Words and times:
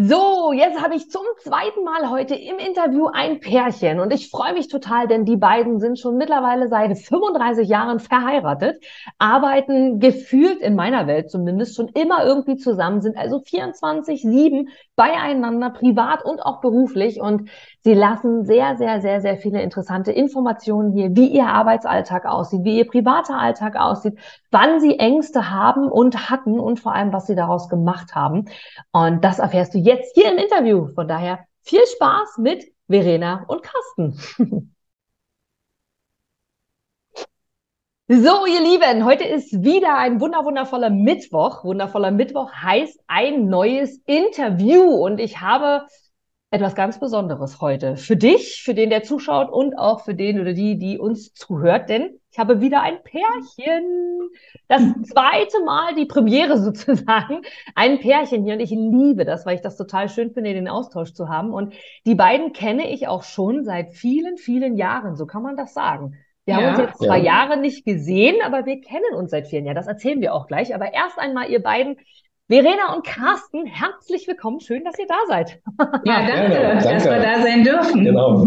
So, 0.00 0.52
jetzt 0.52 0.80
habe 0.80 0.94
ich 0.94 1.10
zum 1.10 1.24
zweiten 1.38 1.82
Mal 1.82 2.08
heute 2.08 2.36
im 2.36 2.58
Interview 2.58 3.08
ein 3.12 3.40
Pärchen 3.40 3.98
und 3.98 4.12
ich 4.12 4.30
freue 4.30 4.52
mich 4.52 4.68
total, 4.68 5.08
denn 5.08 5.24
die 5.24 5.36
beiden 5.36 5.80
sind 5.80 5.98
schon 5.98 6.16
mittlerweile 6.16 6.68
seit 6.68 6.96
35 6.96 7.68
Jahren 7.68 7.98
verheiratet, 7.98 8.80
arbeiten 9.18 9.98
gefühlt 9.98 10.60
in 10.60 10.76
meiner 10.76 11.08
Welt 11.08 11.32
zumindest 11.32 11.74
schon 11.74 11.88
immer 11.88 12.24
irgendwie 12.24 12.56
zusammen, 12.56 13.00
sind 13.00 13.16
also 13.16 13.38
24-7 13.38 14.68
beieinander, 14.98 15.70
privat 15.70 16.24
und 16.24 16.44
auch 16.44 16.60
beruflich 16.60 17.20
und 17.20 17.48
sie 17.84 17.94
lassen 17.94 18.44
sehr, 18.44 18.76
sehr, 18.76 19.00
sehr, 19.00 19.20
sehr 19.20 19.36
viele 19.36 19.62
interessante 19.62 20.10
Informationen 20.10 20.92
hier, 20.92 21.14
wie 21.14 21.28
ihr 21.28 21.46
Arbeitsalltag 21.46 22.26
aussieht, 22.26 22.64
wie 22.64 22.78
ihr 22.78 22.86
privater 22.86 23.38
Alltag 23.38 23.76
aussieht, 23.76 24.18
wann 24.50 24.80
sie 24.80 24.98
Ängste 24.98 25.50
haben 25.50 25.88
und 25.88 26.28
hatten 26.28 26.58
und 26.58 26.80
vor 26.80 26.94
allem, 26.94 27.12
was 27.12 27.28
sie 27.28 27.36
daraus 27.36 27.68
gemacht 27.68 28.16
haben. 28.16 28.46
Und 28.90 29.22
das 29.24 29.38
erfährst 29.38 29.72
du 29.72 29.78
jetzt 29.78 30.14
hier 30.16 30.32
im 30.32 30.36
Interview. 30.36 30.88
Von 30.88 31.06
daher 31.06 31.38
viel 31.62 31.86
Spaß 31.94 32.38
mit 32.38 32.64
Verena 32.88 33.44
und 33.46 33.62
Carsten. 33.62 34.74
So, 38.10 38.46
ihr 38.46 38.62
Lieben, 38.62 39.04
heute 39.04 39.24
ist 39.24 39.62
wieder 39.62 39.98
ein 39.98 40.18
wunder 40.18 40.42
wundervoller 40.42 40.88
Mittwoch. 40.88 41.62
Wundervoller 41.62 42.10
Mittwoch 42.10 42.50
heißt 42.50 42.98
ein 43.06 43.48
neues 43.50 44.00
Interview 44.06 44.80
und 44.80 45.20
ich 45.20 45.42
habe 45.42 45.84
etwas 46.50 46.74
ganz 46.74 46.98
Besonderes 46.98 47.60
heute 47.60 47.98
für 47.98 48.16
dich, 48.16 48.62
für 48.62 48.72
den, 48.72 48.88
der 48.88 49.02
zuschaut 49.02 49.50
und 49.52 49.78
auch 49.78 50.06
für 50.06 50.14
den 50.14 50.40
oder 50.40 50.54
die, 50.54 50.78
die 50.78 50.98
uns 50.98 51.34
zuhört, 51.34 51.90
denn 51.90 52.18
ich 52.30 52.38
habe 52.38 52.62
wieder 52.62 52.80
ein 52.80 53.02
Pärchen. 53.02 54.30
Das 54.68 54.80
zweite 55.02 55.62
Mal 55.66 55.94
die 55.94 56.06
Premiere 56.06 56.56
sozusagen. 56.62 57.42
Ein 57.74 58.00
Pärchen 58.00 58.42
hier 58.42 58.54
und 58.54 58.60
ich 58.60 58.70
liebe 58.70 59.26
das, 59.26 59.44
weil 59.44 59.56
ich 59.56 59.60
das 59.60 59.76
total 59.76 60.08
schön 60.08 60.32
finde, 60.32 60.54
den 60.54 60.68
Austausch 60.68 61.12
zu 61.12 61.28
haben. 61.28 61.52
Und 61.52 61.74
die 62.06 62.14
beiden 62.14 62.54
kenne 62.54 62.90
ich 62.90 63.06
auch 63.06 63.24
schon 63.24 63.64
seit 63.64 63.92
vielen, 63.92 64.38
vielen 64.38 64.78
Jahren. 64.78 65.14
So 65.14 65.26
kann 65.26 65.42
man 65.42 65.58
das 65.58 65.74
sagen. 65.74 66.14
Wir 66.48 66.54
ja, 66.54 66.62
haben 66.62 66.68
uns 66.70 66.78
jetzt 66.78 66.98
zwei 67.02 67.18
ja. 67.18 67.24
Jahre 67.24 67.58
nicht 67.58 67.84
gesehen, 67.84 68.36
aber 68.42 68.64
wir 68.64 68.80
kennen 68.80 69.14
uns 69.14 69.32
seit 69.32 69.48
vielen 69.48 69.66
Jahren. 69.66 69.76
Das 69.76 69.86
erzählen 69.86 70.22
wir 70.22 70.32
auch 70.32 70.46
gleich. 70.46 70.74
Aber 70.74 70.94
erst 70.94 71.18
einmal, 71.18 71.50
ihr 71.50 71.62
beiden, 71.62 71.98
Verena 72.48 72.94
und 72.94 73.06
Carsten, 73.06 73.66
herzlich 73.66 74.26
willkommen. 74.26 74.58
Schön, 74.60 74.82
dass 74.82 74.98
ihr 74.98 75.06
da 75.06 75.18
seid. 75.28 75.60
Ja, 76.04 76.26
danke, 76.26 76.54
ja, 76.54 76.68
danke. 76.70 76.88
dass 76.88 77.04
wir 77.04 77.20
da 77.20 77.42
sein 77.42 77.64
dürfen. 77.64 78.02
Genau. 78.02 78.46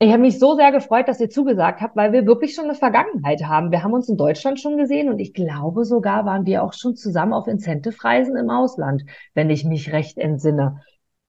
Ich 0.00 0.10
habe 0.10 0.22
mich 0.22 0.40
so 0.40 0.56
sehr 0.56 0.72
gefreut, 0.72 1.06
dass 1.06 1.20
ihr 1.20 1.30
zugesagt 1.30 1.80
habt, 1.82 1.94
weil 1.94 2.12
wir 2.12 2.26
wirklich 2.26 2.56
schon 2.56 2.64
eine 2.64 2.74
Vergangenheit 2.74 3.44
haben. 3.44 3.70
Wir 3.70 3.84
haben 3.84 3.92
uns 3.92 4.08
in 4.08 4.16
Deutschland 4.16 4.58
schon 4.58 4.76
gesehen 4.76 5.08
und 5.08 5.20
ich 5.20 5.32
glaube 5.34 5.84
sogar 5.84 6.26
waren 6.26 6.46
wir 6.46 6.64
auch 6.64 6.72
schon 6.72 6.96
zusammen 6.96 7.32
auf 7.32 7.46
Incentive-Reisen 7.46 8.36
im 8.36 8.50
Ausland, 8.50 9.04
wenn 9.34 9.50
ich 9.50 9.64
mich 9.64 9.92
recht 9.92 10.18
entsinne. 10.18 10.80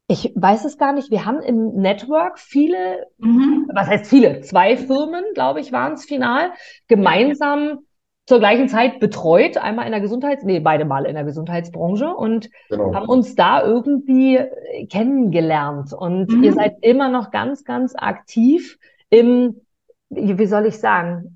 Ich 0.07 0.31
weiß 0.35 0.65
es 0.65 0.77
gar 0.77 0.93
nicht. 0.93 1.09
Wir 1.09 1.25
haben 1.25 1.41
im 1.41 1.73
Network 1.75 2.39
viele, 2.39 3.07
mhm. 3.17 3.69
was 3.73 3.87
heißt 3.87 4.07
viele? 4.07 4.41
Zwei 4.41 4.77
Firmen, 4.77 5.23
glaube 5.33 5.59
ich, 5.59 5.71
waren 5.71 5.93
es 5.93 6.05
final, 6.05 6.51
gemeinsam 6.87 7.79
zur 8.27 8.39
gleichen 8.39 8.67
Zeit 8.67 8.99
betreut, 8.99 9.57
einmal 9.57 9.85
in 9.85 9.91
der 9.91 10.01
Gesundheits-, 10.01 10.43
nee, 10.43 10.59
beide 10.59 10.85
Mal 10.85 11.05
in 11.05 11.15
der 11.15 11.25
Gesundheitsbranche 11.25 12.09
und 12.09 12.49
genau. 12.69 12.93
haben 12.93 13.07
uns 13.07 13.35
da 13.35 13.63
irgendwie 13.63 14.37
äh, 14.37 14.87
kennengelernt. 14.87 15.93
Und 15.93 16.31
mhm. 16.31 16.43
ihr 16.43 16.53
seid 16.53 16.77
immer 16.81 17.09
noch 17.09 17.31
ganz, 17.31 17.63
ganz 17.63 17.93
aktiv 17.95 18.77
im, 19.09 19.61
wie 20.09 20.45
soll 20.45 20.65
ich 20.65 20.79
sagen, 20.79 21.34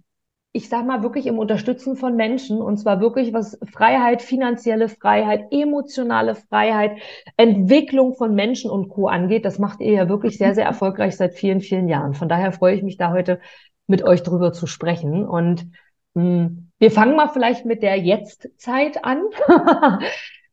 ich 0.52 0.68
sag 0.68 0.86
mal 0.86 1.04
wirklich 1.04 1.28
im 1.28 1.38
Unterstützen 1.38 1.96
von 1.96 2.16
Menschen 2.16 2.60
und 2.60 2.78
zwar 2.78 3.00
wirklich 3.00 3.34
was 3.34 3.60
Freiheit, 3.72 4.22
finanzielle 4.22 4.90
Freiheit, 4.90 5.48
emotionale 5.52 6.34
Freiheit, 6.34 7.00
Entwicklung 7.38 8.16
von 8.16 8.34
Menschen 8.34 8.72
und 8.72 8.90
Co. 8.90 9.08
angeht. 9.08 9.46
Das 9.46 9.60
macht 9.60 9.80
ihr 9.80 9.94
ja 9.94 10.10
wirklich 10.10 10.38
sehr, 10.38 10.56
sehr 10.56 10.66
erfolgreich 10.66 11.16
seit 11.18 11.36
vielen, 11.36 11.62
vielen 11.62 11.88
Jahren. 11.88 12.16
Von 12.16 12.30
daher 12.30 12.52
freue 12.52 12.76
ich 12.76 12.82
mich 12.82 12.98
da 12.98 13.12
heute 13.12 13.40
mit 13.86 14.04
euch 14.04 14.24
drüber 14.24 14.52
zu 14.52 14.66
sprechen 14.66 15.28
und 15.28 15.68
mh, 16.16 16.24
hm, 16.24 16.66
wir 16.80 16.92
fangen 16.92 17.16
mal 17.16 17.28
vielleicht 17.28 17.66
mit 17.66 17.84
der 17.84 17.98
Jetztzeit 17.98 19.04
an. 19.04 19.24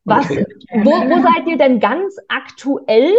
Was, 0.05 0.31
okay. 0.31 0.47
wo, 0.85 0.91
wo 0.91 1.21
seid 1.21 1.47
ihr 1.49 1.57
denn 1.57 1.81
ganz 1.81 2.17
aktuell 2.29 3.13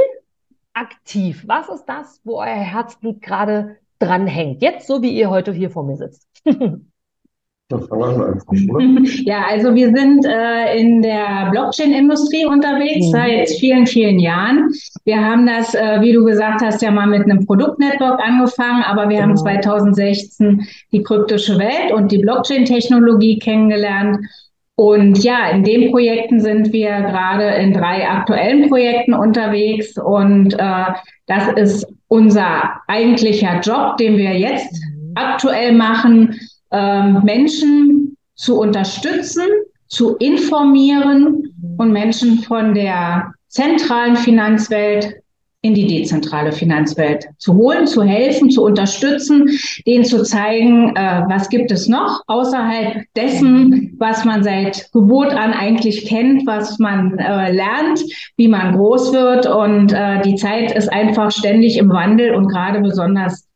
aktiv? 0.73 1.43
Was 1.45 1.67
ist 1.69 1.85
das, 1.85 2.21
wo 2.23 2.37
euer 2.37 2.45
Herzblut 2.45 3.21
gerade 3.21 3.77
dranhängt? 3.99 4.61
Jetzt, 4.61 4.87
so 4.87 5.01
wie 5.01 5.11
ihr 5.11 5.29
heute 5.29 5.53
hier 5.53 5.69
vor 5.69 5.83
mir 5.83 5.97
sitzt. 5.97 6.27
Ja, 9.25 9.43
also 9.49 9.75
wir 9.75 9.87
sind 9.93 10.25
äh, 10.25 10.79
in 10.79 11.01
der 11.01 11.49
Blockchain-Industrie 11.51 12.45
unterwegs 12.45 13.07
mhm. 13.07 13.11
seit 13.11 13.49
vielen, 13.49 13.85
vielen 13.85 14.19
Jahren. 14.19 14.69
Wir 15.03 15.19
haben 15.21 15.45
das, 15.45 15.73
äh, 15.73 15.99
wie 15.99 16.13
du 16.13 16.23
gesagt 16.23 16.61
hast, 16.61 16.81
ja 16.81 16.91
mal 16.91 17.07
mit 17.07 17.23
einem 17.23 17.45
Produktnetwork 17.45 18.21
angefangen, 18.21 18.83
aber 18.83 19.09
wir 19.09 19.17
genau. 19.17 19.29
haben 19.29 19.37
2016 19.37 20.65
die 20.93 21.03
kryptische 21.03 21.59
Welt 21.59 21.91
und 21.93 22.11
die 22.11 22.19
Blockchain-Technologie 22.19 23.39
kennengelernt. 23.39 24.17
Und 24.79 25.23
ja, 25.23 25.49
in 25.49 25.63
den 25.63 25.91
Projekten 25.91 26.39
sind 26.39 26.71
wir 26.71 27.01
gerade 27.01 27.45
in 27.55 27.73
drei 27.73 28.07
aktuellen 28.07 28.69
Projekten 28.69 29.15
unterwegs 29.15 29.97
und 29.97 30.53
äh, 30.53 30.85
das 31.25 31.47
ist 31.55 31.87
unser 32.09 32.79
eigentlicher 32.87 33.59
Job, 33.61 33.97
den 33.97 34.17
wir 34.17 34.37
jetzt 34.37 34.73
mhm. 34.73 35.13
aktuell 35.15 35.73
machen 35.73 36.39
ähm, 36.69 37.21
Menschen 37.23 38.15
zu 38.35 38.59
unterstützen, 38.59 39.47
zu 39.87 40.15
informieren 40.17 41.55
und 41.79 41.91
Menschen 41.91 42.43
von 42.43 42.75
der 42.75 43.31
zentralen 43.47 44.15
Finanzwelt 44.15 45.15
in 45.67 45.73
die 45.73 45.87
dezentrale 45.87 46.51
Finanzwelt 46.51 47.25
zu 47.37 47.53
holen, 47.55 47.87
zu 47.87 48.03
helfen, 48.03 48.49
zu 48.49 48.63
unterstützen, 48.63 49.49
denen 49.85 50.05
zu 50.05 50.23
zeigen, 50.23 50.95
äh, 50.95 51.23
was 51.27 51.49
gibt 51.49 51.71
es 51.71 51.87
noch 51.87 52.21
außerhalb 52.27 53.03
dessen, 53.15 53.95
was 53.99 54.25
man 54.25 54.43
seit 54.43 54.91
Geburt 54.93 55.33
an 55.33 55.53
eigentlich 55.53 56.05
kennt, 56.05 56.47
was 56.47 56.79
man 56.79 57.17
äh, 57.19 57.51
lernt, 57.51 58.01
wie 58.37 58.47
man 58.47 58.75
groß 58.75 59.13
wird. 59.13 59.45
Und 59.45 59.93
äh, 59.93 60.21
die 60.21 60.35
Zeit 60.35 60.71
ist 60.71 60.91
einfach 60.91 61.31
ständig 61.31 61.77
im 61.77 61.89
Wandel 61.89 62.33
und 62.33 62.47
gerade 62.47 62.79
besonders 62.79 63.47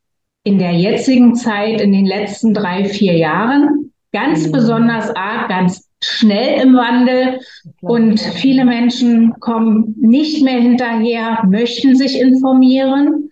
in 0.43 0.57
der 0.57 0.73
jetzigen 0.73 1.35
Zeit, 1.35 1.81
in 1.81 1.91
den 1.91 2.05
letzten 2.05 2.53
drei, 2.53 2.85
vier 2.85 3.15
Jahren, 3.15 3.91
ganz 4.11 4.47
mhm. 4.47 4.51
besonders 4.51 5.15
arg, 5.15 5.49
ganz 5.49 5.87
schnell 6.03 6.61
im 6.61 6.75
Wandel 6.75 7.39
und 7.81 8.19
viele 8.19 8.65
Menschen 8.65 9.39
kommen 9.39 9.95
nicht 9.99 10.43
mehr 10.43 10.59
hinterher, 10.59 11.43
möchten 11.47 11.95
sich 11.95 12.19
informieren. 12.19 13.29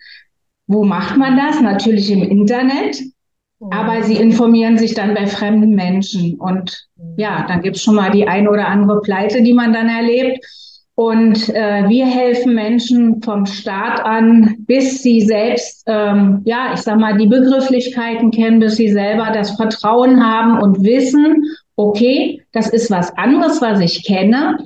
Wo 0.68 0.84
macht 0.84 1.18
man 1.18 1.35
das? 1.35 1.62
Natürlich 1.62 2.12
im 2.12 2.22
Internet, 2.22 3.02
aber 3.72 4.03
sie 4.03 4.18
informieren 4.18 4.78
sich 4.78 4.94
dann 4.94 5.16
bei 5.16 5.25
fremden 5.25 5.74
Menschen 5.74 6.35
und 6.35 6.88
ja, 7.18 7.46
dann 7.47 7.62
gibt's 7.62 7.84
schon 7.84 7.96
mal 7.96 8.12
die 8.12 8.28
eine 8.28 8.50
oder 8.50 8.68
andere 8.68 9.01
Pleite, 9.01 9.41
die 9.41 9.53
man 9.53 9.74
dann 9.74 9.90
erlebt. 9.90 10.46
Und 10.96 11.47
äh, 11.56 11.88
wir 11.88 12.06
helfen 12.06 12.53
Menschen 12.53 13.22
vom 13.22 13.46
Start 13.46 14.01
an, 14.03 14.57
bis 14.68 15.01
sie 15.01 15.22
selbst, 15.22 15.84
ähm, 15.88 16.41
ja, 16.44 16.74
ich 16.74 16.81
sag 16.81 17.00
mal, 17.00 17.18
die 17.18 17.28
Begrifflichkeiten 17.28 18.31
kennen, 18.31 18.59
bis 18.59 18.75
sie 18.75 18.90
selber 18.90 19.31
das 19.34 19.56
Vertrauen 19.56 20.22
haben 20.22 20.62
und 20.62 20.84
wissen, 20.84 21.46
okay, 21.79 22.44
das 22.51 22.67
ist 22.67 22.91
was 22.91 23.16
anderes, 23.17 23.62
was 23.62 23.79
ich 23.79 24.06
kenne, 24.06 24.57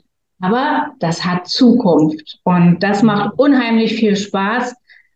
aber 0.42 0.88
das 1.00 1.24
hat 1.24 1.48
Zukunft. 1.48 2.40
Und 2.44 2.82
das 2.82 3.04
macht 3.04 3.38
unheimlich 3.38 3.94
viel 3.94 4.16
Spaß, 4.16 4.74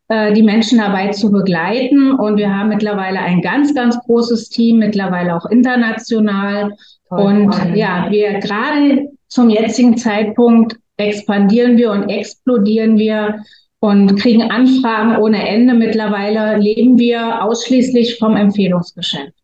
äh, 0.10 0.32
die 0.34 0.44
Menschen 0.44 0.78
dabei 0.78 1.10
zu 1.10 1.32
begleiten. 1.32 2.12
Und 2.12 2.38
wir 2.38 2.56
haben 2.56 2.70
mittlerweile 2.70 3.20
ein 3.20 3.42
ganz, 3.42 3.74
ganz 3.74 3.98
großes 4.06 4.50
Team, 4.50 4.78
mittlerweile 4.78 5.36
auch 5.36 5.48
international. 5.48 6.72
Toll, 7.10 7.20
und 7.20 7.52
toll. 7.52 7.72
ja, 7.76 8.08
wir 8.12 8.40
gerade 8.42 9.10
zum 9.28 9.50
jetzigen 9.50 9.98
Zeitpunkt 9.98 10.78
expandieren 10.98 11.78
wir 11.78 11.92
und 11.92 12.10
explodieren 12.10 13.00
wir 13.00 13.44
und 13.80 14.20
kriegen 14.20 14.44
Anfragen 14.44 15.18
ohne 15.18 15.48
Ende. 15.48 15.74
Mittlerweile 15.74 16.58
leben 16.58 17.00
wir 17.00 17.44
ausschließlich 17.44 18.20
vom 18.20 18.36
Empfehlungsgeschäft. 18.36 19.37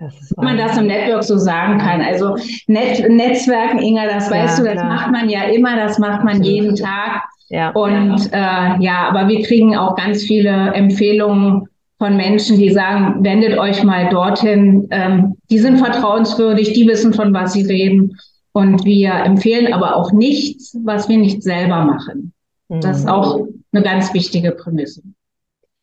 Wenn 0.00 0.44
man 0.44 0.56
das 0.56 0.78
im 0.78 0.86
Network 0.86 1.22
so 1.24 1.36
sagen 1.36 1.78
kann. 1.78 2.00
Also 2.00 2.36
Net 2.66 3.08
Netzwerken, 3.08 3.78
Inga, 3.78 4.06
das 4.06 4.30
weißt 4.30 4.58
ja, 4.58 4.64
du, 4.64 4.70
das 4.70 4.80
klar. 4.80 4.94
macht 4.94 5.12
man 5.12 5.28
ja 5.28 5.42
immer, 5.44 5.76
das 5.76 5.98
macht 5.98 6.24
man 6.24 6.42
jeden 6.42 6.74
Tag. 6.74 7.22
Ja. 7.50 7.70
Und 7.70 8.32
äh, 8.32 8.82
ja, 8.82 9.08
aber 9.08 9.28
wir 9.28 9.42
kriegen 9.42 9.76
auch 9.76 9.96
ganz 9.96 10.22
viele 10.22 10.72
Empfehlungen 10.72 11.66
von 11.98 12.16
Menschen, 12.16 12.58
die 12.58 12.70
sagen, 12.70 13.22
wendet 13.22 13.58
euch 13.58 13.82
mal 13.84 14.08
dorthin. 14.08 14.88
Ähm, 14.90 15.36
die 15.50 15.58
sind 15.58 15.78
vertrauenswürdig, 15.78 16.72
die 16.72 16.86
wissen, 16.86 17.12
von 17.12 17.34
was 17.34 17.52
sie 17.52 17.66
reden. 17.66 18.16
Und 18.52 18.84
wir 18.84 19.12
empfehlen 19.12 19.72
aber 19.72 19.96
auch 19.96 20.12
nichts, 20.12 20.76
was 20.82 21.08
wir 21.08 21.18
nicht 21.18 21.42
selber 21.42 21.84
machen. 21.84 22.32
Das 22.68 22.98
ist 22.98 23.04
mhm. 23.04 23.10
auch 23.10 23.40
eine 23.72 23.82
ganz 23.82 24.14
wichtige 24.14 24.52
Prämisse. 24.52 25.02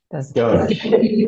Das, 0.09 0.33
ja. 0.35 0.65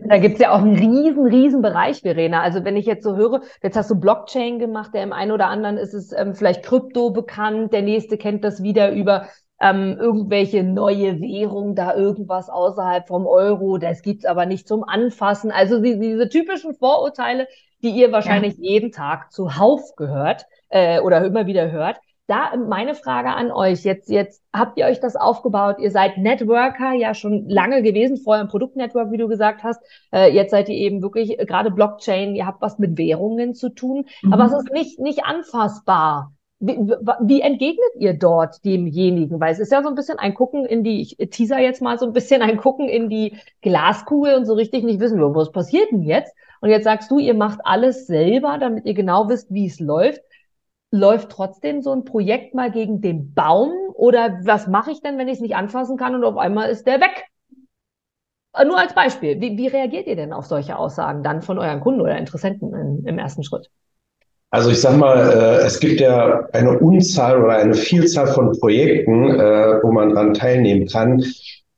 da 0.07 0.17
gibt's 0.19 0.39
ja 0.39 0.53
auch 0.53 0.61
einen 0.61 0.77
riesen, 0.77 1.25
riesen 1.25 1.61
Bereich, 1.61 2.01
Verena. 2.01 2.41
Also 2.41 2.63
wenn 2.63 2.77
ich 2.77 2.85
jetzt 2.85 3.03
so 3.03 3.17
höre, 3.17 3.41
jetzt 3.61 3.75
hast 3.75 3.91
du 3.91 3.99
Blockchain 3.99 4.57
gemacht, 4.57 4.93
der 4.93 5.03
im 5.03 5.11
einen 5.11 5.31
oder 5.31 5.47
anderen 5.47 5.77
ist 5.77 5.93
es 5.93 6.13
ähm, 6.13 6.33
vielleicht 6.33 6.63
Krypto 6.63 7.09
bekannt, 7.09 7.73
der 7.73 7.81
nächste 7.81 8.17
kennt 8.17 8.45
das 8.45 8.63
wieder 8.63 8.93
über 8.93 9.27
ähm, 9.61 9.97
irgendwelche 9.99 10.63
neue 10.63 11.19
Währung, 11.19 11.75
da 11.75 11.93
irgendwas 11.93 12.49
außerhalb 12.49 13.07
vom 13.07 13.27
Euro, 13.27 13.77
das 13.77 14.01
gibt's 14.01 14.23
aber 14.23 14.45
nicht 14.45 14.67
zum 14.67 14.85
Anfassen. 14.85 15.51
Also 15.51 15.81
die, 15.81 15.99
diese 15.99 16.29
typischen 16.29 16.73
Vorurteile, 16.73 17.47
die 17.83 17.89
ihr 17.89 18.13
wahrscheinlich 18.13 18.53
ja. 18.57 18.71
jeden 18.71 18.91
Tag 18.93 19.33
zuhauf 19.33 19.95
gehört 19.97 20.45
äh, 20.69 21.01
oder 21.01 21.25
immer 21.25 21.47
wieder 21.47 21.69
hört. 21.71 21.97
Da 22.29 22.55
meine 22.55 22.93
Frage 22.93 23.29
an 23.29 23.51
euch. 23.51 23.83
Jetzt, 23.83 24.07
jetzt 24.07 24.43
habt 24.53 24.77
ihr 24.77 24.85
euch 24.85 24.99
das 24.99 25.15
aufgebaut. 25.15 25.77
Ihr 25.79 25.89
seid 25.89 26.19
Networker 26.19 26.93
ja 26.93 27.15
schon 27.15 27.49
lange 27.49 27.81
gewesen, 27.81 28.17
vorher 28.17 28.43
im 28.43 28.49
Produktnetwork, 28.49 29.09
wie 29.09 29.17
du 29.17 29.27
gesagt 29.27 29.63
hast. 29.63 29.81
Äh, 30.13 30.31
jetzt 30.31 30.51
seid 30.51 30.69
ihr 30.69 30.75
eben 30.75 31.01
wirklich 31.01 31.39
gerade 31.39 31.71
Blockchain. 31.71 32.35
Ihr 32.35 32.45
habt 32.45 32.61
was 32.61 32.77
mit 32.77 32.99
Währungen 32.99 33.55
zu 33.55 33.69
tun, 33.69 34.05
mhm. 34.21 34.31
aber 34.31 34.45
es 34.45 34.53
ist 34.53 34.71
nicht, 34.71 34.99
nicht 34.99 35.25
anfassbar. 35.25 36.31
Wie, 36.59 36.77
wie 36.77 37.41
entgegnet 37.41 37.95
ihr 37.97 38.13
dort 38.13 38.63
demjenigen? 38.63 39.39
Weil 39.39 39.53
es 39.53 39.59
ist 39.59 39.71
ja 39.71 39.81
so 39.81 39.89
ein 39.89 39.95
bisschen 39.95 40.19
ein 40.19 40.35
Gucken 40.35 40.67
in 40.67 40.83
die, 40.83 41.01
ich 41.01 41.17
teaser 41.31 41.57
jetzt 41.57 41.81
mal 41.81 41.97
so 41.97 42.05
ein 42.05 42.13
bisschen 42.13 42.43
ein 42.43 42.57
Gucken 42.57 42.89
in 42.89 43.09
die 43.09 43.37
Glaskugel 43.63 44.35
und 44.35 44.45
so 44.45 44.53
richtig 44.53 44.83
nicht 44.83 44.99
wissen, 44.99 45.19
was 45.19 45.51
passiert 45.51 45.89
denn 45.91 46.03
jetzt? 46.03 46.31
Und 46.61 46.69
jetzt 46.69 46.83
sagst 46.83 47.09
du, 47.09 47.17
ihr 47.17 47.33
macht 47.33 47.61
alles 47.63 48.05
selber, 48.05 48.59
damit 48.59 48.85
ihr 48.85 48.93
genau 48.93 49.29
wisst, 49.29 49.51
wie 49.51 49.65
es 49.65 49.79
läuft 49.79 50.21
läuft 50.91 51.29
trotzdem 51.29 51.81
so 51.81 51.91
ein 51.91 52.03
Projekt 52.03 52.53
mal 52.55 52.71
gegen 52.71 53.01
den 53.01 53.33
Baum? 53.33 53.71
Oder 53.93 54.39
was 54.43 54.67
mache 54.67 54.91
ich 54.91 55.01
denn, 55.01 55.17
wenn 55.17 55.27
ich 55.27 55.35
es 55.35 55.41
nicht 55.41 55.55
anfassen 55.55 55.97
kann 55.97 56.15
und 56.15 56.23
auf 56.23 56.37
einmal 56.37 56.69
ist 56.69 56.87
der 56.87 56.99
weg? 56.99 57.25
Äh, 58.55 58.65
nur 58.65 58.79
als 58.79 58.93
Beispiel. 58.93 59.39
Wie, 59.39 59.57
wie 59.57 59.67
reagiert 59.67 60.07
ihr 60.07 60.15
denn 60.15 60.33
auf 60.33 60.45
solche 60.45 60.77
Aussagen 60.77 61.23
dann 61.23 61.41
von 61.41 61.59
euren 61.59 61.81
Kunden 61.81 62.01
oder 62.01 62.17
Interessenten 62.17 62.73
in, 62.73 63.05
im 63.05 63.19
ersten 63.19 63.43
Schritt? 63.43 63.69
Also 64.51 64.71
ich 64.71 64.81
sag 64.81 64.97
mal, 64.97 65.29
äh, 65.29 65.65
es 65.65 65.79
gibt 65.79 65.99
ja 65.99 66.47
eine 66.53 66.79
Unzahl 66.79 67.43
oder 67.43 67.57
eine 67.57 67.75
Vielzahl 67.75 68.27
von 68.27 68.57
Projekten, 68.59 69.29
äh, 69.39 69.83
wo 69.83 69.91
man 69.91 70.15
daran 70.15 70.33
teilnehmen 70.33 70.87
kann. 70.87 71.23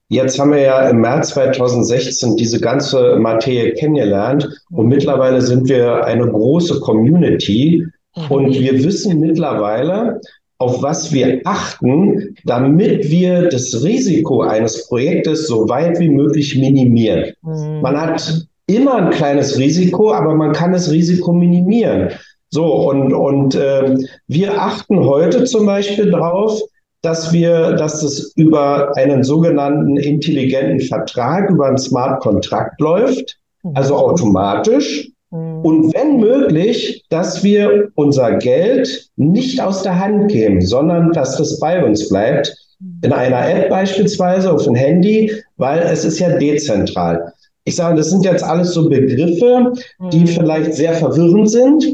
Jetzt 0.07 0.39
haben 0.39 0.51
wir 0.51 0.61
ja 0.61 0.89
im 0.89 1.01
März 1.01 1.29
2016 1.29 2.37
diese 2.37 2.59
ganze 2.59 3.17
Materie 3.17 3.73
kennengelernt 3.73 4.49
und 4.69 4.87
mittlerweile 4.87 5.41
sind 5.41 5.67
wir 5.67 6.05
eine 6.05 6.29
große 6.29 6.79
Community, 6.81 7.85
und 8.29 8.53
wir 8.53 8.83
wissen 8.83 9.19
mittlerweile, 9.19 10.19
auf 10.57 10.83
was 10.83 11.11
wir 11.11 11.41
achten, 11.43 12.35
damit 12.45 13.09
wir 13.09 13.49
das 13.49 13.83
Risiko 13.83 14.43
eines 14.43 14.87
Projektes 14.87 15.47
so 15.47 15.67
weit 15.67 15.99
wie 15.99 16.09
möglich 16.09 16.55
minimieren. 16.55 17.33
Mhm. 17.41 17.81
Man 17.81 17.99
hat 17.99 18.45
immer 18.67 18.95
ein 18.95 19.09
kleines 19.09 19.57
Risiko, 19.57 20.13
aber 20.13 20.35
man 20.35 20.51
kann 20.51 20.71
das 20.71 20.91
Risiko 20.91 21.33
minimieren. 21.33 22.09
So, 22.49 22.65
und, 22.89 23.13
und 23.13 23.55
äh, 23.55 23.97
wir 24.27 24.61
achten 24.61 24.99
heute 24.99 25.45
zum 25.45 25.65
Beispiel 25.65 26.11
darauf, 26.11 26.61
dass 27.01 27.33
wir, 27.33 27.73
dass 27.73 28.03
es 28.03 28.33
über 28.35 28.95
einen 28.97 29.23
sogenannten 29.23 29.97
intelligenten 29.97 30.81
Vertrag, 30.81 31.49
über 31.49 31.67
einen 31.67 31.77
Smart 31.77 32.21
Kontrakt 32.21 32.79
läuft, 32.79 33.39
also 33.73 33.95
mhm. 33.95 33.99
automatisch. 33.99 35.09
Mhm. 35.31 35.61
Und 35.61 35.93
wenn 35.93 36.19
möglich, 36.19 37.05
dass 37.09 37.43
wir 37.43 37.89
unser 37.95 38.37
Geld 38.37 39.09
nicht 39.15 39.61
aus 39.61 39.83
der 39.83 39.99
Hand 39.99 40.31
geben, 40.31 40.61
sondern 40.61 41.11
dass 41.13 41.37
das 41.37 41.59
bei 41.59 41.83
uns 41.83 42.09
bleibt. 42.09 42.55
Mhm. 42.79 42.99
In 43.03 43.13
einer 43.13 43.49
App 43.49 43.69
beispielsweise 43.69 44.51
auf 44.51 44.63
dem 44.63 44.75
Handy, 44.75 45.31
weil 45.57 45.79
es 45.79 46.05
ist 46.05 46.19
ja 46.19 46.37
dezentral. 46.37 47.33
Ich 47.63 47.75
sage, 47.75 47.97
das 47.97 48.09
sind 48.09 48.25
jetzt 48.25 48.43
alles 48.43 48.73
so 48.73 48.89
Begriffe, 48.89 49.73
die 50.11 50.21
mhm. 50.21 50.27
vielleicht 50.27 50.73
sehr 50.73 50.93
verwirrend 50.93 51.49
sind. 51.49 51.85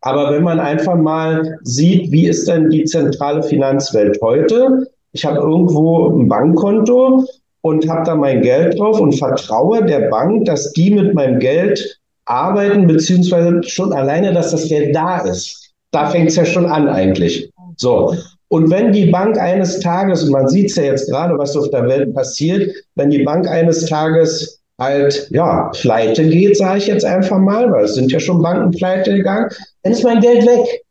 Aber 0.00 0.32
wenn 0.32 0.42
man 0.42 0.60
einfach 0.60 0.96
mal 0.96 1.58
sieht, 1.62 2.10
wie 2.10 2.26
ist 2.26 2.46
denn 2.48 2.68
die 2.70 2.84
zentrale 2.84 3.42
Finanzwelt 3.42 4.18
heute? 4.20 4.86
Ich 5.12 5.24
habe 5.24 5.38
irgendwo 5.38 6.08
ein 6.08 6.28
Bankkonto 6.28 7.24
und 7.62 7.88
habe 7.88 8.04
da 8.04 8.14
mein 8.14 8.42
Geld 8.42 8.78
drauf 8.78 9.00
und 9.00 9.14
vertraue 9.14 9.84
der 9.84 10.10
Bank, 10.10 10.44
dass 10.44 10.72
die 10.72 10.90
mit 10.90 11.14
meinem 11.14 11.38
Geld 11.38 12.00
arbeiten, 12.26 12.86
beziehungsweise 12.86 13.62
schon 13.64 13.92
alleine, 13.92 14.32
dass 14.32 14.50
das 14.50 14.68
Geld 14.68 14.94
da 14.94 15.18
ist. 15.18 15.72
Da 15.90 16.06
fängt 16.08 16.28
es 16.28 16.36
ja 16.36 16.44
schon 16.44 16.66
an 16.66 16.88
eigentlich. 16.88 17.50
So. 17.76 18.16
Und 18.48 18.70
wenn 18.70 18.92
die 18.92 19.06
Bank 19.06 19.38
eines 19.38 19.80
Tages, 19.80 20.22
und 20.22 20.30
man 20.30 20.48
sieht 20.48 20.70
es 20.70 20.76
ja 20.76 20.84
jetzt 20.84 21.10
gerade, 21.10 21.36
was 21.38 21.56
auf 21.56 21.70
der 21.70 21.86
Welt 21.88 22.14
passiert, 22.14 22.70
wenn 22.94 23.10
die 23.10 23.22
Bank 23.22 23.48
eines 23.48 23.86
Tages 23.86 24.60
halt, 24.78 25.28
ja, 25.30 25.70
pleite 25.80 26.28
geht, 26.28 26.56
sage 26.56 26.78
ich 26.78 26.86
jetzt 26.86 27.04
einfach 27.04 27.38
mal, 27.38 27.70
weil 27.70 27.84
es 27.84 27.94
sind 27.94 28.10
ja 28.12 28.20
schon 28.20 28.42
Banken 28.42 28.70
pleite 28.70 29.14
gegangen, 29.14 29.48
dann 29.82 29.92
ist 29.92 30.04
mein 30.04 30.20
Geld 30.20 30.46
weg. 30.46 30.82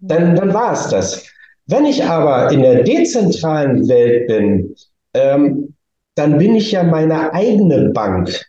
Dann, 0.00 0.34
dann 0.34 0.52
war 0.52 0.72
es 0.72 0.88
das. 0.88 1.24
Wenn 1.66 1.86
ich 1.86 2.02
aber 2.04 2.50
in 2.50 2.62
der 2.62 2.82
dezentralen 2.82 3.88
Welt 3.88 4.26
bin, 4.26 4.74
ähm, 5.14 5.74
dann 6.14 6.38
bin 6.38 6.54
ich 6.56 6.72
ja 6.72 6.82
meine 6.82 7.32
eigene 7.32 7.90
Bank 7.90 8.44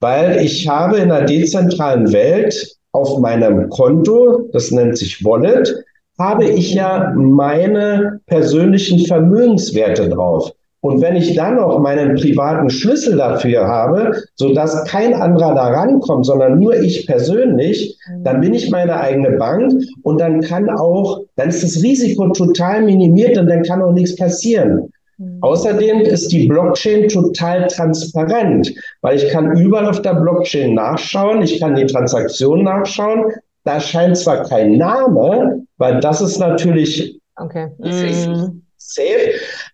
weil 0.00 0.40
ich 0.42 0.68
habe 0.68 0.98
in 0.98 1.08
der 1.08 1.24
dezentralen 1.24 2.12
Welt 2.12 2.76
auf 2.92 3.18
meinem 3.18 3.68
Konto, 3.68 4.48
das 4.52 4.70
nennt 4.70 4.96
sich 4.96 5.24
Wallet, 5.24 5.84
habe 6.18 6.46
ich 6.46 6.74
ja 6.74 7.12
meine 7.16 8.20
persönlichen 8.26 9.06
Vermögenswerte 9.06 10.08
drauf. 10.08 10.52
Und 10.80 11.02
wenn 11.02 11.16
ich 11.16 11.34
dann 11.34 11.56
noch 11.56 11.80
meinen 11.80 12.14
privaten 12.14 12.70
Schlüssel 12.70 13.16
dafür 13.16 13.66
habe, 13.66 14.12
so 14.36 14.54
dass 14.54 14.84
kein 14.84 15.12
anderer 15.12 15.54
da 15.54 15.68
rankommt, 15.68 16.24
sondern 16.24 16.60
nur 16.60 16.74
ich 16.76 17.06
persönlich, 17.06 17.98
dann 18.22 18.40
bin 18.40 18.54
ich 18.54 18.70
meine 18.70 19.00
eigene 19.00 19.32
Bank 19.32 19.72
und 20.02 20.20
dann 20.20 20.40
kann 20.40 20.70
auch, 20.70 21.22
dann 21.34 21.48
ist 21.48 21.64
das 21.64 21.82
Risiko 21.82 22.28
total 22.28 22.82
minimiert 22.82 23.36
und 23.38 23.48
dann 23.48 23.64
kann 23.64 23.82
auch 23.82 23.92
nichts 23.92 24.14
passieren. 24.14 24.92
Außerdem 25.40 26.02
ist 26.02 26.28
die 26.28 26.46
Blockchain 26.46 27.08
total 27.08 27.66
transparent, 27.66 28.72
weil 29.00 29.16
ich 29.16 29.28
kann 29.30 29.56
überall 29.58 29.88
auf 29.88 30.00
der 30.02 30.14
Blockchain 30.14 30.74
nachschauen, 30.74 31.42
ich 31.42 31.58
kann 31.58 31.74
die 31.74 31.86
Transaktion 31.86 32.62
nachschauen. 32.62 33.32
Da 33.64 33.80
scheint 33.80 34.16
zwar 34.16 34.44
kein 34.44 34.76
Name, 34.76 35.64
weil 35.76 35.98
das 36.00 36.20
ist 36.20 36.38
natürlich 36.38 37.20
okay. 37.36 37.66
mm. 37.78 38.62
safe, 38.76 39.32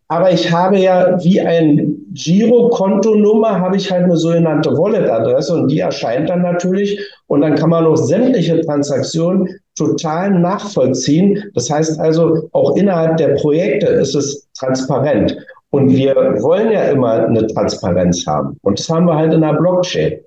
aber 0.09 0.33
ich 0.33 0.51
habe 0.51 0.79
ja 0.79 1.23
wie 1.23 1.41
ein 1.41 1.99
Girokontonummer 2.15 3.61
habe 3.61 3.77
ich 3.77 3.91
halt 3.91 4.05
eine 4.05 4.17
sogenannte 4.17 4.71
Wallet-Adresse 4.71 5.55
und 5.55 5.69
die 5.69 5.81
erscheint 5.81 6.31
dann 6.31 6.43
natürlich 6.43 6.99
und 7.27 7.43
dann 7.43 7.55
kann 7.55 7.71
man 7.71 7.85
noch 7.85 7.97
sämtliche 7.97 8.63
Transaktionen 8.63 9.49
total 9.77 10.39
nachvollziehen. 10.39 11.43
Das 11.55 11.71
heißt 11.71 11.99
also, 12.01 12.49
auch 12.53 12.77
innerhalb 12.77 13.17
der 13.17 13.35
Projekte 13.35 13.87
ist 13.87 14.15
es 14.15 14.49
transparent. 14.59 15.37
Und 15.71 15.91
wir 15.91 16.15
wollen 16.41 16.71
ja 16.71 16.85
immer 16.85 17.27
eine 17.27 17.47
Transparenz 17.49 18.25
haben. 18.27 18.57
Und 18.63 18.79
das 18.79 18.89
haben 18.89 19.07
wir 19.07 19.17
halt 19.17 19.33
in 19.35 19.41
der 19.41 19.55
Blockchain. 19.55 20.21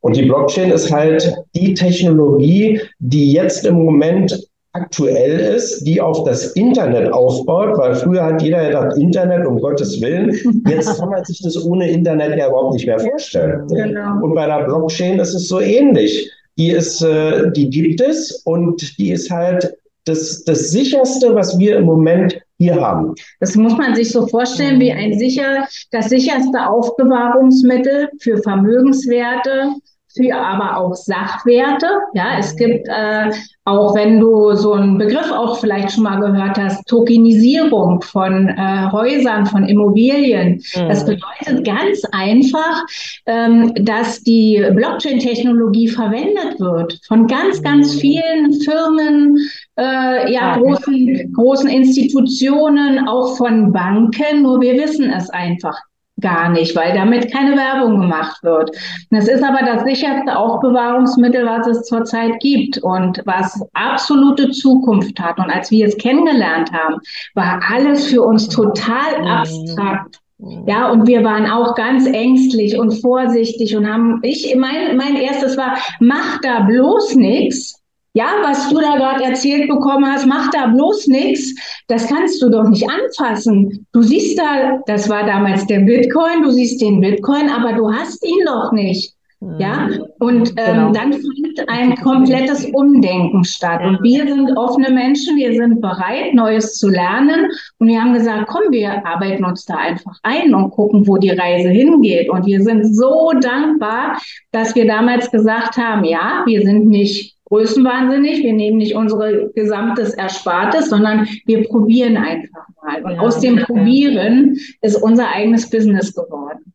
Und 0.00 0.16
die 0.16 0.26
Blockchain 0.26 0.70
ist 0.70 0.92
halt 0.92 1.32
die 1.54 1.74
Technologie, 1.74 2.80
die 2.98 3.32
jetzt 3.32 3.64
im 3.64 3.76
Moment 3.76 4.38
aktuell 4.72 5.38
ist, 5.38 5.84
die 5.84 6.00
auf 6.00 6.24
das 6.24 6.52
Internet 6.52 7.12
aufbaut, 7.12 7.76
weil 7.76 7.94
früher 7.94 8.24
hat 8.24 8.42
jeder 8.42 8.66
gedacht, 8.66 8.96
Internet, 8.96 9.46
um 9.46 9.60
Gottes 9.60 10.00
Willen. 10.00 10.34
Jetzt 10.66 10.96
kann 10.98 11.10
man 11.10 11.24
sich 11.24 11.42
das 11.42 11.62
ohne 11.64 11.90
Internet 11.90 12.36
ja 12.36 12.48
überhaupt 12.48 12.74
nicht 12.74 12.86
mehr 12.86 12.98
vorstellen. 12.98 13.66
Genau. 13.68 14.22
Und 14.22 14.34
bei 14.34 14.46
der 14.46 14.64
Blockchain 14.64 15.18
ist 15.18 15.34
es 15.34 15.48
so 15.48 15.60
ähnlich. 15.60 16.30
Die 16.58 16.70
ist, 16.70 17.02
äh, 17.02 17.50
die 17.52 17.70
gibt 17.70 18.00
es 18.00 18.42
und 18.44 18.98
die 18.98 19.12
ist 19.12 19.30
halt 19.30 19.74
das, 20.04 20.44
das 20.44 20.70
sicherste, 20.70 21.34
was 21.34 21.58
wir 21.58 21.76
im 21.76 21.84
Moment 21.84 22.40
hier 22.58 22.80
haben. 22.80 23.14
Das 23.40 23.54
muss 23.56 23.76
man 23.76 23.94
sich 23.94 24.10
so 24.10 24.26
vorstellen 24.26 24.80
wie 24.80 24.92
ein 24.92 25.18
sicher, 25.18 25.66
das 25.90 26.08
sicherste 26.08 26.66
Aufbewahrungsmittel 26.66 28.10
für 28.20 28.38
Vermögenswerte, 28.38 29.74
für 30.14 30.34
aber 30.34 30.76
auch 30.78 30.94
Sachwerte. 30.94 31.86
Ja, 32.14 32.38
es 32.38 32.54
gibt 32.56 32.86
äh, 32.88 33.30
auch, 33.64 33.94
wenn 33.94 34.18
du 34.18 34.54
so 34.54 34.72
einen 34.72 34.98
Begriff 34.98 35.30
auch 35.30 35.58
vielleicht 35.58 35.92
schon 35.92 36.04
mal 36.04 36.18
gehört 36.18 36.58
hast, 36.58 36.86
Tokenisierung 36.88 38.02
von 38.02 38.48
äh, 38.48 38.90
Häusern, 38.90 39.46
von 39.46 39.64
Immobilien. 39.64 40.62
Mhm. 40.74 40.88
Das 40.88 41.04
bedeutet 41.04 41.64
ganz 41.64 42.02
einfach, 42.10 42.82
ähm, 43.26 43.72
dass 43.84 44.22
die 44.22 44.64
Blockchain-Technologie 44.74 45.88
verwendet 45.88 46.58
wird 46.58 46.98
von 47.06 47.26
ganz, 47.26 47.62
ganz 47.62 47.94
mhm. 47.94 47.98
vielen 48.00 48.52
Firmen, 48.62 49.36
äh, 49.78 50.32
ja, 50.32 50.56
großen, 50.56 51.32
großen 51.34 51.68
Institutionen, 51.68 53.06
auch 53.08 53.36
von 53.36 53.72
Banken. 53.72 54.42
Nur 54.42 54.60
wir 54.60 54.74
wissen 54.74 55.10
es 55.10 55.30
einfach 55.30 55.78
gar 56.22 56.48
nicht, 56.48 56.74
weil 56.74 56.94
damit 56.94 57.32
keine 57.32 57.56
Werbung 57.56 58.00
gemacht 58.00 58.42
wird. 58.42 58.70
Das 59.10 59.28
ist 59.28 59.42
aber 59.42 59.64
das 59.66 59.84
sicherste 59.84 60.36
Aufbewahrungsmittel, 60.36 61.44
was 61.44 61.66
es 61.66 61.82
zurzeit 61.84 62.40
gibt 62.40 62.78
und 62.78 63.20
was 63.26 63.60
absolute 63.74 64.50
Zukunft 64.50 65.20
hat. 65.20 65.38
Und 65.38 65.50
als 65.50 65.70
wir 65.70 65.86
es 65.86 65.96
kennengelernt 65.98 66.72
haben, 66.72 67.00
war 67.34 67.60
alles 67.70 68.06
für 68.06 68.22
uns 68.22 68.48
total 68.48 69.20
mhm. 69.20 69.26
abstrakt. 69.26 70.18
Ja, 70.66 70.90
und 70.90 71.06
wir 71.06 71.22
waren 71.22 71.48
auch 71.48 71.76
ganz 71.76 72.06
ängstlich 72.06 72.76
und 72.76 72.92
vorsichtig 73.00 73.76
und 73.76 73.86
haben, 73.86 74.18
ich, 74.22 74.56
mein, 74.56 74.96
mein 74.96 75.14
erstes 75.14 75.56
war, 75.56 75.78
mach 76.00 76.40
da 76.40 76.60
bloß 76.60 77.14
nichts, 77.14 77.81
ja, 78.14 78.26
was 78.42 78.68
du 78.68 78.78
da 78.78 78.96
gerade 78.96 79.24
erzählt 79.24 79.68
bekommen 79.68 80.04
hast, 80.04 80.26
mach 80.26 80.50
da 80.50 80.66
bloß 80.66 81.06
nichts. 81.08 81.54
Das 81.88 82.06
kannst 82.06 82.42
du 82.42 82.50
doch 82.50 82.68
nicht 82.68 82.86
anfassen. 82.88 83.86
Du 83.92 84.02
siehst 84.02 84.38
da, 84.38 84.80
das 84.86 85.08
war 85.08 85.24
damals 85.24 85.66
der 85.66 85.80
Bitcoin, 85.80 86.42
du 86.42 86.50
siehst 86.50 86.80
den 86.82 87.00
Bitcoin, 87.00 87.48
aber 87.48 87.72
du 87.72 87.90
hast 87.90 88.24
ihn 88.24 88.44
doch 88.44 88.72
nicht. 88.72 89.14
Ja, 89.58 89.88
mhm. 89.88 90.04
und 90.20 90.48
ähm, 90.50 90.54
genau. 90.56 90.92
dann 90.92 91.12
fand 91.14 91.68
ein 91.68 91.96
komplettes 91.96 92.64
Umdenken 92.66 93.42
statt. 93.42 93.80
Und 93.84 94.00
wir 94.00 94.24
sind 94.24 94.56
offene 94.56 94.90
Menschen, 94.90 95.36
wir 95.36 95.52
sind 95.52 95.80
bereit, 95.80 96.32
Neues 96.32 96.74
zu 96.74 96.88
lernen. 96.88 97.50
Und 97.78 97.88
wir 97.88 98.00
haben 98.00 98.12
gesagt, 98.12 98.46
komm, 98.46 98.70
wir 98.70 99.04
arbeiten 99.04 99.44
uns 99.44 99.64
da 99.64 99.74
einfach 99.78 100.16
ein 100.22 100.54
und 100.54 100.70
gucken, 100.70 101.08
wo 101.08 101.16
die 101.16 101.30
Reise 101.30 101.70
hingeht. 101.70 102.30
Und 102.30 102.46
wir 102.46 102.62
sind 102.62 102.94
so 102.94 103.32
dankbar, 103.40 104.16
dass 104.52 104.76
wir 104.76 104.86
damals 104.86 105.28
gesagt 105.32 105.76
haben, 105.76 106.04
ja, 106.04 106.44
wir 106.46 106.62
sind 106.62 106.86
nicht 106.86 107.36
größenwahnsinnig, 107.52 108.42
wir 108.42 108.54
nehmen 108.54 108.78
nicht 108.78 108.96
unsere 108.96 109.50
gesamtes 109.50 110.14
Erspartes, 110.14 110.88
sondern 110.88 111.28
wir 111.44 111.68
probieren 111.68 112.16
einfach 112.16 112.66
mal. 112.82 113.04
Und 113.04 113.12
ja, 113.12 113.20
aus 113.20 113.40
dem 113.40 113.56
Probieren 113.56 114.56
ist 114.80 114.96
unser 114.96 115.28
eigenes 115.28 115.68
Business 115.68 116.14
geworden. 116.14 116.72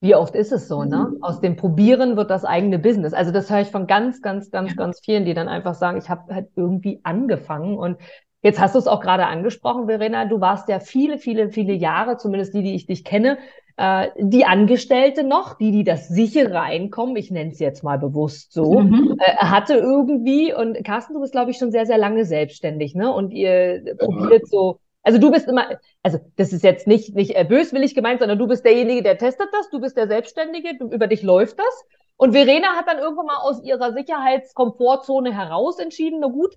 Wie 0.00 0.16
oft 0.16 0.34
ist 0.34 0.50
es 0.50 0.66
so, 0.66 0.82
ne? 0.84 1.12
Aus 1.20 1.40
dem 1.40 1.54
Probieren 1.54 2.16
wird 2.16 2.28
das 2.28 2.44
eigene 2.44 2.80
Business. 2.80 3.14
Also 3.14 3.30
das 3.30 3.48
höre 3.50 3.60
ich 3.60 3.68
von 3.68 3.86
ganz, 3.86 4.20
ganz, 4.20 4.50
ganz, 4.50 4.74
ganz 4.76 5.00
vielen, 5.00 5.24
die 5.24 5.32
dann 5.32 5.48
einfach 5.48 5.74
sagen, 5.74 5.96
ich 5.96 6.10
habe 6.10 6.34
halt 6.34 6.48
irgendwie 6.56 6.98
angefangen 7.04 7.78
und 7.78 7.96
Jetzt 8.44 8.60
hast 8.60 8.74
du 8.74 8.78
es 8.78 8.86
auch 8.86 9.00
gerade 9.00 9.26
angesprochen, 9.26 9.86
Verena. 9.86 10.26
Du 10.26 10.38
warst 10.40 10.68
ja 10.68 10.78
viele, 10.78 11.16
viele, 11.16 11.48
viele 11.48 11.72
Jahre, 11.72 12.18
zumindest 12.18 12.52
die, 12.52 12.62
die 12.62 12.74
ich 12.74 12.84
dich 12.84 13.02
kenne, 13.02 13.38
äh, 13.78 14.08
die 14.18 14.44
Angestellte 14.44 15.24
noch, 15.24 15.56
die, 15.56 15.72
die 15.72 15.82
das 15.82 16.08
sichere 16.08 16.60
Einkommen, 16.60 17.16
ich 17.16 17.30
nenne 17.30 17.52
es 17.52 17.58
jetzt 17.58 17.82
mal 17.82 17.98
bewusst 17.98 18.52
so, 18.52 18.80
mhm. 18.80 19.16
äh, 19.18 19.36
hatte 19.38 19.76
irgendwie. 19.76 20.52
Und 20.54 20.84
Carsten, 20.84 21.14
du 21.14 21.20
bist, 21.20 21.32
glaube 21.32 21.52
ich, 21.52 21.56
schon 21.56 21.72
sehr, 21.72 21.86
sehr 21.86 21.96
lange 21.96 22.26
selbstständig, 22.26 22.94
ne? 22.94 23.10
Und 23.10 23.30
ihr 23.30 23.82
ja. 23.82 23.94
probiert 23.94 24.46
so 24.46 24.78
also 25.06 25.18
du 25.18 25.30
bist 25.30 25.48
immer, 25.48 25.68
also 26.02 26.18
das 26.36 26.54
ist 26.54 26.64
jetzt 26.64 26.86
nicht, 26.86 27.14
nicht 27.14 27.36
äh, 27.36 27.44
böswillig 27.44 27.94
gemeint, 27.94 28.20
sondern 28.20 28.38
du 28.38 28.46
bist 28.46 28.64
derjenige, 28.64 29.02
der 29.02 29.18
testet 29.18 29.48
das, 29.52 29.68
du 29.68 29.78
bist 29.78 29.98
der 29.98 30.08
Selbstständige, 30.08 30.78
du, 30.78 30.88
über 30.88 31.06
dich 31.06 31.22
läuft 31.22 31.58
das. 31.58 31.84
Und 32.16 32.32
Verena 32.32 32.68
hat 32.68 32.88
dann 32.88 32.98
irgendwann 32.98 33.26
mal 33.26 33.42
aus 33.42 33.62
ihrer 33.62 33.92
Sicherheitskomfortzone 33.92 35.34
heraus 35.34 35.78
entschieden, 35.78 36.20
na 36.20 36.28
gut, 36.28 36.54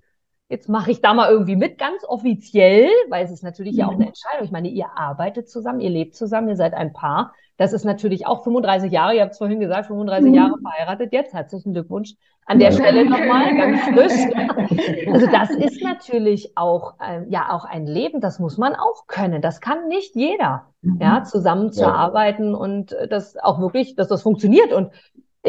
jetzt 0.48 0.68
mache 0.68 0.90
ich 0.90 1.00
da 1.00 1.14
mal 1.14 1.30
irgendwie 1.30 1.56
mit, 1.56 1.78
ganz 1.78 2.04
offiziell, 2.04 2.88
weil 3.10 3.24
es 3.24 3.30
ist 3.30 3.42
natürlich 3.42 3.76
ja 3.76 3.86
auch 3.86 3.92
eine 3.92 4.06
Entscheidung. 4.06 4.44
Ich 4.44 4.50
meine, 4.50 4.68
ihr 4.68 4.86
arbeitet 4.96 5.48
zusammen, 5.48 5.80
ihr 5.80 5.90
lebt 5.90 6.14
zusammen, 6.16 6.48
ihr 6.48 6.56
seid 6.56 6.74
ein 6.74 6.92
Paar. 6.92 7.34
Das 7.58 7.72
ist 7.72 7.84
natürlich 7.84 8.26
auch 8.26 8.44
35 8.44 8.90
Jahre, 8.90 9.14
ihr 9.14 9.22
habt 9.22 9.32
es 9.32 9.38
vorhin 9.38 9.60
gesagt, 9.60 9.86
35 9.86 10.30
mhm. 10.30 10.34
Jahre 10.34 10.54
verheiratet 10.62 11.12
jetzt. 11.12 11.34
Herzlichen 11.34 11.72
Glückwunsch 11.72 12.14
an 12.46 12.58
der 12.58 12.72
Stelle 12.72 13.04
nochmal, 13.04 13.54
ganz 13.56 13.80
frisch. 13.92 15.12
Also 15.12 15.26
das 15.26 15.50
ist 15.50 15.82
natürlich 15.82 16.56
auch, 16.56 16.94
äh, 16.98 17.28
ja, 17.28 17.50
auch 17.50 17.66
ein 17.66 17.86
Leben, 17.86 18.20
das 18.20 18.38
muss 18.38 18.56
man 18.56 18.74
auch 18.74 19.06
können. 19.06 19.42
Das 19.42 19.60
kann 19.60 19.88
nicht 19.88 20.14
jeder, 20.16 20.66
mhm. 20.80 20.98
ja, 20.98 21.24
zusammenzuarbeiten 21.24 22.52
ja. 22.52 22.56
und 22.56 22.92
äh, 22.92 23.06
das 23.06 23.36
auch 23.36 23.60
wirklich, 23.60 23.96
dass 23.96 24.08
das 24.08 24.22
funktioniert. 24.22 24.72
Und 24.72 24.92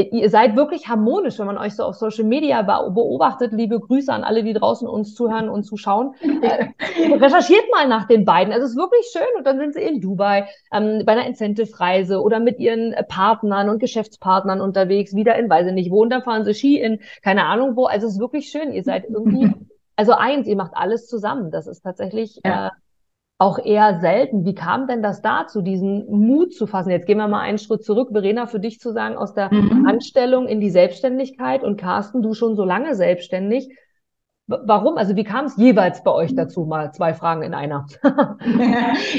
ihr 0.02 0.30
seid 0.30 0.56
wirklich 0.56 0.88
harmonisch, 0.88 1.40
wenn 1.40 1.46
man 1.46 1.58
euch 1.58 1.76
so 1.76 1.84
auf 1.84 1.96
Social 1.96 2.24
Media 2.24 2.62
beobachtet. 2.62 3.52
Liebe 3.52 3.80
Grüße 3.80 4.12
an 4.12 4.24
alle, 4.24 4.44
die 4.44 4.54
draußen 4.54 4.88
uns 4.88 5.14
zuhören 5.16 5.50
und 5.50 5.64
zuschauen. 5.64 6.16
Äh, 6.22 6.70
recherchiert 7.14 7.66
mal 7.72 7.88
nach 7.88 8.08
den 8.08 8.26
beiden. 8.26 8.54
Es 8.54 8.64
ist 8.64 8.78
wirklich 8.78 9.08
schön. 9.12 9.38
Und 9.38 9.46
dann 9.46 9.58
sind 9.58 9.74
sie 9.74 9.82
in 9.82 10.02
Dubai 10.02 10.48
ähm, 10.72 11.04
bei 11.06 11.14
einer 11.14 11.28
Incentive-Reise 11.28 12.22
oder 12.22 12.40
mit 12.40 12.60
ihren 12.60 12.96
Partnern 13.08 13.70
und 13.70 13.80
Geschäftspartnern 13.80 14.62
unterwegs, 14.62 15.16
wieder 15.16 15.36
in 15.36 15.50
weiß 15.50 15.68
ich 15.68 15.74
nicht 15.74 15.92
wo. 15.92 16.02
Und 16.02 16.10
dann 16.10 16.24
fahren 16.24 16.46
sie 16.46 16.54
Ski 16.54 16.80
in 16.80 17.00
keine 17.22 17.46
Ahnung 17.46 17.76
wo. 17.76 17.86
Also 17.86 18.08
es 18.08 18.14
ist 18.14 18.20
wirklich 18.20 18.50
schön. 18.50 18.72
Ihr 18.72 18.84
seid 18.84 19.06
irgendwie, 19.10 19.52
also 19.96 20.14
eins, 20.14 20.48
ihr 20.48 20.56
macht 20.56 20.74
alles 20.76 21.08
zusammen. 21.08 21.52
Das 21.52 21.68
ist 21.68 21.82
tatsächlich 21.82 22.40
ja. 22.46 22.68
äh, 22.68 22.70
auch 23.40 23.58
eher 23.58 24.00
selten. 24.02 24.46
Wie 24.46 24.54
kam 24.54 24.86
denn 24.86 25.02
das 25.02 25.22
dazu, 25.22 25.62
diesen 25.62 26.06
Mut 26.12 26.54
zu 26.54 26.68
fassen? 26.68 26.92
Jetzt 26.92 27.08
gehen 27.08 27.18
wir 27.18 27.28
mal 27.30 27.40
einen 27.40 27.58
Schritt 27.58 27.84
zurück, 27.84 28.10
Verena, 28.12 28.48
für 28.48 28.60
dich 28.60 28.80
zu 28.80 28.92
sagen, 28.92 29.16
aus 29.16 29.34
der 29.34 29.52
mhm. 29.52 29.88
Anstellung 29.88 30.48
in 30.48 30.60
die 30.60 30.70
Selbstständigkeit 30.70 31.64
und 31.64 31.80
Carsten, 31.80 32.22
du 32.22 32.34
schon 32.34 32.58
so 32.58 32.66
lange 32.66 32.96
selbstständig. 32.96 33.70
Warum? 34.48 34.98
Also 34.98 35.16
wie 35.16 35.24
kam 35.24 35.46
es 35.46 35.56
jeweils 35.58 36.04
bei 36.04 36.12
euch 36.12 36.36
dazu? 36.36 36.66
Mal 36.66 36.92
zwei 36.92 37.14
Fragen 37.14 37.44
in 37.44 37.54
einer. 37.54 37.86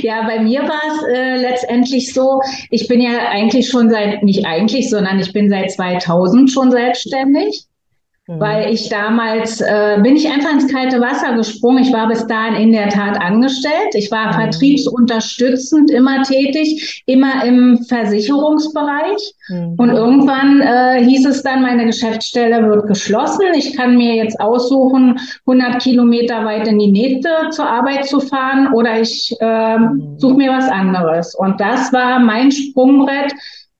ja, 0.02 0.26
bei 0.26 0.40
mir 0.40 0.62
war 0.62 0.80
es 0.88 1.04
äh, 1.06 1.36
letztendlich 1.36 2.12
so, 2.12 2.40
ich 2.68 2.88
bin 2.88 3.00
ja 3.00 3.28
eigentlich 3.30 3.68
schon 3.68 3.88
seit, 3.88 4.22
nicht 4.22 4.44
eigentlich, 4.44 4.90
sondern 4.90 5.18
ich 5.20 5.32
bin 5.32 5.48
seit 5.48 5.70
2000 5.70 6.50
schon 6.50 6.70
selbstständig. 6.72 7.69
Mhm. 8.26 8.40
Weil 8.40 8.72
ich 8.72 8.88
damals 8.88 9.60
äh, 9.60 9.98
bin 10.02 10.16
ich 10.16 10.30
einfach 10.30 10.52
ins 10.52 10.70
kalte 10.70 11.00
Wasser 11.00 11.34
gesprungen. 11.34 11.82
Ich 11.82 11.92
war 11.92 12.08
bis 12.08 12.26
dahin 12.26 12.54
in 12.54 12.72
der 12.72 12.88
Tat 12.88 13.20
angestellt. 13.20 13.94
Ich 13.94 14.10
war 14.10 14.28
mhm. 14.28 14.42
vertriebsunterstützend 14.42 15.90
immer 15.90 16.22
tätig, 16.22 17.02
immer 17.06 17.44
im 17.44 17.78
Versicherungsbereich. 17.78 19.34
Mhm. 19.48 19.74
Und 19.78 19.90
irgendwann 19.90 20.60
äh, 20.60 21.04
hieß 21.04 21.26
es 21.26 21.42
dann, 21.42 21.62
meine 21.62 21.86
Geschäftsstelle 21.86 22.68
wird 22.68 22.86
geschlossen. 22.86 23.46
Ich 23.56 23.76
kann 23.76 23.96
mir 23.96 24.14
jetzt 24.14 24.38
aussuchen, 24.40 25.18
100 25.46 25.82
Kilometer 25.82 26.44
weit 26.44 26.68
in 26.68 26.78
die 26.78 26.92
nächste 26.92 27.30
zur 27.50 27.68
Arbeit 27.68 28.06
zu 28.06 28.20
fahren 28.20 28.72
oder 28.74 29.00
ich 29.00 29.34
äh, 29.40 29.78
suche 30.18 30.34
mir 30.34 30.50
was 30.50 30.68
anderes. 30.68 31.34
Und 31.34 31.60
das 31.60 31.92
war 31.92 32.18
mein 32.18 32.52
Sprungbrett 32.52 33.32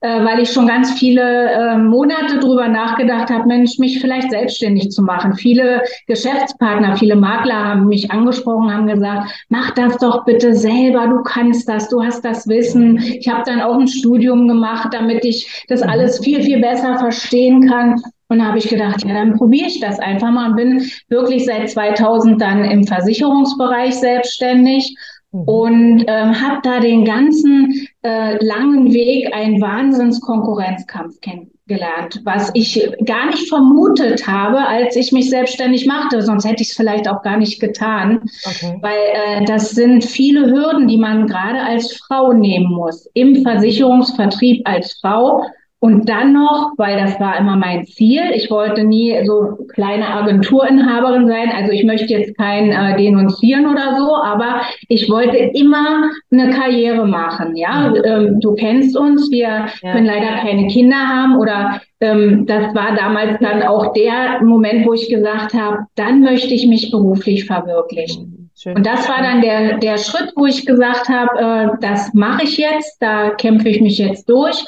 äh, 0.02 0.24
weil 0.24 0.40
ich 0.40 0.50
schon 0.50 0.66
ganz 0.66 0.92
viele 0.92 1.50
äh, 1.50 1.76
Monate 1.76 2.38
drüber 2.38 2.68
nachgedacht 2.68 3.28
habe, 3.30 3.46
Mensch, 3.46 3.78
mich 3.78 4.00
vielleicht 4.00 4.30
selbstständig 4.30 4.90
zu 4.90 5.02
machen. 5.02 5.34
Viele 5.34 5.82
Geschäftspartner, 6.06 6.96
viele 6.96 7.16
Makler 7.16 7.66
haben 7.66 7.86
mich 7.86 8.10
angesprochen, 8.10 8.72
haben 8.72 8.86
gesagt, 8.86 9.30
mach 9.50 9.72
das 9.72 9.98
doch 9.98 10.24
bitte 10.24 10.54
selber, 10.54 11.06
du 11.06 11.22
kannst 11.22 11.68
das, 11.68 11.90
du 11.90 12.02
hast 12.02 12.24
das 12.24 12.48
Wissen. 12.48 12.96
Ich 12.98 13.28
habe 13.28 13.42
dann 13.44 13.60
auch 13.60 13.78
ein 13.78 13.88
Studium 13.88 14.48
gemacht, 14.48 14.88
damit 14.92 15.24
ich 15.24 15.64
das 15.68 15.82
mhm. 15.82 15.90
alles 15.90 16.24
viel, 16.24 16.42
viel 16.42 16.60
besser 16.60 16.98
verstehen 16.98 17.68
kann. 17.68 18.00
Und 18.28 18.38
da 18.38 18.46
habe 18.46 18.58
ich 18.58 18.68
gedacht, 18.68 19.04
ja, 19.04 19.12
dann 19.12 19.36
probiere 19.36 19.66
ich 19.66 19.80
das 19.80 19.98
einfach 19.98 20.30
mal 20.30 20.50
und 20.50 20.56
bin 20.56 20.90
wirklich 21.08 21.44
seit 21.44 21.68
2000 21.68 22.40
dann 22.40 22.64
im 22.64 22.84
Versicherungsbereich 22.84 23.96
selbstständig 23.96 24.96
Mhm. 25.32 25.42
und 25.42 26.04
ähm, 26.08 26.40
habe 26.40 26.60
da 26.62 26.80
den 26.80 27.04
ganzen 27.04 27.86
äh, 28.02 28.42
langen 28.44 28.92
Weg 28.92 29.34
einen 29.34 29.60
Wahnsinnskonkurrenzkampf 29.60 31.20
kennengelernt, 31.20 32.20
was 32.24 32.50
ich 32.54 32.88
gar 33.04 33.26
nicht 33.26 33.48
vermutet 33.48 34.26
habe, 34.26 34.66
als 34.66 34.96
ich 34.96 35.12
mich 35.12 35.28
selbstständig 35.28 35.86
machte. 35.86 36.22
Sonst 36.22 36.44
hätte 36.44 36.62
ich 36.62 36.70
es 36.70 36.76
vielleicht 36.76 37.08
auch 37.08 37.22
gar 37.22 37.36
nicht 37.36 37.60
getan, 37.60 38.22
okay. 38.46 38.78
weil 38.80 39.42
äh, 39.42 39.44
das 39.44 39.70
sind 39.70 40.04
viele 40.04 40.46
Hürden, 40.46 40.88
die 40.88 40.96
man 40.98 41.26
gerade 41.26 41.60
als 41.60 41.92
Frau 41.92 42.32
nehmen 42.32 42.72
muss. 42.72 43.06
Im 43.14 43.42
Versicherungsvertrieb 43.42 44.66
als 44.66 44.94
Frau 45.00 45.44
und 45.80 46.10
dann 46.10 46.34
noch, 46.34 46.72
weil 46.76 46.98
das 46.98 47.18
war 47.18 47.38
immer 47.38 47.56
mein 47.56 47.86
Ziel, 47.86 48.30
ich 48.34 48.50
wollte 48.50 48.84
nie 48.84 49.16
so 49.24 49.56
kleine 49.72 50.06
Agenturinhaberin 50.08 51.26
sein, 51.26 51.50
also 51.56 51.72
ich 51.72 51.84
möchte 51.84 52.12
jetzt 52.12 52.36
kein 52.36 52.70
äh, 52.70 52.98
denunzieren 52.98 53.66
oder 53.66 53.96
so, 53.96 54.14
aber 54.14 54.60
ich 54.88 55.10
wollte 55.10 55.38
immer 55.38 56.10
eine 56.30 56.50
Karriere 56.50 57.06
machen, 57.06 57.56
ja. 57.56 57.94
Ähm, 58.04 58.40
du 58.40 58.54
kennst 58.54 58.94
uns, 58.94 59.30
wir 59.30 59.68
ja. 59.82 59.92
können 59.92 60.04
leider 60.04 60.42
keine 60.42 60.66
Kinder 60.68 60.98
haben 60.98 61.36
oder 61.38 61.80
ähm, 62.00 62.44
das 62.46 62.74
war 62.74 62.94
damals 62.94 63.38
dann 63.40 63.62
auch 63.62 63.94
der 63.94 64.42
Moment, 64.42 64.86
wo 64.86 64.92
ich 64.92 65.08
gesagt 65.08 65.54
habe, 65.54 65.86
dann 65.94 66.20
möchte 66.20 66.52
ich 66.52 66.66
mich 66.66 66.90
beruflich 66.90 67.46
verwirklichen. 67.46 68.50
Schön. 68.54 68.76
Und 68.76 68.84
das 68.84 69.08
war 69.08 69.22
dann 69.22 69.40
der, 69.40 69.78
der 69.78 69.96
Schritt, 69.96 70.34
wo 70.36 70.44
ich 70.44 70.66
gesagt 70.66 71.08
habe, 71.08 71.38
äh, 71.38 71.68
das 71.80 72.12
mache 72.12 72.42
ich 72.44 72.58
jetzt, 72.58 73.00
da 73.00 73.30
kämpfe 73.30 73.70
ich 73.70 73.80
mich 73.80 73.96
jetzt 73.96 74.28
durch. 74.28 74.62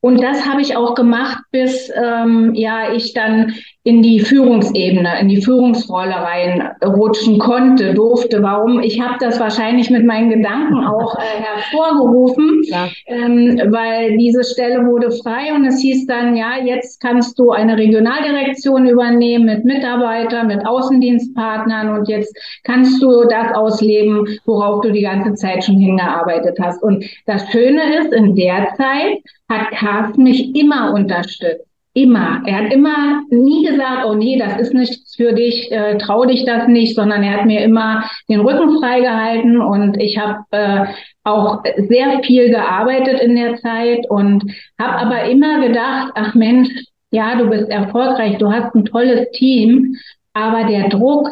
Und 0.00 0.22
das 0.22 0.46
habe 0.46 0.62
ich 0.62 0.76
auch 0.76 0.94
gemacht, 0.94 1.42
bis 1.50 1.90
ähm, 1.94 2.54
ja 2.54 2.92
ich 2.92 3.12
dann 3.12 3.54
in 3.82 4.02
die 4.02 4.20
Führungsebene, 4.20 5.20
in 5.20 5.28
die 5.28 5.40
Führungsrolle 5.40 6.14
reinrutschen 6.14 7.38
konnte, 7.38 7.94
durfte. 7.94 8.42
Warum? 8.42 8.82
Ich 8.82 9.00
habe 9.00 9.14
das 9.20 9.40
wahrscheinlich 9.40 9.88
mit 9.88 10.04
meinen 10.04 10.28
Gedanken 10.28 10.84
auch 10.84 11.16
äh, 11.16 11.40
hervorgerufen, 11.40 12.60
ja. 12.64 12.88
ähm, 13.06 13.58
weil 13.70 14.18
diese 14.18 14.44
Stelle 14.44 14.84
wurde 14.84 15.10
frei 15.10 15.54
und 15.54 15.64
es 15.64 15.80
hieß 15.80 16.06
dann, 16.06 16.36
ja, 16.36 16.58
jetzt 16.62 17.00
kannst 17.00 17.38
du 17.38 17.52
eine 17.52 17.78
Regionaldirektion 17.78 18.86
übernehmen 18.86 19.46
mit 19.46 19.64
Mitarbeitern, 19.64 20.48
mit 20.48 20.66
Außendienstpartnern 20.66 21.88
und 21.88 22.06
jetzt 22.06 22.36
kannst 22.64 23.02
du 23.02 23.24
das 23.28 23.54
ausleben, 23.54 24.26
worauf 24.44 24.82
du 24.82 24.92
die 24.92 25.02
ganze 25.02 25.32
Zeit 25.34 25.64
schon 25.64 25.78
hingearbeitet 25.78 26.58
hast. 26.60 26.82
Und 26.82 27.02
das 27.24 27.50
Schöne 27.50 27.98
ist, 27.98 28.12
in 28.12 28.34
der 28.36 28.74
Zeit 28.76 29.20
hat 29.48 29.70
Carsten 29.70 30.24
mich 30.24 30.54
immer 30.54 30.92
unterstützt. 30.92 31.69
Immer. 31.92 32.42
Er 32.46 32.64
hat 32.64 32.72
immer 32.72 33.22
nie 33.30 33.66
gesagt, 33.66 34.06
oh 34.06 34.14
nee, 34.14 34.38
das 34.38 34.60
ist 34.60 34.72
nichts 34.72 35.16
für 35.16 35.32
dich, 35.32 35.72
äh, 35.72 35.98
trau 35.98 36.24
dich 36.24 36.44
das 36.44 36.68
nicht, 36.68 36.94
sondern 36.94 37.22
er 37.24 37.38
hat 37.38 37.46
mir 37.46 37.62
immer 37.64 38.04
den 38.28 38.40
Rücken 38.40 38.78
freigehalten 38.78 39.60
und 39.60 40.00
ich 40.00 40.16
habe 40.16 40.38
äh, 40.52 40.86
auch 41.24 41.62
sehr 41.88 42.22
viel 42.22 42.50
gearbeitet 42.50 43.20
in 43.20 43.34
der 43.34 43.56
Zeit 43.56 44.08
und 44.08 44.44
habe 44.80 44.98
aber 44.98 45.24
immer 45.24 45.66
gedacht, 45.66 46.12
ach 46.14 46.34
Mensch, 46.34 46.68
ja, 47.10 47.36
du 47.36 47.50
bist 47.50 47.68
erfolgreich, 47.68 48.38
du 48.38 48.52
hast 48.52 48.72
ein 48.74 48.84
tolles 48.84 49.28
Team 49.32 49.96
aber 50.32 50.64
der 50.64 50.88
Druck, 50.88 51.28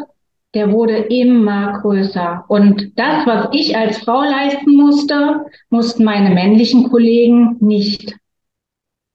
der 0.54 0.72
wurde 0.72 0.96
immer 0.96 1.80
größer. 1.80 2.44
Und 2.48 2.92
das, 2.98 3.26
was 3.26 3.48
ich 3.52 3.76
als 3.76 3.98
Frau 3.98 4.22
leisten 4.22 4.74
musste, 4.76 5.44
mussten 5.70 6.04
meine 6.04 6.34
männlichen 6.34 6.88
Kollegen 6.90 7.56
nicht. 7.60 8.16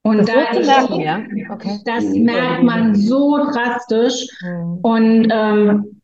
Und 0.03 0.17
Das 0.17 0.25
da 0.27 0.33
wird 0.33 0.53
zu 0.53 0.59
ist, 0.59 0.67
merken, 0.67 0.99
ja? 0.99 1.53
Okay. 1.53 1.79
das 1.85 2.03
merkt 2.03 2.63
man 2.63 2.93
so 2.93 3.37
drastisch. 3.37 4.27
Mhm. 4.41 4.79
Und 4.81 5.27
ähm, 5.31 6.01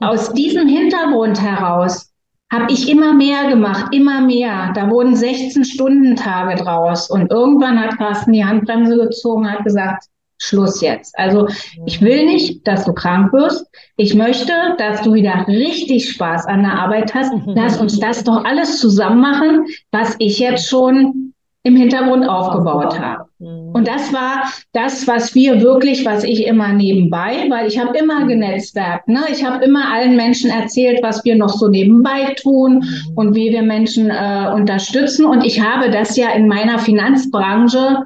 aus 0.00 0.32
diesem 0.32 0.68
Hintergrund 0.68 1.40
heraus 1.40 2.12
habe 2.52 2.72
ich 2.72 2.88
immer 2.88 3.14
mehr 3.14 3.48
gemacht, 3.48 3.94
immer 3.94 4.20
mehr. 4.20 4.72
Da 4.74 4.90
wurden 4.90 5.14
16-Stunden-Tage 5.14 6.62
draus. 6.62 7.08
Und 7.08 7.30
irgendwann 7.30 7.80
hat 7.80 7.96
Carsten 7.98 8.32
die 8.32 8.44
Handbremse 8.44 8.96
gezogen, 8.96 9.50
hat 9.50 9.64
gesagt, 9.64 10.04
Schluss 10.38 10.80
jetzt. 10.80 11.18
Also 11.18 11.48
ich 11.86 12.02
will 12.02 12.26
nicht, 12.26 12.66
dass 12.66 12.84
du 12.84 12.92
krank 12.92 13.32
wirst. 13.32 13.66
Ich 13.96 14.14
möchte, 14.14 14.52
dass 14.76 15.02
du 15.02 15.14
wieder 15.14 15.46
richtig 15.48 16.10
Spaß 16.10 16.46
an 16.46 16.62
der 16.62 16.74
Arbeit 16.74 17.14
hast. 17.14 17.32
Lass 17.46 17.80
uns 17.80 17.98
das 17.98 18.22
doch 18.22 18.44
alles 18.44 18.78
zusammen 18.78 19.20
machen, 19.20 19.66
was 19.92 20.14
ich 20.18 20.38
jetzt 20.38 20.68
schon 20.68 21.32
im 21.66 21.74
Hintergrund 21.74 22.28
aufgebaut 22.28 22.96
habe. 23.00 23.24
Mhm. 23.40 23.72
Und 23.72 23.88
das 23.88 24.12
war 24.12 24.44
das, 24.72 25.08
was 25.08 25.34
wir 25.34 25.60
wirklich, 25.60 26.06
was 26.06 26.22
ich 26.22 26.46
immer 26.46 26.72
nebenbei, 26.72 27.44
weil 27.50 27.66
ich 27.66 27.76
habe 27.76 27.98
immer 27.98 28.24
genetzwerkt. 28.24 29.08
Ne? 29.08 29.22
Ich 29.32 29.44
habe 29.44 29.64
immer 29.64 29.92
allen 29.92 30.14
Menschen 30.14 30.48
erzählt, 30.48 31.00
was 31.02 31.24
wir 31.24 31.34
noch 31.34 31.48
so 31.48 31.66
nebenbei 31.66 32.34
tun 32.40 32.84
und 33.16 33.34
wie 33.34 33.50
wir 33.50 33.62
Menschen 33.62 34.10
äh, 34.10 34.52
unterstützen. 34.54 35.26
Und 35.26 35.44
ich 35.44 35.60
habe 35.60 35.90
das 35.90 36.16
ja 36.16 36.30
in 36.30 36.46
meiner 36.46 36.78
Finanzbranche 36.78 38.04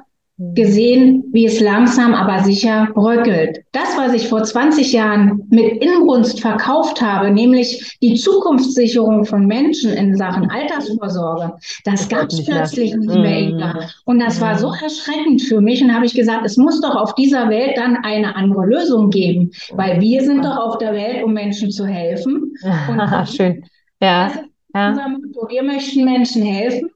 gesehen, 0.55 1.23
wie 1.31 1.45
es 1.45 1.59
langsam 1.59 2.13
aber 2.13 2.43
sicher 2.43 2.87
bröckelt. 2.93 3.59
Das, 3.73 3.95
was 3.95 4.13
ich 4.13 4.27
vor 4.27 4.43
20 4.43 4.91
Jahren 4.91 5.43
mit 5.49 5.83
Inbrunst 5.83 6.41
verkauft 6.41 7.01
habe, 7.01 7.29
nämlich 7.29 7.97
die 8.01 8.15
Zukunftssicherung 8.15 9.25
von 9.25 9.45
Menschen 9.45 9.93
in 9.93 10.15
Sachen 10.15 10.49
Altersvorsorge, 10.49 11.53
das 11.85 12.09
gab 12.09 12.27
es 12.29 12.43
plötzlich 12.43 12.95
nicht 12.95 13.15
mehr. 13.15 13.51
Mhm. 13.51 13.79
Und 14.05 14.19
das 14.19 14.41
war 14.41 14.57
so 14.57 14.73
erschreckend 14.73 15.43
für 15.43 15.61
mich. 15.61 15.83
Und 15.83 15.93
habe 15.93 16.05
ich 16.05 16.15
gesagt, 16.15 16.43
es 16.43 16.57
muss 16.57 16.81
doch 16.81 16.95
auf 16.95 17.13
dieser 17.15 17.49
Welt 17.49 17.77
dann 17.77 17.97
eine 18.03 18.35
andere 18.35 18.65
Lösung 18.65 19.11
geben, 19.11 19.51
weil 19.73 20.01
wir 20.01 20.23
sind 20.23 20.43
doch 20.43 20.57
auf 20.57 20.79
der 20.79 20.93
Welt, 20.93 21.23
um 21.23 21.33
Menschen 21.33 21.69
zu 21.69 21.85
helfen. 21.85 22.53
Und 22.89 23.27
Schön. 23.27 23.63
Ja. 24.01 24.31
das 24.73 24.97
ja. 24.97 25.17
Wir 25.49 25.63
möchten 25.63 26.03
Menschen 26.03 26.41
helfen. 26.41 26.89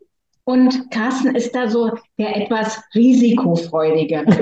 Und 0.45 0.91
Carsten 0.91 1.35
ist 1.35 1.55
da 1.55 1.67
so 1.67 1.91
der 2.17 2.37
etwas 2.37 2.81
risikofreudige. 2.93 4.23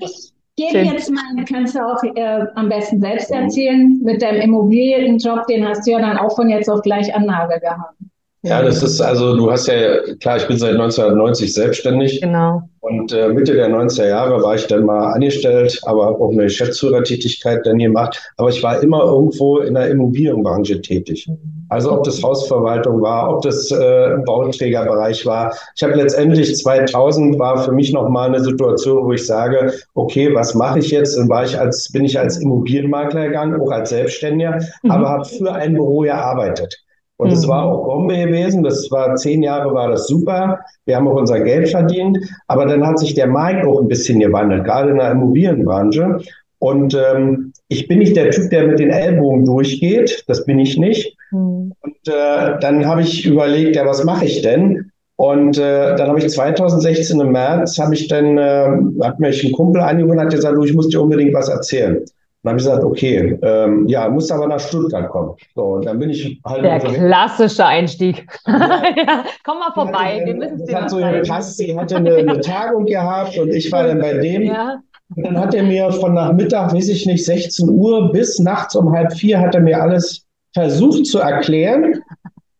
Ich 0.00 0.32
gebe 0.56 0.78
Schön. 0.78 0.84
jetzt 0.86 1.10
mal, 1.10 1.44
kannst 1.46 1.74
du 1.74 1.80
auch 1.80 2.02
äh, 2.02 2.46
am 2.54 2.70
besten 2.70 3.00
selbst 3.00 3.30
erzählen, 3.30 4.00
mit 4.02 4.22
deinem 4.22 4.40
Immobilienjob, 4.40 5.46
den 5.48 5.68
hast 5.68 5.86
du 5.86 5.92
ja 5.92 6.00
dann 6.00 6.16
auch 6.16 6.34
von 6.34 6.48
jetzt 6.48 6.70
auf 6.70 6.80
gleich 6.80 7.14
an 7.14 7.26
Nagel 7.26 7.60
gehabt. 7.60 7.94
Ja, 8.42 8.62
das 8.62 8.82
ist 8.82 9.00
also, 9.00 9.36
du 9.36 9.50
hast 9.50 9.66
ja, 9.66 9.98
klar, 10.20 10.36
ich 10.36 10.46
bin 10.46 10.56
seit 10.56 10.72
1990 10.72 11.52
selbstständig 11.52 12.20
Genau. 12.20 12.62
und 12.80 13.12
äh, 13.12 13.28
Mitte 13.28 13.54
der 13.54 13.68
90er 13.68 14.08
Jahre 14.08 14.42
war 14.42 14.54
ich 14.54 14.66
dann 14.66 14.84
mal 14.86 15.12
angestellt, 15.12 15.80
aber 15.84 16.06
habe 16.06 16.20
auch 16.20 16.30
eine 16.30 16.44
Geschäftsführertätigkeit 16.44 17.66
dann 17.66 17.78
gemacht. 17.78 18.32
Aber 18.36 18.48
ich 18.48 18.62
war 18.62 18.82
immer 18.82 19.02
irgendwo 19.02 19.58
in 19.58 19.74
der 19.74 19.90
Immobilienbranche 19.90 20.80
tätig. 20.80 21.28
Also 21.68 21.92
ob 21.92 22.04
das 22.04 22.22
Hausverwaltung 22.22 23.00
war, 23.02 23.34
ob 23.34 23.42
das 23.42 23.70
äh, 23.70 24.12
im 24.14 24.24
Bauträgerbereich 24.24 25.26
war. 25.26 25.52
Ich 25.76 25.82
habe 25.82 25.94
letztendlich 25.94 26.56
2000 26.56 27.38
war 27.38 27.58
für 27.58 27.72
mich 27.72 27.92
nochmal 27.92 28.28
eine 28.28 28.40
Situation, 28.40 29.04
wo 29.04 29.12
ich 29.12 29.26
sage, 29.26 29.72
okay, 29.94 30.32
was 30.34 30.54
mache 30.54 30.78
ich 30.78 30.90
jetzt? 30.90 31.16
Dann 31.18 31.28
war 31.28 31.44
ich 31.44 31.58
als, 31.58 31.90
bin 31.92 32.04
ich 32.04 32.18
als 32.18 32.38
Immobilienmakler 32.38 33.26
gegangen, 33.26 33.60
auch 33.60 33.70
als 33.70 33.90
Selbstständiger, 33.90 34.58
Mhm. 34.82 34.90
aber 34.90 35.08
habe 35.08 35.24
für 35.24 35.52
ein 35.52 35.74
Büro 35.74 36.00
gearbeitet. 36.00 36.76
Und 37.18 37.32
es 37.32 37.44
Mhm. 37.46 37.50
war 37.50 37.64
auch 37.64 37.84
Bombe 37.84 38.16
gewesen. 38.16 38.62
Das 38.62 38.90
war 38.90 39.14
zehn 39.16 39.42
Jahre 39.42 39.72
war 39.74 39.88
das 39.88 40.06
super. 40.06 40.60
Wir 40.84 40.96
haben 40.96 41.08
auch 41.08 41.16
unser 41.16 41.40
Geld 41.40 41.68
verdient. 41.70 42.18
Aber 42.46 42.66
dann 42.66 42.86
hat 42.86 42.98
sich 42.98 43.14
der 43.14 43.26
Markt 43.26 43.66
auch 43.66 43.80
ein 43.80 43.88
bisschen 43.88 44.20
gewandelt, 44.20 44.64
gerade 44.64 44.90
in 44.90 44.98
der 44.98 45.12
Immobilienbranche. 45.12 46.18
Und 46.58 46.94
ähm, 46.94 47.45
ich 47.68 47.88
bin 47.88 47.98
nicht 47.98 48.16
der 48.16 48.30
Typ, 48.30 48.50
der 48.50 48.66
mit 48.66 48.78
den 48.78 48.90
Ellbogen 48.90 49.44
durchgeht. 49.44 50.24
Das 50.28 50.44
bin 50.44 50.58
ich 50.58 50.76
nicht. 50.76 51.16
Mhm. 51.30 51.72
Und 51.80 52.08
äh, 52.08 52.58
dann 52.60 52.86
habe 52.86 53.02
ich 53.02 53.26
überlegt, 53.26 53.76
ja, 53.76 53.84
was 53.86 54.04
mache 54.04 54.24
ich 54.24 54.42
denn? 54.42 54.90
Und 55.16 55.56
äh, 55.58 55.96
dann 55.96 56.08
habe 56.08 56.18
ich 56.18 56.28
2016 56.28 57.18
im 57.20 57.32
März, 57.32 57.78
habe 57.78 57.94
ich 57.94 58.06
dann, 58.06 58.36
äh, 58.36 58.68
hat 59.02 59.18
mich 59.18 59.42
ein 59.44 59.52
Kumpel 59.52 59.80
angerufen 59.80 60.12
und 60.18 60.20
hat 60.20 60.30
gesagt, 60.30 60.56
du, 60.56 60.64
ich 60.64 60.74
muss 60.74 60.88
dir 60.88 61.00
unbedingt 61.00 61.32
was 61.32 61.48
erzählen. 61.48 62.04
Dann 62.42 62.52
habe 62.52 62.60
ich 62.60 62.66
gesagt, 62.66 62.84
okay, 62.84 63.38
ähm, 63.42 63.88
ja, 63.88 64.08
musst 64.08 64.30
aber 64.30 64.46
nach 64.46 64.60
Stuttgart 64.60 65.08
kommen. 65.08 65.34
So, 65.56 65.62
und 65.62 65.86
dann 65.86 65.98
bin 65.98 66.10
ich 66.10 66.40
halt 66.44 66.62
Der 66.62 66.74
also- 66.74 66.88
klassische 66.88 67.64
Einstieg. 67.64 68.24
Ja. 68.46 68.82
Ja, 68.96 69.24
komm 69.44 69.58
mal 69.58 69.72
vorbei, 69.72 70.22
wir 70.24 70.34
müssen 70.36 70.60
es 70.60 70.66
dir 70.66 70.80
hat 70.82 70.90
so 70.90 70.98
gepasst. 70.98 71.56
Sie 71.56 71.76
hatte 71.76 71.96
eine, 71.96 72.14
eine 72.14 72.40
Tagung 72.40 72.84
gehabt 72.84 73.36
und 73.38 73.52
ich 73.52 73.72
war 73.72 73.84
dann 73.84 73.98
bei 74.00 74.12
dem. 74.18 74.42
Ja. 74.42 74.80
Und 75.14 75.24
dann 75.24 75.38
hat 75.38 75.54
er 75.54 75.62
mir 75.62 75.90
von 75.92 76.14
Nachmittag, 76.14 76.72
weiß 76.74 76.88
ich 76.88 77.06
nicht, 77.06 77.24
16 77.24 77.68
Uhr 77.68 78.10
bis 78.12 78.38
nachts 78.40 78.74
um 78.74 78.90
halb 78.92 79.12
vier 79.12 79.38
hat 79.40 79.54
er 79.54 79.60
mir 79.60 79.80
alles 79.80 80.24
versucht 80.52 81.06
zu 81.06 81.18
erklären 81.18 82.00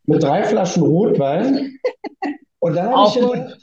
mit 0.05 0.23
drei 0.23 0.45
Flaschen 0.45 0.83
Rotwein. 0.85 1.79
Und 2.61 2.77
dann 2.77 2.91
habe 2.95 3.09
ich, 3.09 3.15
gedacht- 3.15 3.59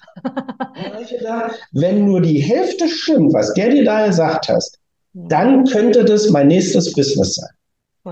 hab 0.93 1.01
ich 1.01 1.17
gedacht, 1.17 1.59
wenn 1.71 2.05
nur 2.05 2.21
die 2.21 2.39
Hälfte 2.39 2.87
stimmt, 2.89 3.33
was 3.33 3.53
der 3.53 3.69
dir 3.69 3.85
da 3.85 4.05
gesagt 4.07 4.49
hast, 4.49 4.79
dann 5.13 5.63
könnte 5.65 6.03
das 6.03 6.29
mein 6.29 6.47
nächstes 6.47 6.91
Business 6.93 7.35
sein. 7.35 7.49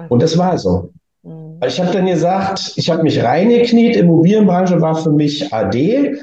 Und 0.09 0.21
das 0.21 0.37
war 0.37 0.57
so. 0.57 0.91
Also 1.59 1.67
Ich 1.67 1.79
habe 1.85 1.97
dann 1.97 2.05
gesagt, 2.07 2.73
ich 2.77 2.89
habe 2.89 3.03
mich 3.03 3.21
reingekniet. 3.21 3.95
Immobilienbranche 3.97 4.79
war 4.81 4.95
für 4.95 5.11
mich 5.11 5.51
AD. 5.53 6.17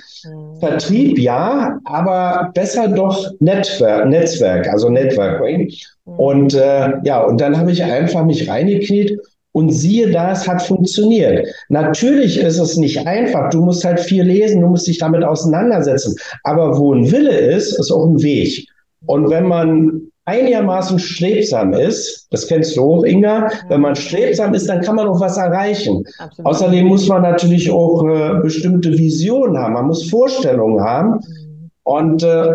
Mhm. 0.58 0.66
Vertrieb 0.66 1.18
ja, 1.18 1.78
aber 1.84 2.50
besser 2.54 2.88
doch 2.88 3.30
Netzwerk, 3.40 4.08
Netzwerk 4.08 4.68
also 4.68 4.88
Networking. 4.88 5.72
Und 6.04 6.54
äh, 6.54 6.92
ja, 7.04 7.22
und 7.22 7.40
dann 7.40 7.56
habe 7.56 7.70
ich 7.70 7.82
einfach 7.82 8.24
mich 8.24 8.48
reingekniet 8.48 9.18
und 9.52 9.70
siehe 9.70 10.10
da, 10.10 10.32
es 10.32 10.46
hat 10.46 10.62
funktioniert. 10.62 11.46
Natürlich 11.68 12.38
ist 12.38 12.58
es 12.58 12.76
nicht 12.76 13.06
einfach. 13.06 13.50
Du 13.50 13.64
musst 13.64 13.84
halt 13.84 14.00
viel 14.00 14.22
lesen, 14.22 14.60
du 14.60 14.68
musst 14.68 14.86
dich 14.86 14.98
damit 14.98 15.24
auseinandersetzen. 15.24 16.14
Aber 16.44 16.78
wo 16.78 16.94
ein 16.94 17.10
Wille 17.10 17.36
ist, 17.36 17.78
ist 17.78 17.90
auch 17.90 18.06
ein 18.06 18.22
Weg. 18.22 18.68
Und 19.06 19.30
wenn 19.30 19.46
man 19.46 20.02
einigermaßen 20.28 20.98
strebsam 20.98 21.72
ist, 21.72 22.28
das 22.30 22.46
kennst 22.46 22.76
du 22.76 22.82
auch, 22.82 23.04
Inga, 23.04 23.48
wenn 23.68 23.80
man 23.80 23.96
strebsam 23.96 24.52
ist, 24.54 24.68
dann 24.68 24.82
kann 24.82 24.96
man 24.96 25.08
auch 25.08 25.20
was 25.20 25.38
erreichen. 25.38 26.04
Absolut. 26.18 26.50
Außerdem 26.50 26.86
muss 26.86 27.08
man 27.08 27.22
natürlich 27.22 27.70
auch 27.70 28.04
äh, 28.04 28.40
bestimmte 28.42 28.90
Visionen 28.92 29.56
haben, 29.56 29.72
man 29.72 29.86
muss 29.86 30.10
Vorstellungen 30.10 30.80
haben. 30.80 31.12
Mhm. 31.12 31.70
Und 31.84 32.22
äh, 32.22 32.54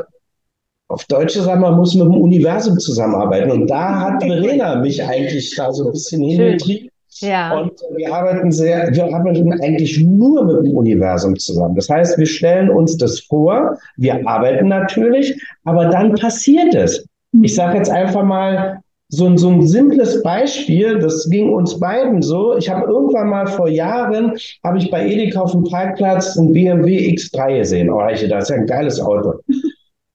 auf 0.87 1.05
Deutsch 1.05 1.33
sagen 1.33 1.61
man 1.61 1.75
muss 1.75 1.95
mit 1.95 2.05
dem 2.05 2.15
Universum 2.15 2.77
zusammenarbeiten. 2.77 3.49
Und 3.51 3.67
da 3.67 3.99
hat 3.99 4.23
Verena 4.23 4.75
mich 4.75 5.03
eigentlich 5.03 5.55
da 5.55 5.73
so 5.73 5.87
ein 5.87 5.91
bisschen 5.91 6.21
hingetrieben. 6.21 6.89
Ja. 7.19 7.59
Und 7.59 7.73
wir 7.95 8.13
arbeiten 8.13 8.51
sehr, 8.51 8.89
wir 8.91 9.05
arbeiten 9.15 9.51
eigentlich 9.61 9.99
nur 9.99 10.45
mit 10.45 10.65
dem 10.65 10.75
Universum 10.75 11.35
zusammen. 11.37 11.75
Das 11.75 11.89
heißt, 11.89 12.17
wir 12.17 12.25
stellen 12.25 12.69
uns 12.69 12.97
das 12.97 13.19
vor, 13.21 13.77
wir 13.97 14.27
arbeiten 14.27 14.67
natürlich, 14.67 15.39
aber 15.63 15.85
dann 15.85 16.13
passiert 16.15 16.73
es. 16.75 17.05
Ich 17.41 17.55
sage 17.55 17.77
jetzt 17.77 17.89
einfach 17.89 18.23
mal 18.23 18.79
so, 19.09 19.25
ein- 19.27 19.37
so 19.37 19.49
ein 19.49 19.65
simples 19.67 20.21
Beispiel, 20.23 20.99
das 20.99 21.29
ging 21.29 21.51
uns 21.53 21.79
beiden 21.79 22.21
so. 22.21 22.57
Ich 22.57 22.69
habe 22.69 22.85
irgendwann 22.89 23.29
mal 23.29 23.47
vor 23.47 23.67
Jahren, 23.69 24.33
habe 24.63 24.77
ich 24.77 24.89
bei 24.89 25.07
Edeka 25.07 25.41
auf 25.41 25.51
dem 25.51 25.63
Parkplatz 25.63 26.35
ein 26.37 26.51
BMW 26.53 27.09
X3 27.09 27.57
gesehen. 27.57 27.89
Oh, 27.89 28.01
ich, 28.11 28.27
das 28.27 28.43
ist 28.45 28.49
ja 28.49 28.55
ein 28.55 28.67
geiles 28.67 28.99
Auto. 29.01 29.33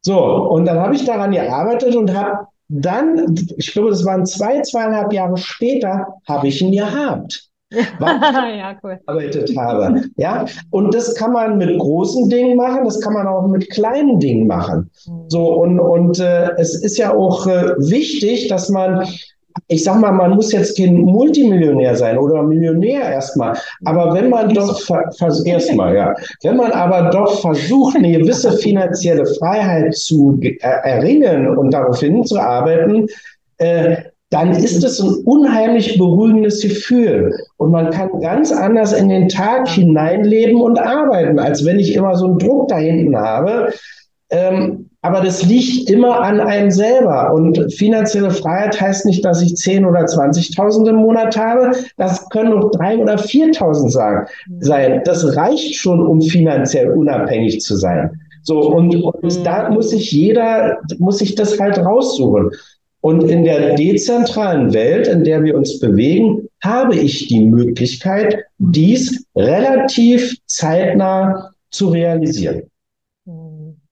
So, 0.02 0.18
und 0.50 0.64
dann 0.66 0.78
habe 0.78 0.94
ich 0.94 1.04
daran 1.04 1.32
gearbeitet 1.32 1.94
und 1.96 2.14
habe 2.14 2.46
dann, 2.68 3.34
ich 3.56 3.72
glaube, 3.72 3.90
das 3.90 4.04
waren 4.04 4.26
zwei, 4.26 4.60
zweieinhalb 4.62 5.12
Jahre 5.12 5.36
später, 5.36 6.06
habe 6.26 6.48
ich 6.48 6.60
ihn 6.62 6.72
gehabt 6.72 7.47
ja, 8.00 8.76
cool. 8.82 8.98
gearbeitet 9.06 9.54
habe. 9.56 10.02
Ja, 10.16 10.46
und 10.70 10.94
das 10.94 11.14
kann 11.14 11.32
man 11.32 11.58
mit 11.58 11.78
großen 11.78 12.30
Dingen 12.30 12.56
machen, 12.56 12.84
das 12.84 13.00
kann 13.00 13.12
man 13.12 13.26
auch 13.26 13.46
mit 13.46 13.68
kleinen 13.70 14.18
Dingen 14.18 14.46
machen. 14.46 14.90
So, 15.28 15.52
und, 15.60 15.78
und 15.78 16.18
äh, 16.18 16.50
es 16.56 16.82
ist 16.82 16.96
ja 16.96 17.14
auch 17.14 17.46
äh, 17.46 17.74
wichtig, 17.76 18.48
dass 18.48 18.70
man, 18.70 19.06
ich 19.66 19.84
sag 19.84 20.00
mal, 20.00 20.12
man 20.12 20.30
muss 20.30 20.50
jetzt 20.52 20.78
kein 20.78 20.94
Multimillionär 20.94 21.94
sein 21.94 22.16
oder 22.16 22.42
Millionär 22.42 23.02
erstmal, 23.02 23.58
aber 23.84 24.14
wenn 24.14 24.30
man 24.30 24.54
doch 24.54 24.80
erstmal, 25.44 25.94
ja, 25.94 26.14
wenn 26.42 26.56
man 26.56 26.72
aber 26.72 27.10
doch 27.10 27.40
versucht, 27.42 27.96
eine 27.96 28.12
gewisse 28.12 28.52
finanzielle 28.52 29.26
Freiheit 29.26 29.94
zu 29.94 30.38
äh, 30.40 30.56
erringen 30.60 31.58
und 31.58 31.72
darauf 31.72 32.00
hinzuarbeiten, 32.00 33.08
äh, 33.58 33.96
dann 34.30 34.52
ist 34.52 34.84
es 34.84 35.00
ein 35.00 35.22
unheimlich 35.24 35.98
beruhigendes 35.98 36.60
Gefühl. 36.60 37.32
Und 37.58 37.70
man 37.70 37.90
kann 37.90 38.08
ganz 38.20 38.50
anders 38.50 38.92
in 38.92 39.08
den 39.08 39.28
Tag 39.28 39.68
hineinleben 39.68 40.60
und 40.60 40.78
arbeiten, 40.78 41.38
als 41.38 41.64
wenn 41.64 41.78
ich 41.78 41.94
immer 41.94 42.14
so 42.16 42.26
einen 42.26 42.38
Druck 42.38 42.68
da 42.68 42.78
hinten 42.78 43.16
habe. 43.16 43.72
Ähm, 44.30 44.88
Aber 45.00 45.20
das 45.20 45.44
liegt 45.44 45.90
immer 45.90 46.20
an 46.20 46.40
einem 46.40 46.70
selber. 46.70 47.32
Und 47.32 47.72
finanzielle 47.72 48.30
Freiheit 48.30 48.80
heißt 48.80 49.06
nicht, 49.06 49.24
dass 49.24 49.42
ich 49.42 49.54
10 49.54 49.84
oder 49.84 50.00
20.000 50.00 50.88
im 50.88 50.96
Monat 50.96 51.36
habe. 51.36 51.72
Das 51.96 52.28
können 52.30 52.52
auch 52.52 52.70
3.000 52.72 53.02
oder 53.02 53.14
4.000 53.14 53.90
sein. 54.60 55.02
Das 55.04 55.36
reicht 55.36 55.76
schon, 55.76 56.04
um 56.04 56.20
finanziell 56.20 56.90
unabhängig 56.90 57.60
zu 57.60 57.76
sein. 57.76 58.20
So, 58.42 58.60
und, 58.60 58.94
und 58.96 59.22
mhm. 59.22 59.44
da 59.44 59.68
muss 59.70 59.90
sich 59.90 60.10
jeder, 60.10 60.78
muss 60.98 61.18
sich 61.18 61.34
das 61.34 61.58
halt 61.60 61.78
raussuchen. 61.78 62.50
Und 63.00 63.28
in 63.30 63.44
der 63.44 63.74
dezentralen 63.76 64.72
Welt, 64.72 65.06
in 65.06 65.24
der 65.24 65.42
wir 65.44 65.56
uns 65.56 65.78
bewegen, 65.78 66.48
habe 66.62 66.96
ich 66.96 67.28
die 67.28 67.44
Möglichkeit, 67.44 68.44
dies 68.58 69.24
relativ 69.36 70.36
zeitnah 70.46 71.52
zu 71.70 71.88
realisieren. 71.88 72.70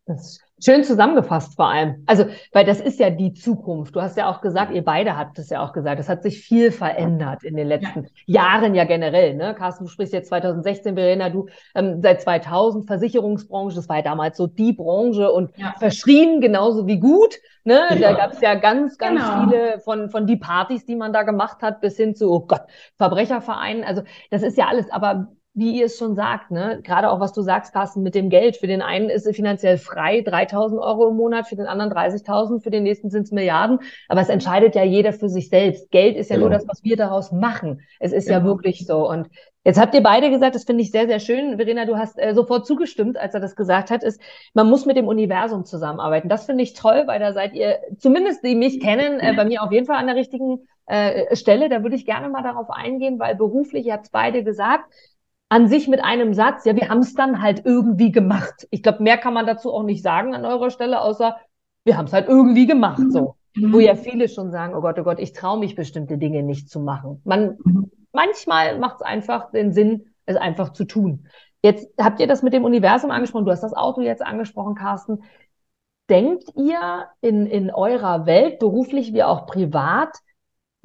Das 0.06 0.40
Schön 0.66 0.82
zusammengefasst 0.82 1.54
vor 1.54 1.68
allem. 1.68 2.02
Also, 2.06 2.24
weil 2.52 2.64
das 2.64 2.80
ist 2.80 2.98
ja 2.98 3.08
die 3.10 3.32
Zukunft. 3.34 3.94
Du 3.94 4.02
hast 4.02 4.16
ja 4.16 4.28
auch 4.28 4.40
gesagt, 4.40 4.72
ihr 4.72 4.82
beide 4.82 5.16
habt 5.16 5.38
es 5.38 5.48
ja 5.48 5.64
auch 5.64 5.72
gesagt, 5.72 6.00
es 6.00 6.08
hat 6.08 6.24
sich 6.24 6.40
viel 6.40 6.72
verändert 6.72 7.44
in 7.44 7.54
den 7.54 7.68
letzten 7.68 8.08
ja. 8.24 8.42
Jahren 8.42 8.74
ja 8.74 8.82
generell. 8.82 9.34
Ne? 9.34 9.54
Carsten, 9.54 9.84
du 9.84 9.90
sprichst 9.90 10.12
jetzt 10.12 10.28
2016, 10.30 10.96
Verena, 10.96 11.30
du 11.30 11.46
ähm, 11.76 12.00
seit 12.02 12.20
2000 12.20 12.84
Versicherungsbranche, 12.84 13.76
das 13.76 13.88
war 13.88 13.98
ja 13.98 14.02
damals 14.02 14.36
so 14.36 14.48
die 14.48 14.72
Branche 14.72 15.30
und 15.30 15.56
ja. 15.56 15.72
verschrien 15.78 16.40
genauso 16.40 16.88
wie 16.88 16.98
gut. 16.98 17.36
Ne? 17.62 17.82
Ja. 17.90 18.10
Da 18.10 18.12
gab 18.14 18.32
es 18.32 18.40
ja 18.40 18.56
ganz, 18.56 18.98
ganz 18.98 19.20
genau. 19.20 19.44
viele 19.44 19.78
von, 19.78 20.10
von 20.10 20.26
die 20.26 20.36
Partys, 20.36 20.84
die 20.84 20.96
man 20.96 21.12
da 21.12 21.22
gemacht 21.22 21.62
hat, 21.62 21.80
bis 21.80 21.96
hin 21.96 22.16
zu, 22.16 22.28
oh 22.28 22.40
Gott, 22.40 22.62
Verbrechervereinen. 22.96 23.84
Also 23.84 24.02
das 24.32 24.42
ist 24.42 24.58
ja 24.58 24.66
alles, 24.66 24.90
aber 24.90 25.28
wie 25.56 25.78
ihr 25.78 25.86
es 25.86 25.96
schon 25.96 26.14
sagt, 26.14 26.50
ne, 26.50 26.80
gerade 26.84 27.10
auch 27.10 27.18
was 27.18 27.32
du 27.32 27.40
sagst, 27.40 27.72
Carsten, 27.72 28.02
mit 28.02 28.14
dem 28.14 28.28
Geld. 28.28 28.58
Für 28.58 28.66
den 28.66 28.82
einen 28.82 29.08
ist 29.08 29.26
es 29.26 29.34
finanziell 29.34 29.78
frei, 29.78 30.20
3000 30.20 30.78
Euro 30.80 31.08
im 31.08 31.16
Monat, 31.16 31.48
für 31.48 31.56
den 31.56 31.66
anderen 31.66 31.90
30.000, 31.90 32.62
für 32.62 32.70
den 32.70 32.82
nächsten 32.82 33.08
sind 33.08 33.22
es 33.22 33.32
Milliarden. 33.32 33.78
Aber 34.08 34.20
es 34.20 34.28
entscheidet 34.28 34.74
ja 34.74 34.84
jeder 34.84 35.14
für 35.14 35.30
sich 35.30 35.48
selbst. 35.48 35.90
Geld 35.90 36.14
ist 36.14 36.28
ja 36.28 36.36
genau. 36.36 36.48
nur 36.48 36.58
das, 36.58 36.68
was 36.68 36.84
wir 36.84 36.96
daraus 36.96 37.32
machen. 37.32 37.80
Es 37.98 38.12
ist 38.12 38.28
genau. 38.28 38.40
ja 38.40 38.44
wirklich 38.44 38.86
so. 38.86 39.08
Und 39.08 39.30
jetzt 39.64 39.80
habt 39.80 39.94
ihr 39.94 40.02
beide 40.02 40.28
gesagt, 40.28 40.54
das 40.54 40.64
finde 40.64 40.82
ich 40.82 40.90
sehr, 40.90 41.06
sehr 41.06 41.20
schön. 41.20 41.56
Verena, 41.56 41.86
du 41.86 41.96
hast 41.96 42.18
äh, 42.18 42.34
sofort 42.34 42.66
zugestimmt, 42.66 43.16
als 43.16 43.32
er 43.32 43.40
das 43.40 43.56
gesagt 43.56 43.90
hat, 43.90 44.02
ist, 44.02 44.20
man 44.52 44.68
muss 44.68 44.84
mit 44.84 44.98
dem 44.98 45.08
Universum 45.08 45.64
zusammenarbeiten. 45.64 46.28
Das 46.28 46.44
finde 46.44 46.64
ich 46.64 46.74
toll, 46.74 47.04
weil 47.06 47.18
da 47.18 47.32
seid 47.32 47.54
ihr, 47.54 47.78
zumindest 47.96 48.44
die 48.44 48.56
mich 48.56 48.78
kennen, 48.78 49.20
äh, 49.20 49.32
bei 49.34 49.46
mir 49.46 49.62
auf 49.62 49.72
jeden 49.72 49.86
Fall 49.86 49.96
an 49.96 50.06
der 50.06 50.16
richtigen 50.16 50.66
äh, 50.84 51.34
Stelle. 51.34 51.70
Da 51.70 51.82
würde 51.82 51.96
ich 51.96 52.04
gerne 52.04 52.28
mal 52.28 52.42
darauf 52.42 52.68
eingehen, 52.68 53.18
weil 53.18 53.36
beruflich, 53.36 53.86
ihr 53.86 53.94
habt 53.94 54.04
es 54.04 54.10
beide 54.10 54.44
gesagt, 54.44 54.84
an 55.48 55.68
sich 55.68 55.88
mit 55.88 56.02
einem 56.02 56.34
Satz, 56.34 56.64
ja, 56.64 56.74
wir 56.74 56.88
haben 56.88 57.00
es 57.00 57.14
dann 57.14 57.40
halt 57.40 57.62
irgendwie 57.64 58.10
gemacht. 58.10 58.66
Ich 58.70 58.82
glaube, 58.82 59.02
mehr 59.02 59.18
kann 59.18 59.34
man 59.34 59.46
dazu 59.46 59.72
auch 59.72 59.84
nicht 59.84 60.02
sagen 60.02 60.34
an 60.34 60.44
eurer 60.44 60.70
Stelle, 60.70 61.00
außer 61.00 61.36
wir 61.84 61.96
haben 61.96 62.06
es 62.06 62.12
halt 62.12 62.28
irgendwie 62.28 62.66
gemacht, 62.66 63.02
so. 63.10 63.36
Mhm. 63.54 63.72
Wo 63.72 63.78
ja 63.78 63.94
viele 63.94 64.28
schon 64.28 64.50
sagen, 64.50 64.74
oh 64.74 64.80
Gott, 64.80 64.98
oh 64.98 65.04
Gott, 65.04 65.18
ich 65.18 65.32
traue 65.32 65.58
mich 65.58 65.74
bestimmte 65.76 66.18
Dinge 66.18 66.42
nicht 66.42 66.68
zu 66.68 66.80
machen. 66.80 67.22
Man, 67.24 67.58
mhm. 67.64 67.90
manchmal 68.12 68.78
macht 68.78 68.96
es 68.96 69.02
einfach 69.02 69.50
den 69.52 69.72
Sinn, 69.72 70.06
es 70.26 70.36
einfach 70.36 70.72
zu 70.72 70.84
tun. 70.84 71.28
Jetzt 71.62 71.88
habt 71.98 72.20
ihr 72.20 72.26
das 72.26 72.42
mit 72.42 72.52
dem 72.52 72.64
Universum 72.64 73.10
angesprochen, 73.10 73.44
du 73.44 73.52
hast 73.52 73.62
das 73.62 73.72
Auto 73.72 74.00
jetzt 74.00 74.22
angesprochen, 74.22 74.74
Carsten. 74.74 75.22
Denkt 76.10 76.44
ihr 76.56 77.06
in, 77.20 77.46
in 77.46 77.72
eurer 77.72 78.26
Welt, 78.26 78.58
beruflich 78.58 79.12
wie 79.12 79.22
auch 79.22 79.46
privat, 79.46 80.16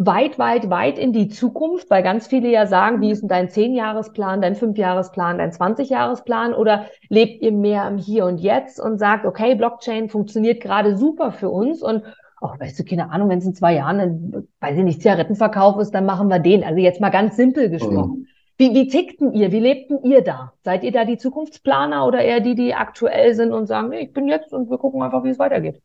weit, 0.05 0.39
weit, 0.39 0.69
weit 0.69 0.97
in 0.97 1.13
die 1.13 1.27
Zukunft, 1.27 1.89
weil 1.89 2.01
ganz 2.01 2.27
viele 2.27 2.49
ja 2.49 2.65
sagen, 2.65 3.01
wie 3.01 3.11
ist 3.11 3.21
denn 3.21 3.29
dein 3.29 3.49
Zehnjahresplan, 3.49 4.41
dein 4.41 4.55
Fünfjahresplan, 4.55 5.37
dein 5.37 5.51
Zwanzigjahres-Plan 5.51 6.53
oder 6.53 6.85
lebt 7.09 7.43
ihr 7.43 7.51
mehr 7.51 7.87
im 7.87 7.97
Hier 7.97 8.25
und 8.25 8.39
Jetzt 8.39 8.79
und 8.79 8.97
sagt, 8.97 9.25
okay, 9.25 9.53
Blockchain 9.55 10.09
funktioniert 10.09 10.61
gerade 10.61 10.97
super 10.97 11.31
für 11.31 11.49
uns 11.49 11.83
und 11.83 12.03
auch, 12.39 12.59
weißt 12.59 12.79
du, 12.79 12.83
keine 12.83 13.11
Ahnung, 13.11 13.29
wenn 13.29 13.37
es 13.37 13.45
in 13.45 13.53
zwei 13.53 13.75
Jahren, 13.75 13.99
ein, 13.99 14.47
weiß 14.59 14.75
ich 14.75 14.83
nicht, 14.83 15.01
Zigarettenverkauf 15.03 15.79
ist, 15.79 15.91
dann 15.91 16.07
machen 16.07 16.27
wir 16.27 16.39
den. 16.39 16.63
Also 16.63 16.79
jetzt 16.79 16.99
mal 16.99 17.11
ganz 17.11 17.35
simpel 17.35 17.69
gesprochen. 17.69 18.21
Mhm. 18.21 18.27
Wie, 18.57 18.73
wie 18.73 18.87
tickten 18.87 19.33
ihr? 19.33 19.51
Wie 19.51 19.59
lebten 19.59 20.03
ihr 20.03 20.23
da? 20.23 20.53
Seid 20.63 20.83
ihr 20.83 20.91
da 20.91 21.05
die 21.05 21.17
Zukunftsplaner 21.17 22.07
oder 22.07 22.21
eher 22.21 22.39
die, 22.39 22.55
die 22.55 22.73
aktuell 22.73 23.35
sind 23.35 23.53
und 23.53 23.67
sagen, 23.67 23.89
nee, 23.89 24.05
ich 24.05 24.13
bin 24.13 24.27
jetzt 24.27 24.53
und 24.53 24.71
wir 24.71 24.79
gucken 24.79 25.03
einfach, 25.03 25.23
wie 25.23 25.29
es 25.29 25.37
weitergeht? 25.37 25.81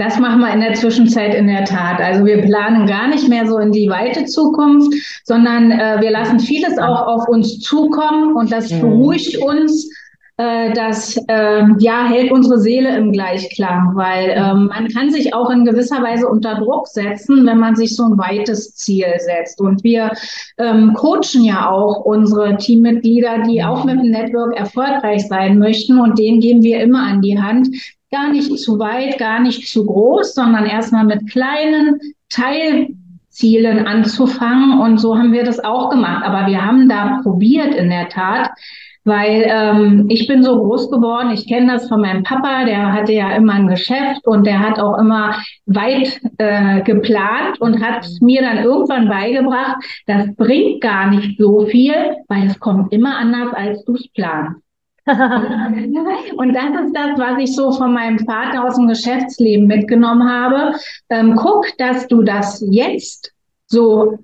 Das 0.00 0.18
machen 0.18 0.40
wir 0.40 0.50
in 0.50 0.62
der 0.62 0.72
Zwischenzeit 0.72 1.34
in 1.34 1.46
der 1.46 1.66
Tat. 1.66 2.00
Also 2.00 2.24
wir 2.24 2.40
planen 2.40 2.86
gar 2.86 3.06
nicht 3.06 3.28
mehr 3.28 3.46
so 3.46 3.58
in 3.58 3.70
die 3.70 3.90
weite 3.90 4.24
Zukunft, 4.24 4.94
sondern 5.24 5.70
äh, 5.72 5.98
wir 6.00 6.10
lassen 6.10 6.40
vieles 6.40 6.78
auch 6.78 7.06
auf 7.06 7.28
uns 7.28 7.60
zukommen 7.60 8.34
und 8.34 8.50
das 8.50 8.70
mhm. 8.70 8.80
beruhigt 8.80 9.36
uns. 9.36 9.90
Äh, 10.38 10.72
das 10.72 11.18
äh, 11.28 11.64
ja 11.80 12.06
hält 12.08 12.32
unsere 12.32 12.58
Seele 12.58 12.96
im 12.96 13.12
Gleichklang, 13.12 13.94
weil 13.94 14.30
ähm, 14.34 14.68
man 14.68 14.88
kann 14.88 15.10
sich 15.10 15.34
auch 15.34 15.50
in 15.50 15.66
gewisser 15.66 16.02
Weise 16.02 16.26
unter 16.28 16.54
Druck 16.54 16.88
setzen, 16.88 17.44
wenn 17.44 17.58
man 17.58 17.76
sich 17.76 17.94
so 17.94 18.04
ein 18.04 18.16
weites 18.16 18.74
Ziel 18.76 19.04
setzt. 19.18 19.60
Und 19.60 19.84
wir 19.84 20.12
ähm, 20.56 20.94
coachen 20.94 21.44
ja 21.44 21.68
auch 21.68 22.06
unsere 22.06 22.56
Teammitglieder, 22.56 23.42
die 23.42 23.62
auch 23.62 23.84
mit 23.84 23.98
dem 23.98 24.12
Network 24.12 24.56
erfolgreich 24.56 25.28
sein 25.28 25.58
möchten. 25.58 26.00
Und 26.00 26.18
denen 26.18 26.40
geben 26.40 26.62
wir 26.62 26.80
immer 26.80 27.02
an 27.02 27.20
die 27.20 27.38
Hand, 27.38 27.68
gar 28.10 28.30
nicht 28.30 28.58
zu 28.58 28.78
weit, 28.78 29.18
gar 29.18 29.40
nicht 29.40 29.68
zu 29.68 29.86
groß, 29.86 30.34
sondern 30.34 30.66
erstmal 30.66 31.04
mit 31.04 31.30
kleinen 31.30 32.00
Teilzielen 32.28 33.86
anzufangen. 33.86 34.80
Und 34.80 34.98
so 34.98 35.16
haben 35.16 35.32
wir 35.32 35.44
das 35.44 35.62
auch 35.62 35.90
gemacht. 35.90 36.24
Aber 36.24 36.46
wir 36.46 36.64
haben 36.64 36.88
da 36.88 37.20
probiert 37.22 37.74
in 37.74 37.88
der 37.88 38.08
Tat, 38.08 38.50
weil 39.04 39.44
ähm, 39.46 40.06
ich 40.08 40.26
bin 40.26 40.42
so 40.42 40.58
groß 40.58 40.90
geworden, 40.90 41.30
ich 41.30 41.48
kenne 41.48 41.72
das 41.72 41.88
von 41.88 42.02
meinem 42.02 42.22
Papa, 42.22 42.64
der 42.64 42.92
hatte 42.92 43.12
ja 43.12 43.30
immer 43.32 43.54
ein 43.54 43.68
Geschäft 43.68 44.26
und 44.26 44.46
der 44.46 44.60
hat 44.60 44.78
auch 44.78 44.98
immer 44.98 45.36
weit 45.66 46.20
äh, 46.38 46.82
geplant 46.82 47.60
und 47.60 47.82
hat 47.82 48.06
mir 48.20 48.42
dann 48.42 48.58
irgendwann 48.58 49.08
beigebracht, 49.08 49.76
das 50.06 50.34
bringt 50.36 50.82
gar 50.82 51.08
nicht 51.10 51.38
so 51.38 51.66
viel, 51.66 51.94
weil 52.28 52.46
es 52.46 52.60
kommt 52.60 52.92
immer 52.92 53.16
anders, 53.16 53.54
als 53.54 53.84
du 53.84 53.94
es 53.94 54.06
planst. 54.08 54.60
und 56.36 56.54
das 56.54 56.84
ist 56.84 56.94
das, 56.94 57.18
was 57.18 57.38
ich 57.38 57.54
so 57.54 57.72
von 57.72 57.92
meinem 57.94 58.18
Vater 58.20 58.64
aus 58.64 58.76
dem 58.76 58.88
Geschäftsleben 58.88 59.66
mitgenommen 59.66 60.28
habe. 60.28 60.74
Ähm, 61.08 61.36
guck, 61.36 61.66
dass 61.78 62.06
du 62.08 62.22
das 62.22 62.64
jetzt 62.70 63.32
so 63.66 64.18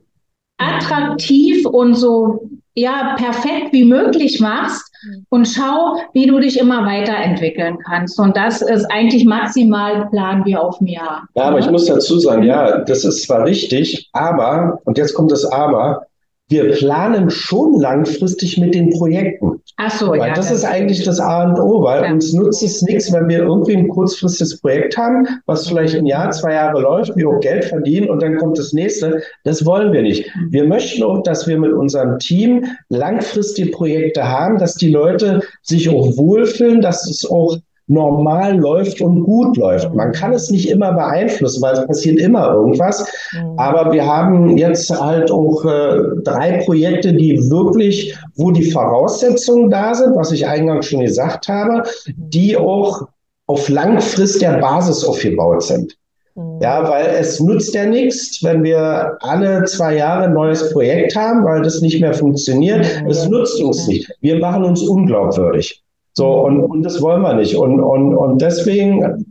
attraktiv 0.59 1.67
und 1.67 1.95
so 1.95 2.49
ja 2.75 3.15
perfekt 3.17 3.73
wie 3.73 3.85
möglich 3.85 4.39
machst 4.39 4.93
und 5.31 5.47
schau, 5.47 5.97
wie 6.13 6.27
du 6.27 6.39
dich 6.39 6.59
immer 6.61 6.85
weiterentwickeln 6.85 7.79
kannst. 7.85 8.19
Und 8.21 8.37
das 8.37 8.61
ist 8.61 8.85
eigentlich 8.91 9.25
maximal 9.25 10.09
planen 10.11 10.45
wir 10.45 10.63
auf 10.63 10.81
ein 10.81 10.87
Jahr. 10.87 11.27
Ja, 11.35 11.45
aber 11.45 11.59
ich 11.59 11.71
muss 11.71 11.87
dazu 11.87 12.19
sagen, 12.19 12.43
ja, 12.43 12.79
das 12.79 13.05
ist 13.05 13.23
zwar 13.23 13.45
richtig, 13.45 14.11
aber, 14.13 14.81
und 14.85 14.99
jetzt 14.99 15.15
kommt 15.15 15.33
das 15.33 15.45
Aber, 15.47 16.07
wir 16.49 16.71
planen 16.73 17.29
schon 17.29 17.81
langfristig 17.81 18.57
mit 18.59 18.75
den 18.75 18.91
Projekten. 18.91 19.61
Ach 19.79 19.91
so, 19.91 20.11
weil 20.11 20.29
ja. 20.29 20.35
Das 20.35 20.53
ist 20.53 20.65
eigentlich 20.65 21.03
das 21.03 21.19
A 21.19 21.45
und 21.45 21.59
O, 21.59 21.83
weil 21.83 22.05
ja. 22.05 22.13
uns 22.13 22.33
nutzt 22.33 22.63
es 22.63 22.83
nichts, 22.83 23.13
wenn 23.13 23.29
wir 23.29 23.41
irgendwie 23.41 23.77
ein 23.77 23.89
kurzfristiges 23.89 24.61
Projekt 24.61 24.97
haben, 24.97 25.27
was 25.47 25.67
vielleicht 25.67 25.97
ein 25.97 26.07
Jahr, 26.07 26.31
zwei 26.31 26.55
Jahre 26.55 26.81
läuft, 26.81 27.17
wir 27.17 27.29
auch 27.29 27.41
Geld 27.41 27.65
verdienen 27.65 28.09
und 28.09 28.23
dann 28.23 28.37
kommt 28.37 28.59
das 28.59 28.73
nächste. 28.73 29.23
Das 29.43 29.67
wollen 29.67 29.93
wir 29.93 30.03
nicht. 30.03 30.31
Wir 30.51 30.65
möchten 30.65 31.03
auch, 31.03 31.23
dass 31.25 31.49
wir 31.49 31.59
mit 31.59 31.73
unserem 31.73 32.19
Team 32.21 32.65
langfristige 32.91 33.73
Projekte 33.73 34.29
haben, 34.29 34.59
dass 34.59 34.77
die 34.77 34.91
Leute 34.91 35.43
sich 35.63 35.89
auch 35.89 36.17
wohlfühlen, 36.17 36.81
dass 36.81 37.11
es 37.11 37.29
auch 37.29 37.59
normal 37.89 38.59
läuft 38.59 39.01
und 39.01 39.23
gut 39.23 39.57
läuft. 39.57 39.95
Man 39.95 40.13
kann 40.13 40.33
es 40.33 40.51
nicht 40.51 40.69
immer 40.69 40.93
beeinflussen, 40.93 41.63
weil 41.63 41.75
es 41.75 41.87
passiert 41.87 42.19
immer 42.19 42.53
irgendwas. 42.53 43.07
Mhm. 43.33 43.59
Aber 43.59 43.93
wir 43.93 44.05
haben 44.05 44.57
jetzt 44.57 44.91
halt 44.91 45.31
auch 45.31 45.65
äh, 45.65 45.99
drei 46.25 46.65
Projekte, 46.65 47.13
die 47.13 47.39
wirklich, 47.51 48.17
wo 48.35 48.51
die 48.51 48.71
Voraussetzungen 48.71 49.71
da 49.71 49.95
sind, 49.95 50.17
was 50.17 50.33
ich 50.33 50.47
eingangs 50.47 50.87
schon 50.87 51.01
gesagt 51.01 51.49
habe, 51.49 51.85
die 52.17 52.57
auch 52.57 53.07
auf 53.47 53.69
langfrist 53.69 54.43
der 54.43 54.59
Basis 54.59 55.05
aufgebaut 55.05 55.63
sind. 55.63 55.97
Mhm. 56.35 56.59
Ja, 56.61 56.89
weil 56.89 57.07
es 57.21 57.39
nutzt 57.39 57.73
ja 57.73 57.87
nichts, 57.87 58.43
wenn 58.43 58.65
wir 58.65 59.17
alle 59.21 59.63
zwei 59.65 59.95
Jahre 59.95 60.25
ein 60.25 60.35
neues 60.35 60.73
Projekt 60.73 61.15
haben, 61.15 61.45
weil 61.45 61.63
das 61.63 61.81
nicht 61.81 62.01
mehr 62.01 62.15
funktioniert. 62.15 62.85
Es 63.09 63.29
nutzt 63.29 63.63
uns 63.63 63.87
nicht. 63.87 64.11
Wir 64.21 64.41
machen 64.41 64.65
uns 64.65 64.83
unglaubwürdig. 64.83 65.85
So, 66.17 66.47
und, 66.47 66.61
und 66.61 66.83
das 66.83 67.03
wollen 67.03 67.21
wir 67.23 67.35
nicht. 67.35 67.57
Und, 67.57 67.79
und, 67.79 68.15
und 68.15 68.41
deswegen 68.41 69.27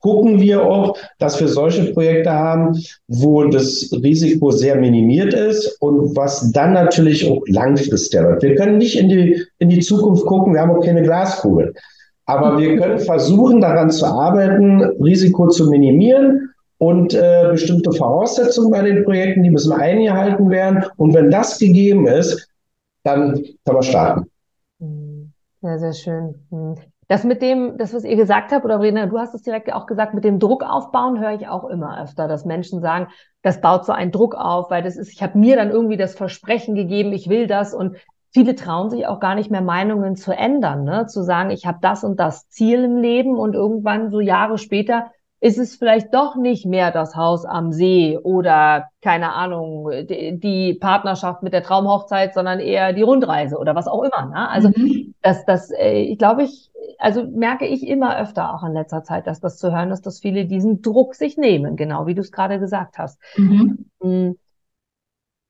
gucken 0.00 0.40
wir 0.40 0.66
auch, 0.66 0.98
dass 1.18 1.40
wir 1.40 1.48
solche 1.48 1.92
Projekte 1.92 2.32
haben, 2.32 2.76
wo 3.06 3.44
das 3.44 3.90
Risiko 3.92 4.50
sehr 4.50 4.76
minimiert 4.76 5.32
ist 5.32 5.80
und 5.80 6.16
was 6.16 6.50
dann 6.52 6.72
natürlich 6.72 7.30
auch 7.30 7.40
langfristig 7.46 8.20
wird. 8.20 8.42
Wir 8.42 8.56
können 8.56 8.78
nicht 8.78 8.98
in 8.98 9.08
die, 9.08 9.42
in 9.58 9.68
die 9.68 9.80
Zukunft 9.80 10.26
gucken, 10.26 10.54
wir 10.54 10.60
haben 10.60 10.72
auch 10.72 10.84
keine 10.84 11.02
Glaskugel. 11.02 11.72
Aber 12.26 12.58
wir 12.58 12.76
können 12.80 12.98
versuchen, 12.98 13.60
daran 13.60 13.90
zu 13.90 14.04
arbeiten, 14.04 14.82
Risiko 15.00 15.48
zu 15.48 15.70
minimieren 15.70 16.50
und 16.78 17.14
äh, 17.14 17.48
bestimmte 17.52 17.92
Voraussetzungen 17.92 18.72
bei 18.72 18.82
den 18.82 19.04
Projekten, 19.04 19.44
die 19.44 19.50
müssen 19.50 19.72
eingehalten 19.72 20.50
werden. 20.50 20.84
Und 20.96 21.14
wenn 21.14 21.30
das 21.30 21.58
gegeben 21.58 22.08
ist, 22.08 22.48
dann 23.04 23.34
können 23.34 23.78
wir 23.78 23.82
starten. 23.82 24.26
Sehr, 25.64 25.78
sehr 25.78 25.94
schön. 25.94 26.34
Hm. 26.50 26.74
Das 27.08 27.24
mit 27.24 27.40
dem, 27.40 27.78
das, 27.78 27.94
was 27.94 28.04
ihr 28.04 28.16
gesagt 28.16 28.52
habt, 28.52 28.66
oder 28.66 28.80
Rena, 28.80 29.06
du 29.06 29.18
hast 29.18 29.34
es 29.34 29.40
direkt 29.40 29.72
auch 29.72 29.86
gesagt, 29.86 30.12
mit 30.12 30.22
dem 30.22 30.38
Druck 30.38 30.62
aufbauen, 30.62 31.18
höre 31.18 31.32
ich 31.32 31.48
auch 31.48 31.64
immer 31.64 32.02
öfter, 32.02 32.28
dass 32.28 32.44
Menschen 32.44 32.82
sagen, 32.82 33.08
das 33.40 33.62
baut 33.62 33.86
so 33.86 33.92
einen 33.92 34.12
Druck 34.12 34.34
auf, 34.34 34.70
weil 34.70 34.82
das 34.82 34.98
ist, 34.98 35.10
ich 35.10 35.22
habe 35.22 35.38
mir 35.38 35.56
dann 35.56 35.70
irgendwie 35.70 35.96
das 35.96 36.16
Versprechen 36.16 36.74
gegeben, 36.74 37.14
ich 37.14 37.30
will 37.30 37.46
das 37.46 37.72
und 37.72 37.96
viele 38.30 38.54
trauen 38.56 38.90
sich 38.90 39.06
auch 39.06 39.20
gar 39.20 39.34
nicht 39.34 39.50
mehr 39.50 39.62
Meinungen 39.62 40.16
zu 40.16 40.32
ändern, 40.32 40.84
ne? 40.84 41.06
zu 41.06 41.22
sagen, 41.22 41.48
ich 41.48 41.64
habe 41.64 41.78
das 41.80 42.04
und 42.04 42.20
das 42.20 42.50
Ziel 42.50 42.84
im 42.84 42.98
Leben 42.98 43.38
und 43.38 43.54
irgendwann 43.54 44.10
so 44.10 44.20
Jahre 44.20 44.58
später 44.58 45.12
ist 45.40 45.58
es 45.58 45.76
vielleicht 45.76 46.14
doch 46.14 46.36
nicht 46.36 46.64
mehr 46.64 46.90
das 46.90 47.16
Haus 47.16 47.44
am 47.44 47.72
See 47.72 48.18
oder 48.22 48.88
keine 49.02 49.34
Ahnung, 49.34 49.90
die, 50.06 50.78
Partnerschaft 50.80 51.42
mit 51.42 51.52
der 51.52 51.62
Traumhochzeit, 51.62 52.32
sondern 52.32 52.60
eher 52.60 52.94
die 52.94 53.02
Rundreise 53.02 53.58
oder 53.58 53.74
was 53.74 53.86
auch 53.86 54.02
immer. 54.02 54.26
Ne? 54.26 54.48
Also 54.48 54.70
mhm. 54.70 55.14
das, 55.20 55.44
das, 55.44 55.70
äh, 55.70 56.00
ich 56.00 56.18
glaube, 56.18 56.44
ich, 56.44 56.70
also 56.98 57.24
merke 57.26 57.66
ich 57.66 57.86
immer 57.86 58.18
öfter 58.18 58.54
auch 58.54 58.64
in 58.64 58.72
letzter 58.72 59.02
Zeit, 59.02 59.26
dass 59.26 59.40
das 59.40 59.58
zu 59.58 59.70
hören 59.70 59.90
ist, 59.90 60.06
dass 60.06 60.20
viele 60.20 60.46
diesen 60.46 60.80
Druck 60.80 61.14
sich 61.14 61.36
nehmen, 61.36 61.76
genau 61.76 62.06
wie 62.06 62.14
du 62.14 62.22
es 62.22 62.32
gerade 62.32 62.58
gesagt 62.58 62.96
hast. 62.96 63.20
Mhm. 63.36 63.86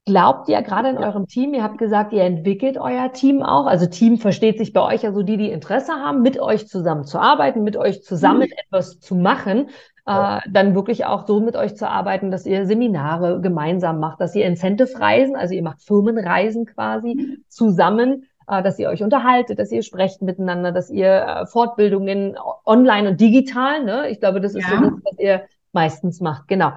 Glaubt 0.07 0.51
ihr 0.51 0.61
gerade 0.61 0.91
in 0.91 0.99
eurem 0.99 1.27
Team, 1.27 1.55
ihr 1.55 1.63
habt 1.63 1.79
gesagt, 1.79 2.13
ihr 2.13 2.25
entwickelt 2.25 2.77
euer 2.77 3.13
Team 3.13 3.43
auch, 3.43 3.65
also 3.65 3.87
Team 3.87 4.19
versteht 4.19 4.59
sich 4.59 4.75
bei 4.75 4.83
euch 4.83 5.07
also 5.07 5.23
die, 5.23 5.39
die 5.39 5.51
Interesse 5.51 5.95
haben, 5.95 6.21
mit 6.21 6.39
euch 6.39 6.69
zusammen 6.69 7.05
zu 7.05 7.19
arbeiten, 7.19 7.63
mit 7.63 7.79
euch 7.79 8.03
zusammen 8.03 8.49
mhm. 8.49 8.53
etwas 8.67 9.01
zu 9.01 9.15
machen, 9.15 9.71
äh, 10.05 10.41
dann 10.51 10.75
wirklich 10.75 11.07
auch 11.07 11.27
so 11.27 11.41
mit 11.41 11.57
euch 11.57 11.75
zu 11.77 11.89
arbeiten, 11.89 12.31
dass 12.31 12.45
ihr 12.45 12.67
Seminare 12.67 13.41
gemeinsam 13.41 13.99
macht, 13.99 14.21
dass 14.21 14.35
ihr 14.35 14.45
Incentive-Reisen, 14.45 15.37
also 15.37 15.55
ihr 15.55 15.63
macht 15.63 15.81
Firmenreisen 15.81 16.67
quasi 16.67 17.15
mhm. 17.15 17.45
zusammen, 17.49 18.27
äh, 18.47 18.63
dass 18.63 18.79
ihr 18.79 18.91
euch 18.91 19.03
unterhaltet, 19.03 19.59
dass 19.59 19.73
ihr 19.73 19.83
sprecht 19.83 20.21
miteinander, 20.21 20.71
dass 20.71 20.91
ihr 20.91 21.09
äh, 21.15 21.47
Fortbildungen 21.47 22.37
online 22.67 23.09
und 23.09 23.23
digital, 23.23 23.83
ne? 23.85 24.11
Ich 24.11 24.21
glaube, 24.21 24.43
das 24.43 24.55
ist 24.55 24.69
ja. 24.69 24.77
so 24.77 24.83
das, 24.83 25.01
was 25.03 25.19
ihr 25.19 25.45
meistens 25.73 26.21
macht, 26.21 26.47
genau. 26.47 26.73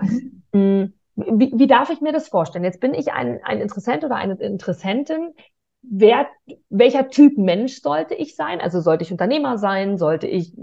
Mhm. 0.54 0.94
Wie, 1.18 1.52
wie 1.56 1.68
darf 1.68 1.90
ich 1.90 2.00
mir 2.00 2.14
das 2.14 2.28
vorstellen? 2.28 2.64
Jetzt 2.64 2.80
bin 2.80 2.94
ich 2.94 3.12
ein, 3.12 3.40
ein 3.44 3.60
Interessent 3.60 4.04
oder 4.04 4.16
eine 4.16 4.36
Interessentin. 4.36 5.34
Wer, 5.82 6.28
welcher 6.70 7.10
Typ 7.10 7.40
Mensch 7.40 7.82
sollte 7.82 8.14
ich 8.14 8.36
sein? 8.36 8.62
Also 8.62 8.82
sollte 8.82 9.04
ich 9.04 9.12
Unternehmer 9.12 9.58
sein? 9.58 9.98
Sollte 9.98 10.28
ich, 10.28 10.56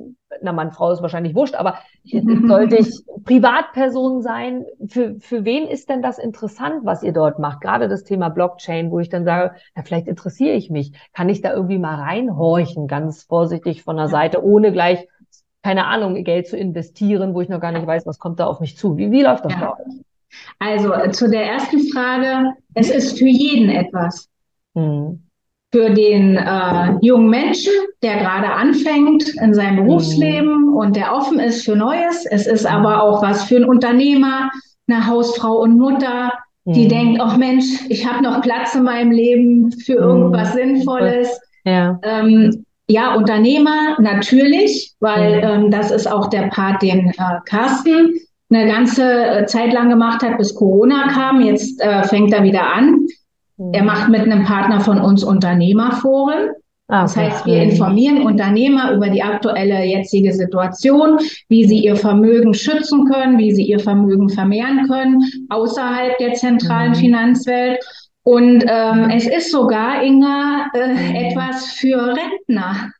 na, 0.42 0.52
meine 0.52 0.70
Frau 0.70 0.92
ist 0.92 1.02
wahrscheinlich 1.02 1.34
wurscht, 1.34 1.56
aber 1.56 1.78
sollte 2.46 2.76
ich 2.76 2.88
Privatperson 3.24 4.22
sein? 4.22 4.64
Für, 4.86 5.16
für 5.18 5.44
wen 5.44 5.66
ist 5.66 5.88
denn 5.88 6.02
das 6.02 6.18
interessant, 6.18 6.84
was 6.84 7.02
ihr 7.02 7.12
dort 7.12 7.40
macht? 7.40 7.60
Gerade 7.60 7.88
das 7.88 8.04
Thema 8.04 8.28
Blockchain, 8.28 8.92
wo 8.92 9.00
ich 9.00 9.08
dann 9.08 9.24
sage, 9.24 9.56
na, 9.74 9.82
vielleicht 9.82 10.06
interessiere 10.06 10.54
ich 10.54 10.70
mich. 10.70 10.92
Kann 11.12 11.28
ich 11.28 11.40
da 11.40 11.52
irgendwie 11.52 11.78
mal 11.78 11.96
reinhorchen, 11.96 12.86
ganz 12.86 13.24
vorsichtig 13.24 13.82
von 13.82 13.96
der 13.96 14.08
Seite, 14.08 14.44
ohne 14.44 14.70
gleich, 14.70 15.08
keine 15.64 15.86
Ahnung, 15.86 16.22
Geld 16.22 16.46
zu 16.46 16.56
investieren, 16.56 17.34
wo 17.34 17.40
ich 17.40 17.48
noch 17.48 17.60
gar 17.60 17.72
nicht 17.72 17.88
weiß, 17.88 18.06
was 18.06 18.20
kommt 18.20 18.38
da 18.38 18.46
auf 18.46 18.60
mich 18.60 18.76
zu? 18.76 18.96
Wie, 18.96 19.10
wie 19.10 19.22
läuft 19.22 19.46
das 19.46 19.52
ja. 19.52 19.60
bei 19.60 19.84
euch? 19.84 20.04
Also 20.58 20.92
äh, 20.92 21.10
zu 21.10 21.28
der 21.28 21.44
ersten 21.46 21.88
Frage, 21.92 22.54
es 22.74 22.90
ist 22.90 23.18
für 23.18 23.26
jeden 23.26 23.70
etwas. 23.70 24.28
Mhm. 24.74 25.20
Für 25.72 25.90
den 25.90 26.36
äh, 26.36 26.94
jungen 27.02 27.30
Menschen, 27.30 27.72
der 28.02 28.18
gerade 28.18 28.52
anfängt 28.52 29.28
in 29.40 29.54
seinem 29.54 29.84
Berufsleben 29.84 30.68
mhm. 30.68 30.76
und 30.76 30.96
der 30.96 31.12
offen 31.12 31.40
ist 31.40 31.64
für 31.64 31.74
Neues. 31.74 32.26
Es 32.26 32.46
ist 32.46 32.64
aber 32.64 33.02
auch 33.02 33.22
was 33.22 33.44
für 33.44 33.56
einen 33.56 33.64
Unternehmer, 33.64 34.50
eine 34.88 35.06
Hausfrau 35.06 35.60
und 35.60 35.76
Mutter, 35.76 36.32
die 36.64 36.84
mhm. 36.84 36.88
denkt, 36.88 37.20
ach 37.20 37.36
Mensch, 37.36 37.64
ich 37.88 38.06
habe 38.08 38.22
noch 38.22 38.40
Platz 38.40 38.74
in 38.74 38.84
meinem 38.84 39.10
Leben 39.10 39.72
für 39.72 39.94
irgendwas 39.94 40.52
Sinnvolles. 40.54 41.40
Ja. 41.64 41.98
Ähm, 42.02 42.64
ja, 42.88 43.14
Unternehmer 43.14 44.00
natürlich, 44.00 44.94
weil 45.00 45.42
ähm, 45.42 45.70
das 45.70 45.90
ist 45.90 46.10
auch 46.10 46.28
der 46.28 46.48
Part, 46.48 46.82
den 46.82 47.08
äh, 47.08 47.40
Carsten 47.46 48.14
eine 48.54 48.70
ganze 48.70 49.02
äh, 49.04 49.46
Zeit 49.46 49.72
lang 49.72 49.88
gemacht 49.88 50.22
hat, 50.22 50.38
bis 50.38 50.54
Corona 50.54 51.08
kam. 51.08 51.40
Jetzt 51.40 51.80
äh, 51.80 52.02
fängt 52.04 52.32
er 52.32 52.42
wieder 52.42 52.72
an. 52.72 53.06
Mhm. 53.56 53.72
Er 53.72 53.84
macht 53.84 54.08
mit 54.08 54.22
einem 54.22 54.44
Partner 54.44 54.80
von 54.80 55.00
uns 55.00 55.24
Unternehmerforen. 55.24 56.50
Ah, 56.88 57.02
das 57.02 57.16
heißt, 57.16 57.46
wir 57.46 57.62
informieren 57.62 58.26
Unternehmer 58.26 58.92
über 58.92 59.08
die 59.08 59.22
aktuelle 59.22 59.84
jetzige 59.84 60.34
Situation, 60.34 61.18
wie 61.48 61.64
sie 61.64 61.78
ihr 61.78 61.96
Vermögen 61.96 62.52
schützen 62.52 63.06
können, 63.06 63.38
wie 63.38 63.54
sie 63.54 63.64
ihr 63.64 63.78
Vermögen 63.78 64.28
vermehren 64.28 64.86
können 64.86 65.24
außerhalb 65.48 66.18
der 66.18 66.34
zentralen 66.34 66.90
mhm. 66.90 66.96
Finanzwelt. 66.96 67.78
Und 68.22 68.64
ähm, 68.68 69.10
es 69.10 69.26
ist 69.26 69.50
sogar, 69.50 70.02
Inga, 70.02 70.66
äh, 70.74 70.88
mhm. 70.88 71.14
etwas 71.14 71.72
für 71.72 72.14
Rentner. 72.16 72.90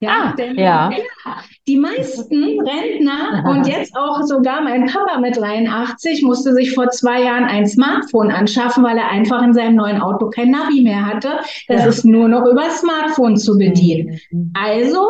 Ja, 0.00 0.10
ah, 0.10 0.34
denn, 0.36 0.58
ja. 0.58 0.90
ja. 0.90 1.36
Die 1.68 1.76
meisten 1.76 2.60
Rentner 2.60 3.48
und 3.48 3.66
jetzt 3.68 3.96
auch 3.96 4.22
sogar 4.22 4.62
mein 4.62 4.86
Papa 4.86 5.18
mit 5.20 5.36
83 5.36 6.22
musste 6.22 6.52
sich 6.54 6.74
vor 6.74 6.88
zwei 6.90 7.22
Jahren 7.22 7.44
ein 7.44 7.66
Smartphone 7.66 8.30
anschaffen, 8.30 8.82
weil 8.82 8.98
er 8.98 9.10
einfach 9.10 9.42
in 9.42 9.54
seinem 9.54 9.76
neuen 9.76 10.00
Auto 10.00 10.28
kein 10.30 10.50
Navi 10.50 10.82
mehr 10.82 11.06
hatte. 11.06 11.38
Das 11.68 11.82
ja. 11.82 11.86
ist 11.86 12.04
nur 12.04 12.28
noch 12.28 12.44
über 12.46 12.68
Smartphone 12.70 13.36
zu 13.36 13.56
bedienen. 13.56 14.18
Mhm. 14.30 14.52
Also 14.54 15.06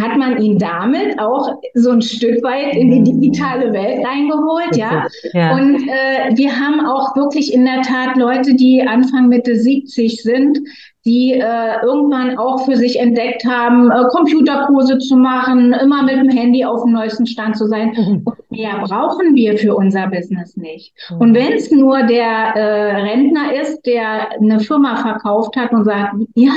hat 0.00 0.16
man 0.16 0.40
ihn 0.42 0.58
damit 0.58 1.18
auch 1.18 1.54
so 1.74 1.90
ein 1.90 2.02
Stück 2.02 2.42
weit 2.42 2.74
in 2.74 2.90
die 2.90 3.00
mhm. 3.00 3.20
digitale 3.20 3.72
Welt 3.72 4.04
reingeholt, 4.04 4.76
ja. 4.76 5.06
ja. 5.32 5.54
Und 5.54 5.86
äh, 5.88 6.36
wir 6.36 6.58
haben 6.58 6.86
auch 6.86 7.14
wirklich 7.16 7.52
in 7.52 7.64
der 7.64 7.82
Tat 7.82 8.16
Leute, 8.16 8.54
die 8.54 8.82
Anfang 8.82 9.28
Mitte 9.28 9.56
70 9.56 10.22
sind, 10.22 10.58
die 11.06 11.32
äh, 11.32 11.82
irgendwann 11.82 12.36
auch 12.36 12.64
für 12.66 12.76
sich 12.76 12.98
entdeckt 12.98 13.44
haben, 13.46 13.90
äh, 13.90 14.04
Computerkurse 14.10 14.98
zu 14.98 15.16
machen, 15.16 15.72
immer 15.72 16.02
mit 16.02 16.16
dem 16.16 16.28
Handy 16.28 16.64
auf 16.64 16.82
dem 16.82 16.92
neuesten 16.92 17.26
Stand 17.26 17.56
zu 17.56 17.66
sein. 17.66 17.92
Mhm. 17.96 18.24
Mehr 18.50 18.82
brauchen 18.82 19.34
wir 19.34 19.56
für 19.56 19.74
unser 19.74 20.08
Business 20.08 20.56
nicht. 20.58 20.92
Mhm. 21.10 21.16
Und 21.18 21.34
wenn 21.34 21.52
es 21.52 21.70
nur 21.70 22.02
der 22.02 22.54
äh, 22.54 23.00
Rentner 23.00 23.54
ist, 23.54 23.86
der 23.86 24.32
eine 24.32 24.60
Firma 24.60 24.96
verkauft 24.96 25.56
hat 25.56 25.72
und 25.72 25.84
sagt, 25.84 26.16
ja, 26.34 26.52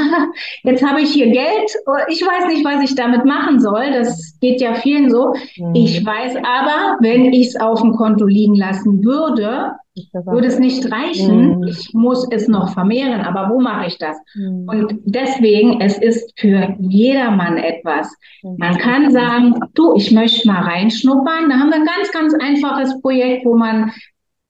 jetzt 0.64 0.86
habe 0.86 1.02
ich 1.02 1.14
hier 1.14 1.28
Geld, 1.28 1.72
ich 2.10 2.22
weiß 2.22 2.48
nicht, 2.48 2.66
was 2.66 2.84
ich 2.84 2.96
damit 2.96 3.24
machen 3.24 3.62
soll, 3.62 3.92
das 3.94 4.38
geht 4.42 4.60
ja 4.60 4.74
vielen 4.74 5.10
so. 5.10 5.34
Mhm. 5.58 5.74
Ich 5.74 6.06
weiß 6.06 6.36
aber, 6.38 6.98
wenn 7.00 7.32
ich 7.32 7.48
es 7.48 7.60
auf 7.60 7.82
dem 7.82 7.94
Konto 7.94 8.26
liegen 8.26 8.56
lassen 8.56 9.06
würde, 9.06 9.72
würde 10.14 10.48
es 10.48 10.60
nicht 10.60 10.92
reichen. 10.92 11.60
Mhm. 11.60 11.68
Ich 11.68 11.94
muss 11.94 12.28
es 12.32 12.48
noch 12.48 12.74
vermehren, 12.74 13.22
aber 13.22 13.54
wo 13.54 13.60
mache 13.60 13.88
ich 13.88 13.98
das? 13.98 14.18
Mhm. 14.36 14.68
Und 14.68 14.94
deswegen, 15.06 15.82
es 15.82 15.98
ist 15.98 16.34
für 16.40 16.76
jedermann 16.80 17.58
etwas. 17.58 18.12
Man 18.42 18.78
kann 18.78 19.12
sagen, 19.12 19.56
du, 19.76 19.96
ich 19.96 20.12
möchte 20.12 20.48
mal 20.48 20.64
reinschnuppern. 20.64 21.50
Da 21.50 21.60
haben 21.60 21.70
wir 21.70 21.78
ein 21.78 21.86
ganz, 21.86 22.12
ganz 22.12 22.34
einfaches 22.34 23.00
Projekt, 23.02 23.46
wo 23.46 23.56
man 23.56 23.92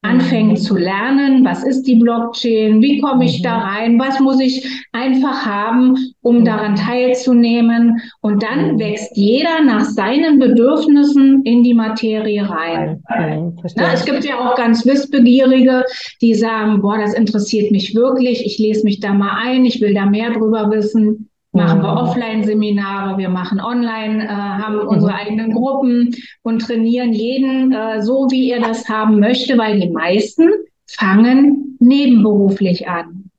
anfängt 0.04 0.60
zu 0.60 0.76
lernen, 0.76 1.44
was 1.46 1.64
ist 1.64 1.84
die 1.84 1.96
Blockchain, 1.96 2.82
wie 2.82 3.00
komme 3.00 3.26
ich 3.26 3.42
da 3.42 3.58
mhm. 3.58 3.64
rein, 3.64 4.00
was 4.00 4.20
muss 4.20 4.40
ich 4.40 4.86
einfach 4.92 5.46
haben, 5.46 5.98
um 6.22 6.40
mhm. 6.40 6.46
daran 6.46 6.76
teilzunehmen. 6.76 8.02
Und 8.22 8.44
dann 8.44 8.74
mhm. 8.74 8.80
wächst 8.80 9.16
jeder 9.16 9.64
nach 9.66 9.86
seinen 9.86 10.40
Bedürfnissen 10.40 11.42
in 11.44 11.64
die 11.64 11.74
Materie 11.74 12.48
rein. 12.48 13.02
Na, 13.76 13.94
es 13.94 14.06
gibt 14.06 14.26
ja 14.26 14.40
auch 14.40 14.56
ganz 14.56 14.86
Wissbegierige, 14.86 15.86
die 16.22 16.36
sagen, 16.36 16.82
boah, 16.82 16.98
das 16.98 17.14
interessiert 17.14 17.72
mich 17.72 17.96
wirklich, 17.96 18.46
ich 18.46 18.60
lese 18.60 18.84
mich 18.84 19.00
da 19.00 19.14
mal 19.14 19.38
ein, 19.42 19.66
ich 19.66 19.82
will 19.82 19.94
da 19.94 20.06
mehr 20.06 20.32
drüber 20.32 20.70
wissen 20.70 21.30
machen 21.54 21.82
wir 21.82 21.92
mhm. 21.92 21.98
Offline-Seminare, 21.98 23.18
wir 23.18 23.30
machen 23.30 23.62
online, 23.62 24.26
äh, 24.26 24.28
haben 24.28 24.76
mhm. 24.76 24.88
unsere 24.88 25.14
eigenen 25.14 25.54
Gruppen 25.54 26.16
und 26.42 26.60
trainieren 26.60 27.14
jeden 27.14 27.72
äh, 27.72 28.02
so, 28.02 28.28
wie 28.30 28.52
er 28.52 28.60
das 28.60 28.90
haben 28.90 29.20
möchte, 29.20 29.58
weil 29.58 29.80
die 29.80 29.90
meisten 29.90 30.50
fangen 30.88 31.78
nebenberuflich 31.80 32.88
an. 32.88 33.30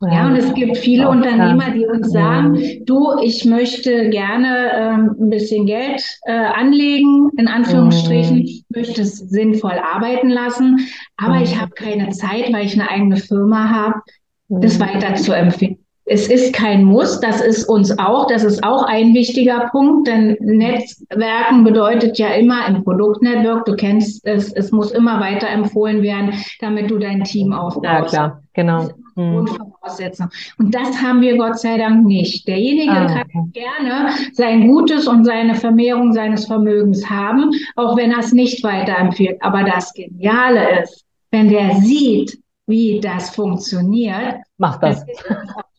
Ja, 0.00 0.28
und 0.28 0.36
es 0.36 0.54
gibt 0.54 0.76
viele 0.76 1.08
Unternehmer, 1.08 1.72
die 1.72 1.84
uns 1.84 2.12
sagen, 2.12 2.84
du, 2.84 3.18
ich 3.20 3.44
möchte 3.44 4.10
gerne 4.10 4.70
ähm, 4.72 5.16
ein 5.18 5.30
bisschen 5.30 5.66
Geld 5.66 6.00
äh, 6.22 6.32
anlegen, 6.32 7.30
in 7.36 7.48
Anführungsstrichen, 7.48 8.38
ich 8.38 8.64
möchte 8.68 9.02
es 9.02 9.18
sinnvoll 9.18 9.72
arbeiten 9.72 10.30
lassen, 10.30 10.86
aber 11.16 11.42
ich 11.42 11.60
habe 11.60 11.72
keine 11.72 12.10
Zeit, 12.10 12.52
weil 12.52 12.64
ich 12.64 12.74
eine 12.74 12.88
eigene 12.88 13.16
Firma 13.16 13.70
habe, 13.70 14.02
das 14.48 14.78
weiter 14.78 15.16
zu 15.16 15.32
empfehlen 15.32 15.78
es 16.08 16.28
ist 16.28 16.54
kein 16.54 16.84
Muss, 16.84 17.20
das 17.20 17.40
ist 17.40 17.68
uns 17.68 17.98
auch, 17.98 18.26
das 18.26 18.44
ist 18.44 18.64
auch 18.64 18.82
ein 18.84 19.14
wichtiger 19.14 19.68
Punkt, 19.70 20.08
denn 20.08 20.36
Netzwerken 20.40 21.64
bedeutet 21.64 22.18
ja 22.18 22.28
immer 22.28 22.66
im 22.66 22.82
Produktnetwork, 22.82 23.64
du 23.66 23.76
kennst 23.76 24.26
es, 24.26 24.52
es 24.52 24.72
muss 24.72 24.90
immer 24.90 25.20
weiter 25.20 25.48
empfohlen 25.48 26.02
werden, 26.02 26.32
damit 26.60 26.90
du 26.90 26.98
dein 26.98 27.24
Team 27.24 27.52
aufbaust. 27.52 27.84
Ja, 27.84 28.02
klar, 28.02 28.42
genau. 28.54 28.88
Grundvoraussetzung. 29.14 30.28
Und 30.58 30.74
das 30.74 31.02
haben 31.02 31.20
wir 31.20 31.36
Gott 31.36 31.58
sei 31.58 31.76
Dank 31.76 32.06
nicht. 32.06 32.46
Derjenige 32.46 32.92
ah, 32.92 33.04
okay. 33.04 33.24
kann 33.32 33.52
gerne 33.52 34.10
sein 34.32 34.68
Gutes 34.68 35.08
und 35.08 35.24
seine 35.24 35.56
Vermehrung 35.56 36.12
seines 36.12 36.46
Vermögens 36.46 37.08
haben, 37.10 37.50
auch 37.74 37.96
wenn 37.96 38.12
er 38.12 38.20
es 38.20 38.32
nicht 38.32 38.62
weiterempfiehlt. 38.62 39.42
Aber 39.42 39.64
das 39.64 39.92
Geniale 39.92 40.82
ist, 40.82 41.04
wenn 41.32 41.48
der 41.48 41.74
sieht, 41.76 42.38
wie 42.66 43.00
das 43.00 43.30
funktioniert, 43.30 44.36
macht 44.56 44.82
das 44.82 45.04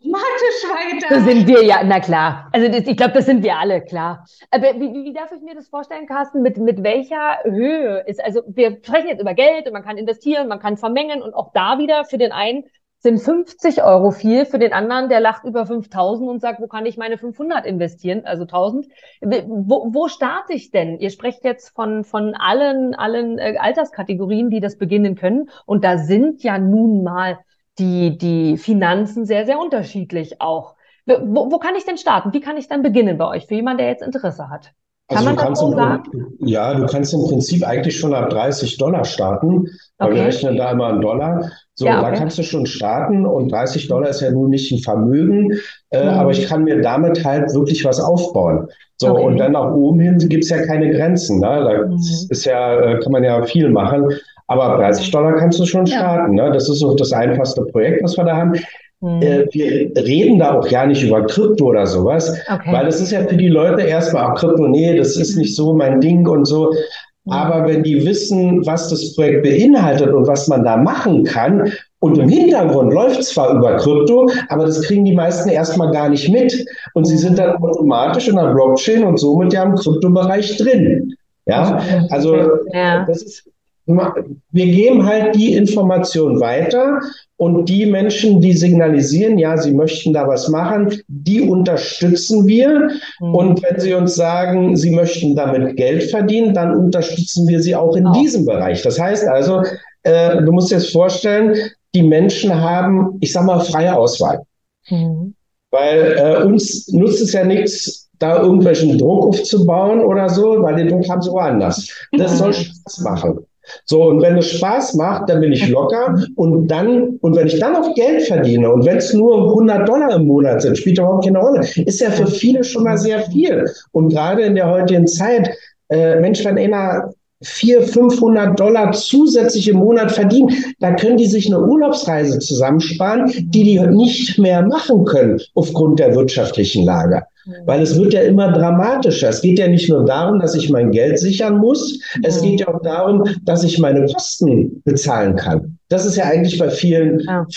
automatisch 0.09 0.63
weiter. 0.69 1.15
Das 1.15 1.23
sind 1.23 1.47
wir 1.47 1.63
ja, 1.63 1.83
na 1.83 1.99
klar. 1.99 2.49
Also 2.51 2.67
das, 2.67 2.87
ich 2.87 2.97
glaube, 2.97 3.13
das 3.13 3.25
sind 3.25 3.43
wir 3.43 3.57
alle, 3.57 3.81
klar. 3.81 4.25
Aber 4.51 4.67
wie, 4.75 5.05
wie 5.05 5.13
darf 5.13 5.31
ich 5.31 5.41
mir 5.41 5.55
das 5.55 5.69
vorstellen, 5.69 6.07
Carsten? 6.07 6.41
Mit, 6.41 6.57
mit 6.57 6.83
welcher 6.83 7.39
Höhe 7.43 8.03
ist, 8.07 8.23
also 8.23 8.41
wir 8.47 8.79
sprechen 8.83 9.07
jetzt 9.07 9.21
über 9.21 9.33
Geld 9.33 9.67
und 9.67 9.73
man 9.73 9.83
kann 9.83 9.97
investieren, 9.97 10.47
man 10.47 10.59
kann 10.59 10.77
vermengen 10.77 11.21
und 11.21 11.33
auch 11.33 11.51
da 11.53 11.77
wieder 11.77 12.05
für 12.05 12.17
den 12.17 12.31
einen 12.31 12.63
sind 13.01 13.19
50 13.19 13.81
Euro 13.81 14.11
viel, 14.11 14.45
für 14.45 14.59
den 14.59 14.73
anderen, 14.73 15.07
der 15.07 15.21
lacht 15.21 15.45
über 15.45 15.65
5000 15.65 16.29
und 16.29 16.41
sagt, 16.41 16.59
wo 16.59 16.67
kann 16.67 16.85
ich 16.85 16.97
meine 16.97 17.17
500 17.17 17.65
investieren, 17.65 18.25
also 18.25 18.43
1000. 18.43 18.87
Wo, 19.21 19.87
wo 19.93 20.09
starte 20.09 20.51
ich 20.51 20.71
denn? 20.71 20.99
Ihr 20.99 21.09
sprecht 21.09 21.45
jetzt 21.45 21.69
von, 21.69 22.03
von 22.03 22.35
allen, 22.35 22.95
allen 22.95 23.37
äh, 23.37 23.55
Alterskategorien, 23.57 24.49
die 24.49 24.59
das 24.59 24.77
beginnen 24.77 25.15
können. 25.15 25.49
Und 25.65 25.85
da 25.85 25.97
sind 25.97 26.43
ja 26.43 26.57
nun 26.57 27.01
mal 27.01 27.39
die, 27.79 28.17
die 28.17 28.57
Finanzen 28.57 29.25
sehr, 29.25 29.45
sehr 29.45 29.59
unterschiedlich 29.59 30.41
auch. 30.41 30.75
Wo, 31.05 31.51
wo 31.51 31.57
kann 31.57 31.75
ich 31.75 31.85
denn 31.85 31.97
starten? 31.97 32.33
Wie 32.33 32.41
kann 32.41 32.57
ich 32.57 32.67
dann 32.67 32.83
beginnen 32.83 33.17
bei 33.17 33.27
euch, 33.27 33.47
für 33.47 33.55
jemanden, 33.55 33.79
der 33.79 33.87
jetzt 33.87 34.03
Interesse 34.03 34.49
hat? 34.49 34.73
Kann 35.09 35.17
also 35.17 35.29
man 35.29 35.35
das 35.37 35.59
so 35.59 35.71
sagen? 35.71 36.03
Ja, 36.39 36.75
du 36.75 36.85
kannst 36.85 37.15
im 37.15 37.21
Prinzip 37.21 37.67
eigentlich 37.67 37.97
schon 37.97 38.13
ab 38.13 38.29
30 38.29 38.77
Dollar 38.77 39.03
starten, 39.05 39.65
weil 39.97 40.09
okay. 40.09 40.15
wir 40.15 40.25
rechnen 40.25 40.55
da 40.55 40.71
immer 40.71 40.87
einen 40.87 41.01
Dollar. 41.01 41.49
So, 41.73 41.87
ja, 41.87 41.99
okay. 41.99 42.11
da 42.11 42.17
kannst 42.17 42.37
du 42.37 42.43
schon 42.43 42.67
starten 42.67 43.25
und 43.25 43.51
30 43.51 43.87
Dollar 43.87 44.09
ist 44.09 44.21
ja 44.21 44.29
nun 44.29 44.51
nicht 44.51 44.71
ein 44.71 44.77
Vermögen, 44.79 45.57
äh, 45.89 46.03
mhm. 46.03 46.09
aber 46.09 46.31
ich 46.31 46.47
kann 46.47 46.63
mir 46.63 46.81
damit 46.81 47.25
halt 47.25 47.51
wirklich 47.55 47.83
was 47.85 47.99
aufbauen. 47.99 48.67
So, 48.97 49.13
okay. 49.13 49.23
und 49.23 49.37
dann 49.37 49.53
nach 49.53 49.73
oben 49.73 49.99
hin 49.99 50.17
gibt's 50.19 50.49
ja 50.49 50.63
keine 50.63 50.91
Grenzen. 50.91 51.39
Ne? 51.39 51.47
Da 51.47 51.87
mhm. 51.87 51.95
ist 52.29 52.45
ja, 52.45 52.79
äh, 52.79 52.99
kann 52.99 53.11
man 53.11 53.23
ja 53.23 53.41
viel 53.43 53.71
machen. 53.71 54.09
Aber 54.49 54.77
30 54.77 55.11
Dollar 55.11 55.35
kannst 55.35 55.59
du 55.59 55.65
schon 55.65 55.85
starten. 55.85 56.35
Ja. 56.35 56.45
Ne? 56.45 56.51
Das 56.53 56.67
ist 56.67 56.79
so 56.79 56.95
das 56.95 57.13
einfachste 57.13 57.61
Projekt, 57.65 58.03
was 58.03 58.17
wir 58.17 58.25
da 58.25 58.35
haben. 58.35 58.53
Hm. 59.01 59.21
Äh, 59.21 59.45
wir 59.51 59.91
reden 59.95 60.39
da 60.39 60.57
auch 60.57 60.67
gar 60.67 60.87
nicht 60.87 61.03
über 61.03 61.25
Krypto 61.25 61.67
oder 61.67 61.85
sowas, 61.85 62.35
okay. 62.51 62.73
weil 62.73 62.85
das 62.85 62.99
ist 62.99 63.11
ja 63.11 63.21
für 63.21 63.37
die 63.37 63.47
Leute 63.47 63.83
erstmal, 63.83 64.25
auch 64.25 64.35
Krypto, 64.35 64.67
nee, 64.67 64.97
das 64.97 65.15
ist 65.15 65.37
nicht 65.37 65.55
so 65.55 65.73
mein 65.73 66.01
Ding 66.01 66.27
und 66.27 66.45
so. 66.45 66.73
Hm. 66.73 67.31
Aber 67.31 67.67
wenn 67.67 67.83
die 67.83 68.03
wissen, 68.05 68.65
was 68.65 68.89
das 68.89 69.15
Projekt 69.15 69.43
beinhaltet 69.43 70.11
und 70.11 70.27
was 70.27 70.47
man 70.47 70.63
da 70.63 70.77
machen 70.77 71.23
kann, 71.23 71.71
und 72.01 72.17
im 72.17 72.29
Hintergrund 72.29 72.93
läuft 72.93 73.23
zwar 73.25 73.53
über 73.53 73.75
Krypto, 73.75 74.29
aber 74.47 74.65
das 74.65 74.81
kriegen 74.83 75.03
die 75.03 75.13
meisten 75.13 75.49
erstmal 75.49 75.91
gar 75.91 76.07
nicht 76.07 76.29
mit. 76.29 76.65
Und 76.93 77.03
sie 77.05 77.17
sind 77.17 77.37
dann 77.37 77.57
automatisch 77.57 78.29
in 78.29 78.37
der 78.37 78.53
Blockchain 78.53 79.03
und 79.03 79.17
somit 79.17 79.51
ja 79.51 79.63
im 79.63 79.75
Kryptobereich 79.75 80.55
drin. 80.55 81.13
Ja, 81.45 81.81
also 82.09 82.37
ja. 82.71 83.05
das 83.05 83.23
ist 83.23 83.49
wir 83.89 84.65
geben 84.65 85.05
halt 85.05 85.35
die 85.35 85.53
Information 85.53 86.39
weiter 86.39 86.99
und 87.37 87.69
die 87.69 87.85
Menschen, 87.85 88.41
die 88.41 88.53
signalisieren, 88.53 89.37
ja, 89.39 89.57
sie 89.57 89.73
möchten 89.73 90.13
da 90.13 90.27
was 90.27 90.49
machen, 90.49 91.01
die 91.07 91.41
unterstützen 91.41 92.45
wir. 92.45 92.89
Mhm. 93.19 93.35
Und 93.35 93.63
wenn 93.63 93.79
sie 93.79 93.93
uns 93.93 94.15
sagen, 94.15 94.75
sie 94.75 94.91
möchten 94.91 95.35
damit 95.35 95.75
Geld 95.77 96.03
verdienen, 96.03 96.53
dann 96.53 96.75
unterstützen 96.75 97.47
wir 97.47 97.61
sie 97.61 97.75
auch 97.75 97.95
in 97.95 98.05
auch. 98.05 98.13
diesem 98.13 98.45
Bereich. 98.45 98.81
Das 98.83 98.99
heißt 98.99 99.27
also, 99.27 99.63
äh, 100.03 100.41
du 100.43 100.51
musst 100.51 100.69
dir 100.69 100.75
jetzt 100.75 100.91
vorstellen, 100.91 101.55
die 101.95 102.03
Menschen 102.03 102.53
haben, 102.53 103.17
ich 103.21 103.31
sag 103.31 103.45
mal, 103.45 103.59
freie 103.59 103.95
Auswahl. 103.95 104.43
Mhm. 104.89 105.33
Weil 105.71 106.15
äh, 106.17 106.43
uns 106.43 106.87
nutzt 106.89 107.21
es 107.21 107.33
ja 107.33 107.43
nichts, 107.43 108.09
da 108.19 108.41
irgendwelchen 108.41 108.97
Druck 108.97 109.27
aufzubauen 109.27 110.01
oder 110.01 110.29
so, 110.29 110.61
weil 110.61 110.75
den 110.75 110.89
Druck 110.89 111.07
haben 111.09 111.21
sie 111.21 111.31
woanders. 111.31 111.87
Das 112.11 112.37
soll 112.37 112.53
Spaß 112.53 112.99
machen. 112.99 113.39
So, 113.85 114.03
und 114.03 114.21
wenn 114.21 114.37
es 114.37 114.51
Spaß 114.51 114.95
macht, 114.95 115.29
dann 115.29 115.41
bin 115.41 115.51
ich 115.51 115.67
locker 115.69 116.21
und 116.35 116.67
dann, 116.67 117.17
und 117.21 117.35
wenn 117.35 117.47
ich 117.47 117.59
dann 117.59 117.75
auch 117.75 117.93
Geld 117.95 118.23
verdiene 118.23 118.71
und 118.71 118.85
wenn 118.85 118.97
es 118.97 119.13
nur 119.13 119.49
100 119.49 119.87
Dollar 119.87 120.15
im 120.15 120.25
Monat 120.25 120.61
sind, 120.61 120.77
spielt 120.77 120.97
überhaupt 120.97 121.25
keine 121.25 121.39
Rolle, 121.39 121.61
ist 121.85 122.01
ja 122.01 122.09
für 122.11 122.27
viele 122.27 122.63
schon 122.63 122.83
mal 122.83 122.97
sehr 122.97 123.21
viel. 123.31 123.65
Und 123.91 124.09
gerade 124.09 124.43
in 124.43 124.55
der 124.55 124.69
heutigen 124.69 125.07
Zeit, 125.07 125.49
äh, 125.89 126.19
Mensch, 126.19 126.43
wenn 126.45 126.57
einer 126.57 127.11
400, 127.41 127.89
500 127.89 128.59
Dollar 128.59 128.91
zusätzlich 128.91 129.69
im 129.69 129.77
Monat 129.77 130.11
verdienen, 130.11 130.49
da 130.79 130.93
können 130.93 131.17
die 131.17 131.25
sich 131.25 131.47
eine 131.47 131.61
Urlaubsreise 131.61 132.39
zusammensparen, 132.39 133.31
die 133.37 133.63
die 133.63 133.79
nicht 133.79 134.37
mehr 134.37 134.61
machen 134.61 135.05
können 135.05 135.39
aufgrund 135.55 135.99
der 135.99 136.15
wirtschaftlichen 136.15 136.83
Lage. 136.83 137.23
Weil 137.65 137.81
es 137.81 137.97
wird 137.97 138.13
ja 138.13 138.21
immer 138.21 138.51
dramatischer. 138.51 139.29
Es 139.29 139.41
geht 139.41 139.57
ja 139.57 139.67
nicht 139.67 139.89
nur 139.89 140.05
darum, 140.05 140.39
dass 140.39 140.53
ich 140.53 140.69
mein 140.69 140.91
Geld 140.91 141.17
sichern 141.17 141.57
muss, 141.57 141.99
es 142.23 142.41
geht 142.41 142.59
ja 142.59 142.67
auch 142.67 142.81
darum, 142.81 143.23
dass 143.43 143.63
ich 143.63 143.79
meine 143.79 144.05
Kosten 144.05 144.81
bezahlen 144.83 145.35
kann. 145.35 145.77
Das 145.87 146.05
ist 146.05 146.17
ja 146.17 146.25
eigentlich 146.25 146.59
bei 146.59 146.69
vielen 146.69 147.19
ja. 147.21 147.47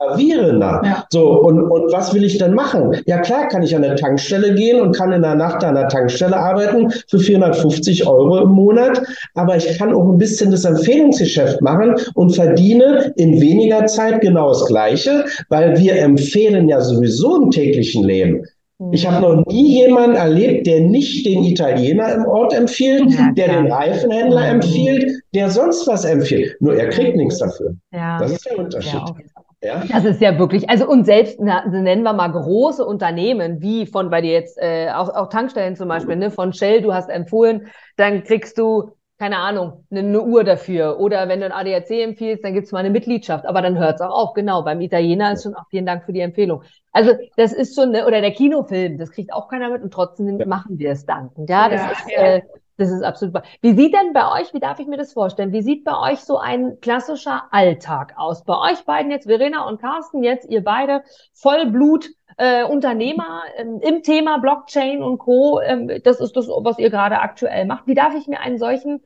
Gravierender. 0.00 0.80
Ja. 0.84 1.04
So, 1.10 1.40
und, 1.40 1.60
und 1.62 1.92
was 1.92 2.14
will 2.14 2.24
ich 2.24 2.38
denn 2.38 2.54
machen? 2.54 2.96
Ja, 3.06 3.18
klar 3.18 3.48
kann 3.48 3.62
ich 3.62 3.76
an 3.76 3.84
eine 3.84 3.94
Tankstelle 3.94 4.54
gehen 4.54 4.80
und 4.80 4.96
kann 4.96 5.12
in 5.12 5.22
der 5.22 5.34
Nacht 5.34 5.62
an 5.62 5.74
der 5.74 5.88
Tankstelle 5.88 6.36
arbeiten 6.36 6.90
für 7.08 7.18
450 7.18 8.06
Euro 8.06 8.38
im 8.38 8.50
Monat, 8.50 9.02
aber 9.34 9.56
ich 9.56 9.78
kann 9.78 9.92
auch 9.92 10.08
ein 10.08 10.18
bisschen 10.18 10.50
das 10.50 10.64
Empfehlungsgeschäft 10.64 11.60
machen 11.60 11.94
und 12.14 12.34
verdiene 12.34 13.12
in 13.16 13.40
weniger 13.40 13.86
Zeit 13.86 14.20
genau 14.20 14.48
das 14.48 14.66
Gleiche, 14.66 15.24
weil 15.48 15.78
wir 15.78 15.96
empfehlen 15.96 16.68
ja 16.68 16.80
sowieso 16.80 17.42
im 17.42 17.50
täglichen 17.50 18.04
Leben. 18.04 18.44
Ich 18.92 19.06
habe 19.06 19.20
noch 19.20 19.44
nie 19.46 19.82
jemanden 19.82 20.16
erlebt, 20.16 20.66
der 20.66 20.80
nicht 20.80 21.26
den 21.26 21.44
Italiener 21.44 22.14
im 22.14 22.24
Ort 22.24 22.54
empfiehlt, 22.54 23.10
ja, 23.10 23.30
der 23.32 23.48
den 23.48 23.70
Reifenhändler 23.70 24.40
mhm. 24.40 24.54
empfiehlt, 24.54 25.22
der 25.34 25.50
sonst 25.50 25.86
was 25.86 26.06
empfiehlt. 26.06 26.56
Nur 26.60 26.74
er 26.76 26.88
kriegt 26.88 27.14
nichts 27.14 27.38
dafür. 27.38 27.74
Ja. 27.92 28.18
Das 28.18 28.32
ist 28.32 28.46
der 28.46 28.58
Unterschied. 28.58 28.94
Ja. 28.94 29.14
Das 29.62 30.04
ist 30.04 30.22
ja 30.22 30.38
wirklich, 30.38 30.70
also 30.70 30.88
und 30.88 31.04
selbst 31.04 31.38
na, 31.38 31.66
nennen 31.66 32.02
wir 32.02 32.14
mal 32.14 32.28
große 32.28 32.84
Unternehmen, 32.84 33.60
wie 33.60 33.86
von 33.86 34.08
bei 34.08 34.22
dir 34.22 34.32
jetzt, 34.32 34.56
äh, 34.58 34.90
auch, 34.90 35.10
auch 35.10 35.28
Tankstellen 35.28 35.76
zum 35.76 35.88
Beispiel, 35.88 36.16
ne, 36.16 36.30
von 36.30 36.54
Shell, 36.54 36.80
du 36.80 36.94
hast 36.94 37.10
empfohlen, 37.10 37.66
dann 37.96 38.24
kriegst 38.24 38.56
du 38.56 38.92
keine 39.20 39.36
Ahnung, 39.36 39.84
eine, 39.90 40.00
eine 40.00 40.22
Uhr 40.22 40.44
dafür. 40.44 40.98
Oder 40.98 41.28
wenn 41.28 41.40
du 41.40 41.46
ein 41.46 41.52
ADAC 41.52 41.90
empfiehlst, 41.90 42.42
dann 42.42 42.54
gibt's 42.54 42.72
mal 42.72 42.78
eine 42.78 42.88
Mitgliedschaft. 42.88 43.44
Aber 43.44 43.60
dann 43.60 43.78
hört's 43.78 44.00
auch 44.00 44.10
auf. 44.10 44.32
Genau, 44.32 44.62
beim 44.62 44.80
Italiener 44.80 45.34
ist 45.34 45.42
schon 45.42 45.54
auch 45.54 45.66
vielen 45.68 45.84
Dank 45.84 46.04
für 46.06 46.14
die 46.14 46.20
Empfehlung. 46.20 46.62
Also 46.90 47.12
das 47.36 47.52
ist 47.52 47.74
schon, 47.74 47.90
ne, 47.90 48.06
oder 48.06 48.22
der 48.22 48.30
Kinofilm, 48.30 48.96
das 48.96 49.10
kriegt 49.10 49.34
auch 49.34 49.48
keiner 49.48 49.68
mit 49.68 49.82
und 49.82 49.92
trotzdem 49.92 50.38
ja. 50.38 50.46
machen 50.46 50.78
wir 50.78 50.92
es 50.92 51.04
dann. 51.04 51.28
Ja, 51.46 51.68
das 51.68 51.82
ja, 51.82 51.90
ist, 51.90 52.10
ja. 52.10 52.22
Äh, 52.22 52.42
das 52.80 52.90
ist 52.90 53.02
absolut. 53.02 53.42
Wie 53.60 53.74
sieht 53.74 53.92
denn 53.94 54.12
bei 54.14 54.40
euch, 54.40 54.54
wie 54.54 54.60
darf 54.60 54.78
ich 54.80 54.86
mir 54.86 54.96
das 54.96 55.12
vorstellen? 55.12 55.52
Wie 55.52 55.60
sieht 55.60 55.84
bei 55.84 55.98
euch 55.98 56.20
so 56.20 56.38
ein 56.38 56.80
klassischer 56.80 57.44
Alltag 57.50 58.14
aus? 58.16 58.44
Bei 58.44 58.56
euch 58.70 58.84
beiden 58.84 59.10
jetzt, 59.10 59.26
Verena 59.26 59.68
und 59.68 59.80
Carsten, 59.80 60.22
jetzt 60.22 60.48
ihr 60.48 60.64
beide 60.64 61.02
Vollblut 61.34 62.08
äh, 62.38 62.64
Unternehmer 62.64 63.42
ähm, 63.58 63.80
im 63.82 64.02
Thema 64.02 64.38
Blockchain 64.38 65.02
und 65.02 65.18
Co. 65.18 65.60
Ähm, 65.60 65.90
das 66.02 66.20
ist 66.20 66.36
das, 66.36 66.48
was 66.48 66.78
ihr 66.78 66.88
gerade 66.88 67.20
aktuell 67.20 67.66
macht. 67.66 67.86
Wie 67.86 67.94
darf 67.94 68.14
ich 68.14 68.26
mir 68.26 68.40
einen 68.40 68.58
solchen 68.58 69.02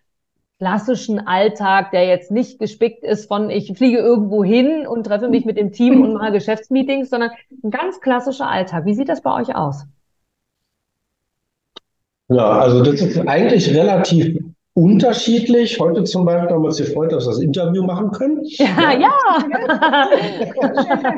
klassischen 0.59 1.27
Alltag, 1.27 1.91
der 1.91 2.07
jetzt 2.07 2.31
nicht 2.31 2.61
gespickt 2.61 3.03
ist 3.03 3.27
von 3.27 3.51
ich 3.51 3.77
fliege 3.77 3.99
irgendwo 3.99 4.45
hin 4.45 4.87
und 4.87 5.05
treffe 5.05 5.29
mich 5.29 5.45
mit 5.45 5.57
dem 5.57 5.73
Team 5.73 6.01
und 6.01 6.15
mache 6.15 6.31
Geschäftsmeetings, 6.31 7.11
sondern 7.11 7.33
ein 7.63 7.71
ganz 7.71 8.01
klassischer 8.01 8.49
Alltag. 8.49 8.85
Wie 8.85 8.95
sieht 8.95 9.09
das 9.09 9.21
bei 9.21 9.35
euch 9.35 9.57
aus? 9.57 9.85
Ja, 12.29 12.59
also 12.61 12.83
das 12.83 13.01
ist 13.01 13.19
eigentlich 13.29 13.75
relativ 13.75 14.39
unterschiedlich. 14.75 15.79
Heute 15.79 16.03
zum 16.05 16.25
Beispiel 16.25 16.51
haben 16.51 16.63
wir 16.63 16.69
uns 16.69 16.79
gefreut, 16.79 17.13
dass 17.13 17.27
wir 17.27 17.33
das 17.33 17.41
Interview 17.41 17.83
machen 17.85 18.11
können. 18.11 18.43
Ja, 18.59 18.93
ja. 18.93 19.13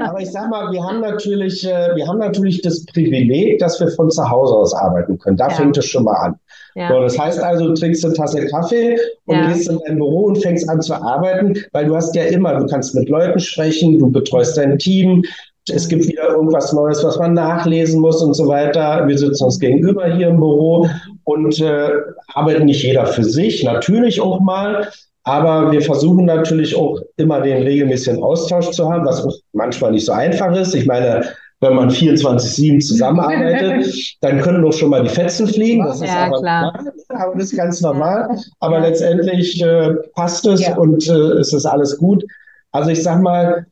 Aber 0.08 0.20
ich 0.20 0.30
sag 0.30 0.50
mal, 0.50 0.70
wir 0.72 0.82
haben 0.82 1.00
natürlich, 1.00 1.66
äh, 1.66 1.94
wir 1.94 2.06
haben 2.06 2.18
natürlich 2.18 2.60
das 2.60 2.84
Privileg, 2.86 3.58
dass 3.58 3.80
wir 3.80 3.88
von 3.88 4.10
zu 4.10 4.28
Hause 4.28 4.54
aus 4.54 4.74
arbeiten 4.74 5.18
können. 5.18 5.36
Da 5.36 5.48
ja. 5.48 5.54
fängt 5.54 5.76
es 5.78 5.86
schon 5.86 6.04
mal 6.04 6.16
an. 6.16 6.34
Ja. 6.74 6.88
So, 6.88 7.00
das 7.00 7.18
heißt 7.18 7.42
also, 7.42 7.68
du 7.68 7.74
trinkst 7.74 8.04
eine 8.04 8.14
Tasse 8.14 8.46
Kaffee 8.46 8.98
und 9.24 9.36
ja. 9.36 9.48
gehst 9.48 9.70
in 9.70 9.80
dein 9.86 9.96
Büro 9.96 10.24
und 10.24 10.36
fängst 10.36 10.68
an 10.68 10.82
zu 10.82 10.94
arbeiten, 10.94 11.54
weil 11.72 11.86
du 11.86 11.96
hast 11.96 12.14
ja 12.14 12.24
immer, 12.24 12.54
du 12.54 12.66
kannst 12.66 12.94
mit 12.94 13.08
Leuten 13.08 13.40
sprechen, 13.40 13.98
du 13.98 14.10
betreust 14.10 14.58
dein 14.58 14.78
Team, 14.78 15.24
es 15.72 15.88
gibt 15.88 16.06
wieder 16.06 16.28
irgendwas 16.28 16.72
Neues, 16.72 17.02
was 17.02 17.18
man 17.18 17.34
nachlesen 17.34 18.00
muss 18.00 18.22
und 18.22 18.34
so 18.34 18.46
weiter. 18.46 19.06
Wir 19.06 19.18
sitzen 19.18 19.44
uns 19.44 19.58
gegenüber 19.58 20.06
hier 20.14 20.28
im 20.28 20.36
Büro 20.36 20.88
und 21.24 21.60
äh, 21.60 21.90
arbeiten 22.34 22.66
nicht 22.66 22.82
jeder 22.82 23.06
für 23.06 23.24
sich, 23.24 23.64
natürlich 23.64 24.20
auch 24.20 24.40
mal. 24.40 24.88
Aber 25.24 25.72
wir 25.72 25.82
versuchen 25.82 26.24
natürlich 26.24 26.76
auch 26.76 27.00
immer 27.16 27.40
den 27.40 27.64
regelmäßigen 27.64 28.22
Austausch 28.22 28.70
zu 28.70 28.88
haben, 28.88 29.04
was 29.04 29.26
manchmal 29.52 29.90
nicht 29.90 30.06
so 30.06 30.12
einfach 30.12 30.54
ist. 30.54 30.72
Ich 30.72 30.86
meine, 30.86 31.24
wenn 31.60 31.74
man 31.74 31.90
24-7 31.90 32.78
zusammenarbeitet, 32.80 33.92
dann 34.20 34.40
können 34.40 34.62
doch 34.62 34.72
schon 34.72 34.90
mal 34.90 35.02
die 35.02 35.08
Fetzen 35.08 35.48
fliegen. 35.48 35.84
Das 35.84 36.00
ist 36.00 36.06
ja, 36.06 36.26
aber, 36.26 36.38
klar. 36.38 36.72
Normal, 36.72 36.92
aber 37.08 37.34
das 37.34 37.44
ist 37.44 37.56
ganz 37.56 37.80
normal. 37.80 38.38
Aber 38.60 38.78
letztendlich 38.78 39.60
äh, 39.60 39.94
passt 40.14 40.46
es 40.46 40.64
ja. 40.64 40.76
und 40.76 41.08
äh, 41.08 41.40
es 41.40 41.52
ist 41.52 41.66
alles 41.66 41.96
gut. 41.98 42.22
Also 42.70 42.90
ich 42.90 43.02
sag 43.02 43.20
mal, 43.20 43.66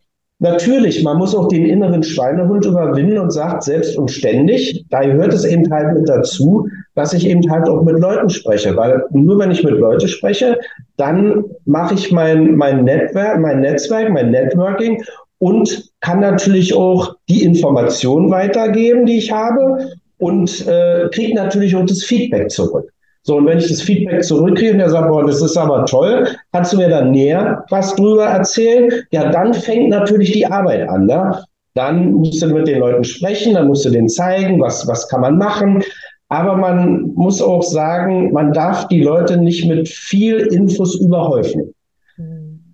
Natürlich, 0.45 1.03
man 1.03 1.16
muss 1.16 1.34
auch 1.34 1.49
den 1.49 1.64
inneren 1.64 2.03
Schweinehund 2.03 2.66
überwinden 2.66 3.16
und 3.16 3.30
sagt 3.30 3.62
selbst 3.62 3.97
und 3.97 4.11
ständig, 4.11 4.84
da 4.90 5.01
gehört 5.01 5.32
es 5.32 5.47
eben 5.47 5.72
halt 5.72 5.97
mit 5.97 6.07
dazu, 6.07 6.68
dass 6.95 7.14
ich 7.14 7.26
eben 7.26 7.51
halt 7.51 7.66
auch 7.66 7.82
mit 7.82 7.99
Leuten 7.99 8.28
spreche, 8.28 8.76
weil 8.76 9.03
nur 9.11 9.38
wenn 9.38 9.51
ich 9.51 9.64
mit 9.64 9.72
Leuten 9.72 10.07
spreche, 10.07 10.59
dann 10.99 11.45
mache 11.64 11.95
ich 11.95 12.12
mein, 12.12 12.57
mein 12.57 12.84
Netzwerk, 12.84 13.40
mein 13.40 13.62
Netzwerk, 13.62 14.11
mein 14.11 14.32
Networking 14.32 15.03
und 15.38 15.90
kann 16.01 16.20
natürlich 16.20 16.74
auch 16.74 17.16
die 17.30 17.42
Informationen 17.42 18.30
weitergeben, 18.30 19.07
die 19.07 19.16
ich 19.16 19.32
habe 19.32 19.92
und 20.18 20.66
äh, 20.68 21.09
kriege 21.11 21.34
natürlich 21.34 21.74
auch 21.74 21.86
das 21.86 22.03
Feedback 22.03 22.51
zurück. 22.51 22.92
So, 23.27 23.37
und 23.37 23.47
wenn 23.47 23.57
ich 23.57 23.68
das 23.68 23.81
Feedback 23.81 24.22
zurückkriege 24.22 24.72
und 24.72 24.79
der 24.79 24.91
sagt, 24.91 25.09
boah, 25.09 25.25
das 25.27 25.41
ist 25.41 25.57
aber 25.57 25.87
toll, 25.87 26.29
kannst 26.53 26.75
du 26.75 26.77
mir 26.77 26.91
dann 26.91 27.11
näher 27.11 27.64
was 27.70 27.95
drüber 27.95 28.27
erzählen? 28.27 28.93
Ja, 29.12 29.31
dann 29.31 29.55
fängt 29.55 29.89
natürlich 29.89 30.33
die 30.33 30.47
Arbeit 30.47 30.87
an. 30.91 31.07
Ne? 31.07 31.43
Dann 31.75 32.12
musst 32.12 32.43
du 32.43 32.49
mit 32.49 32.68
den 32.68 32.81
Leuten 32.81 33.03
sprechen, 33.03 33.55
dann 33.55 33.68
musst 33.68 33.87
du 33.87 33.91
denen 33.91 34.11
zeigen, 34.11 34.61
was, 34.61 34.87
was 34.87 35.09
kann 35.09 35.22
man 35.22 35.39
machen. 35.39 35.83
Aber 36.29 36.57
man 36.57 37.12
muss 37.14 37.41
auch 37.41 37.62
sagen, 37.62 38.33
man 38.33 38.53
darf 38.53 38.89
die 38.89 39.01
Leute 39.01 39.39
nicht 39.39 39.66
mit 39.66 39.89
viel 39.89 40.39
Infos 40.53 41.01
überhäufen. 41.01 41.74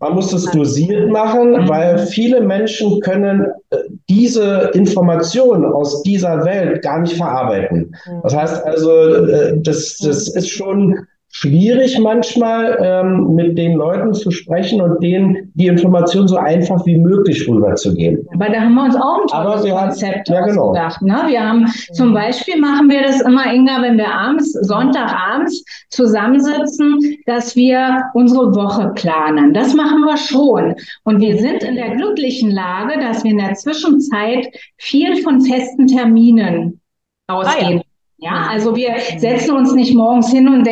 Man 0.00 0.14
muss 0.14 0.32
es 0.32 0.46
dosiert 0.46 1.10
machen, 1.10 1.68
weil 1.68 1.98
viele 1.98 2.40
Menschen 2.40 3.00
können 3.00 3.46
äh, 3.68 3.76
diese 4.08 4.70
Informationen 4.72 5.64
aus 5.66 6.02
dieser 6.02 6.42
Welt 6.44 6.82
gar 6.82 7.00
nicht 7.00 7.16
verarbeiten. 7.16 7.94
Das 8.22 8.34
heißt 8.34 8.64
also, 8.64 9.26
äh, 9.26 9.60
das, 9.60 9.98
das 9.98 10.28
ist 10.28 10.48
schon 10.48 11.06
schwierig 11.30 11.98
manchmal, 11.98 12.76
ähm, 12.82 13.34
mit 13.34 13.56
den 13.56 13.74
Leuten 13.74 14.12
zu 14.12 14.30
sprechen 14.30 14.80
und 14.80 15.02
denen 15.02 15.52
die 15.54 15.68
Information 15.68 16.26
so 16.26 16.36
einfach 16.36 16.84
wie 16.86 16.96
möglich 16.96 17.48
rüberzugeben. 17.48 18.26
Aber 18.34 18.48
da 18.48 18.60
haben 18.60 18.74
wir 18.74 18.84
uns 18.84 18.96
auch 18.96 19.20
ein 19.20 19.26
tolles 19.28 19.70
Aber 19.70 19.80
Konzept 19.82 20.28
ja, 20.28 20.44
genau. 20.44 20.70
ausgedacht. 20.70 21.02
Ne? 21.02 21.22
Wir 21.28 21.48
haben 21.48 21.66
zum 21.92 22.12
Beispiel 22.12 22.60
machen 22.60 22.90
wir 22.90 23.02
das 23.02 23.20
immer, 23.20 23.52
Inga, 23.52 23.80
wenn 23.80 23.96
wir 23.96 24.12
abends, 24.12 24.52
Sonntagabends 24.52 25.64
zusammensitzen, 25.90 26.98
dass 27.26 27.54
wir 27.54 28.02
unsere 28.14 28.54
Woche 28.54 28.90
planen. 28.94 29.54
Das 29.54 29.72
machen 29.74 30.00
wir 30.00 30.16
schon. 30.16 30.74
Und 31.04 31.20
wir 31.20 31.38
sind 31.38 31.62
in 31.62 31.76
der 31.76 31.94
glücklichen 31.96 32.50
Lage, 32.50 32.98
dass 33.00 33.22
wir 33.22 33.30
in 33.30 33.38
der 33.38 33.54
Zwischenzeit 33.54 34.48
viel 34.78 35.22
von 35.22 35.40
festen 35.40 35.86
Terminen 35.86 36.80
ausgehen. 37.28 37.82
Ja. 38.20 38.48
Also 38.50 38.76
wir 38.76 38.94
setzen 39.16 39.56
uns 39.56 39.74
nicht 39.74 39.94
morgens 39.94 40.30
hin 40.30 40.48
und 40.48 40.68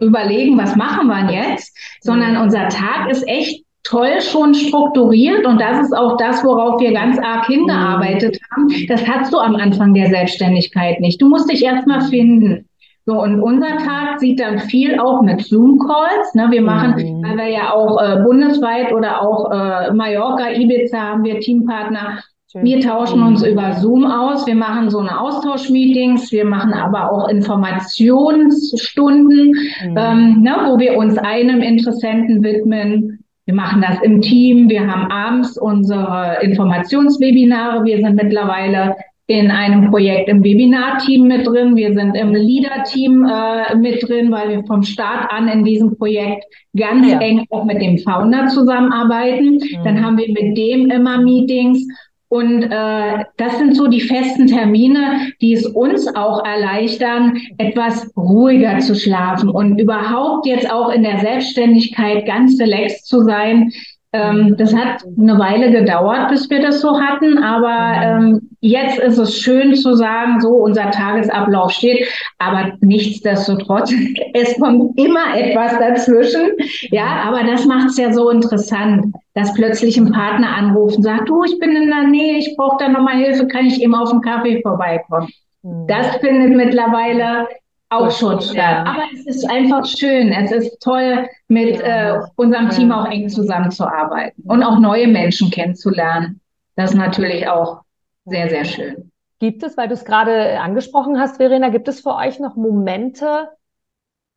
überlegen, 0.00 0.56
was 0.58 0.76
machen 0.76 1.08
wir 1.08 1.30
jetzt, 1.30 1.76
sondern 2.00 2.36
unser 2.38 2.68
Tag 2.68 3.10
ist 3.10 3.26
echt 3.28 3.64
toll 3.82 4.20
schon 4.20 4.54
strukturiert 4.54 5.46
und 5.46 5.60
das 5.60 5.80
ist 5.80 5.96
auch 5.96 6.16
das, 6.16 6.44
worauf 6.44 6.80
wir 6.80 6.92
ganz 6.92 7.18
arg 7.18 7.46
hingearbeitet 7.46 8.38
haben. 8.50 8.68
Das 8.88 9.06
hast 9.06 9.32
du 9.32 9.38
am 9.38 9.56
Anfang 9.56 9.94
der 9.94 10.08
Selbstständigkeit 10.08 11.00
nicht. 11.00 11.20
Du 11.20 11.28
musst 11.28 11.50
dich 11.50 11.64
erstmal 11.64 12.02
finden. 12.02 12.66
So, 13.06 13.20
und 13.20 13.40
unser 13.40 13.78
Tag 13.78 14.20
sieht 14.20 14.40
dann 14.40 14.58
viel 14.58 15.00
auch 15.00 15.22
mit 15.22 15.40
Zoom-Calls. 15.40 16.34
Ne? 16.34 16.48
Wir 16.50 16.62
machen, 16.62 16.94
mhm. 16.96 17.24
weil 17.24 17.36
wir 17.38 17.48
ja 17.48 17.72
auch 17.72 18.00
äh, 18.00 18.22
bundesweit 18.22 18.92
oder 18.92 19.22
auch 19.22 19.50
äh, 19.50 19.92
Mallorca, 19.92 20.50
Ibiza 20.50 20.98
haben 20.98 21.24
wir 21.24 21.40
Teampartner 21.40 22.22
wir 22.54 22.80
tauschen 22.80 23.22
uns 23.22 23.44
über 23.44 23.74
Zoom 23.74 24.04
aus. 24.04 24.44
Wir 24.46 24.56
machen 24.56 24.90
so 24.90 24.98
eine 24.98 25.20
Austauschmeetings. 25.20 26.32
Wir 26.32 26.44
machen 26.44 26.72
aber 26.72 27.12
auch 27.12 27.28
Informationsstunden, 27.28 29.48
mhm. 29.48 29.96
ähm, 29.96 30.42
ne, 30.42 30.56
wo 30.66 30.76
wir 30.78 30.96
uns 30.96 31.16
einem 31.18 31.62
Interessenten 31.62 32.42
widmen. 32.42 33.22
Wir 33.44 33.54
machen 33.54 33.82
das 33.82 34.00
im 34.02 34.20
Team. 34.20 34.68
Wir 34.68 34.84
haben 34.86 35.10
abends 35.10 35.58
unsere 35.58 36.38
Informationswebinare. 36.42 37.84
Wir 37.84 37.98
sind 37.98 38.16
mittlerweile 38.16 38.96
in 39.30 39.52
einem 39.52 39.90
Projekt 39.90 40.28
im 40.28 40.42
Webinar-Team 40.42 41.28
mit 41.28 41.46
drin. 41.46 41.76
Wir 41.76 41.94
sind 41.94 42.16
im 42.16 42.34
Leader-Team 42.34 43.24
äh, 43.24 43.76
mit 43.76 44.08
drin, 44.08 44.32
weil 44.32 44.48
wir 44.48 44.64
vom 44.64 44.82
Start 44.82 45.30
an 45.30 45.46
in 45.46 45.62
diesem 45.62 45.96
Projekt 45.96 46.44
ganz 46.76 47.08
ja. 47.08 47.20
eng 47.20 47.46
auch 47.50 47.64
mit 47.64 47.80
dem 47.80 47.96
Founder 47.98 48.48
zusammenarbeiten. 48.48 49.52
Mhm. 49.52 49.84
Dann 49.84 50.04
haben 50.04 50.18
wir 50.18 50.26
mit 50.32 50.58
dem 50.58 50.90
immer 50.90 51.22
Meetings 51.22 51.86
und 52.30 52.62
äh, 52.62 53.24
das 53.38 53.58
sind 53.58 53.74
so 53.74 53.88
die 53.88 54.00
festen 54.00 54.46
Termine, 54.46 55.32
die 55.40 55.52
es 55.52 55.66
uns 55.66 56.06
auch 56.14 56.44
erleichtern, 56.44 57.36
etwas 57.58 58.08
ruhiger 58.16 58.78
zu 58.78 58.94
schlafen 58.94 59.48
und 59.48 59.80
überhaupt 59.80 60.46
jetzt 60.46 60.70
auch 60.70 60.90
in 60.90 61.02
der 61.02 61.18
Selbstständigkeit 61.18 62.24
ganz 62.26 62.56
relaxed 62.60 63.06
zu 63.06 63.24
sein. 63.24 63.72
Ähm, 64.12 64.56
das 64.56 64.74
hat 64.74 65.04
eine 65.18 65.38
Weile 65.38 65.70
gedauert, 65.70 66.30
bis 66.30 66.50
wir 66.50 66.60
das 66.60 66.80
so 66.80 67.00
hatten, 67.00 67.38
aber 67.38 68.02
ähm, 68.02 68.50
jetzt 68.60 68.98
ist 68.98 69.18
es 69.18 69.38
schön 69.38 69.76
zu 69.76 69.94
sagen, 69.94 70.40
so 70.40 70.48
unser 70.48 70.90
Tagesablauf 70.90 71.70
steht, 71.70 72.08
aber 72.38 72.72
nichtsdestotrotz, 72.80 73.94
es 74.34 74.58
kommt 74.58 74.98
immer 74.98 75.36
etwas 75.36 75.78
dazwischen. 75.78 76.50
Ja, 76.90 77.22
aber 77.24 77.44
das 77.44 77.64
macht 77.66 77.90
es 77.90 77.98
ja 77.98 78.12
so 78.12 78.30
interessant, 78.30 79.14
dass 79.34 79.54
plötzlich 79.54 79.96
ein 79.96 80.10
Partner 80.10 80.56
anruft 80.56 80.96
und 80.96 81.04
sagt, 81.04 81.28
du, 81.28 81.44
ich 81.44 81.56
bin 81.60 81.76
in 81.76 81.88
der 81.88 82.08
Nähe, 82.08 82.38
ich 82.38 82.56
brauche 82.56 82.78
da 82.80 82.88
nochmal 82.88 83.16
Hilfe, 83.16 83.46
kann 83.46 83.66
ich 83.66 83.80
eben 83.80 83.94
auf 83.94 84.10
den 84.10 84.22
Kaffee 84.22 84.60
vorbeikommen. 84.60 85.28
Mhm. 85.62 85.86
Das 85.86 86.16
findet 86.16 86.56
mittlerweile 86.56 87.46
auch 87.90 88.10
schon 88.10 88.40
statt. 88.40 88.86
Aber 88.86 89.02
es 89.12 89.26
ist 89.26 89.50
einfach 89.50 89.84
schön. 89.84 90.32
Es 90.32 90.52
ist 90.52 90.80
toll, 90.80 91.28
mit 91.48 91.80
äh, 91.80 92.20
unserem 92.36 92.70
Team 92.70 92.92
auch 92.92 93.06
eng 93.06 93.28
zusammenzuarbeiten 93.28 94.44
und 94.44 94.62
auch 94.62 94.78
neue 94.78 95.08
Menschen 95.08 95.50
kennenzulernen. 95.50 96.40
Das 96.76 96.92
ist 96.92 96.96
natürlich 96.96 97.48
auch 97.48 97.82
sehr, 98.24 98.48
sehr 98.48 98.64
schön. 98.64 99.10
Gibt 99.40 99.62
es, 99.62 99.76
weil 99.76 99.88
du 99.88 99.94
es 99.94 100.04
gerade 100.04 100.60
angesprochen 100.60 101.18
hast, 101.18 101.38
Verena, 101.38 101.70
gibt 101.70 101.88
es 101.88 102.00
für 102.00 102.14
euch 102.14 102.38
noch 102.38 102.56
Momente, 102.56 103.48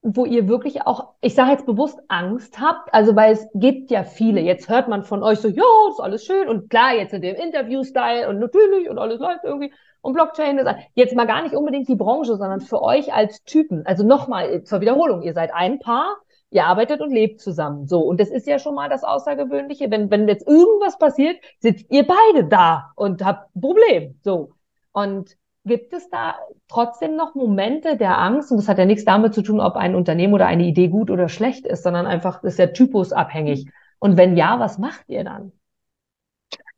wo 0.02 0.26
ihr 0.26 0.48
wirklich 0.48 0.82
auch, 0.82 1.14
ich 1.22 1.36
sage 1.36 1.52
jetzt 1.52 1.66
bewusst 1.66 2.00
Angst 2.08 2.60
habt? 2.60 2.94
Also, 2.94 3.16
weil 3.16 3.34
es 3.34 3.48
gibt 3.54 3.92
ja 3.92 4.04
viele. 4.04 4.42
Jetzt 4.42 4.68
hört 4.68 4.88
man 4.88 5.04
von 5.04 5.22
euch 5.22 5.40
so, 5.40 5.48
ja, 5.48 5.64
ist 5.90 6.00
alles 6.00 6.26
schön 6.26 6.50
und 6.50 6.70
klar, 6.70 6.96
jetzt 6.96 7.14
in 7.14 7.22
dem 7.22 7.36
Interview-Style 7.36 8.28
und 8.30 8.40
natürlich 8.40 8.90
und 8.90 8.98
alles 8.98 9.20
läuft 9.20 9.44
irgendwie 9.44 9.72
und 10.04 10.14
Blockchain 10.14 10.58
ist 10.58 10.70
jetzt 10.96 11.16
mal 11.16 11.26
gar 11.26 11.44
nicht 11.44 11.56
unbedingt 11.56 11.88
die 11.88 11.96
Branche, 11.96 12.36
sondern 12.36 12.60
für 12.60 12.82
euch 12.82 13.14
als 13.14 13.42
Typen. 13.46 13.86
Also 13.86 14.06
nochmal 14.06 14.64
zur 14.64 14.82
Wiederholung, 14.82 15.22
ihr 15.22 15.34
seid 15.34 15.54
ein 15.54 15.80
Paar, 15.80 16.18
ihr 16.50 16.66
arbeitet 16.66 17.00
und 17.00 17.10
lebt 17.10 17.40
zusammen. 17.40 17.88
So, 17.88 18.02
und 18.02 18.20
das 18.20 18.30
ist 18.30 18.46
ja 18.46 18.60
schon 18.60 18.76
mal 18.76 18.90
das 18.90 19.06
Außergewöhnliche. 19.06 19.90
Wenn, 19.90 20.12
wenn 20.12 20.28
jetzt 20.28 20.46
irgendwas 20.46 21.00
passiert, 21.00 21.38
sitzt 21.60 21.90
ihr 21.90 22.06
beide 22.06 22.46
da 22.50 22.92
und 22.98 23.24
habt 23.24 23.56
ein 23.56 23.62
Problem. 23.62 24.20
So. 24.24 24.52
Und 24.92 25.38
gibt 25.64 25.94
es 25.94 26.10
da 26.10 26.36
trotzdem 26.68 27.16
noch 27.16 27.34
Momente 27.34 27.96
der 27.96 28.18
Angst? 28.18 28.52
Und 28.52 28.58
das 28.58 28.68
hat 28.68 28.80
ja 28.80 28.86
nichts 28.86 29.06
damit 29.06 29.34
zu 29.34 29.42
tun, 29.42 29.62
ob 29.62 29.78
ein 29.78 29.96
Unternehmen 29.96 30.34
oder 30.34 30.48
eine 30.48 30.66
Idee 30.66 30.90
gut 30.90 31.12
oder 31.12 31.30
schlecht 31.30 31.66
ist, 31.66 31.82
sondern 31.82 32.08
einfach, 32.08 32.42
das 32.42 32.56
ist 32.56 32.60
ja 32.60 32.68
typusabhängig. 32.68 33.70
Und 34.00 34.18
wenn 34.18 34.36
ja, 34.36 34.60
was 34.60 34.78
macht 34.78 35.06
ihr 35.08 35.24
dann? 35.24 35.54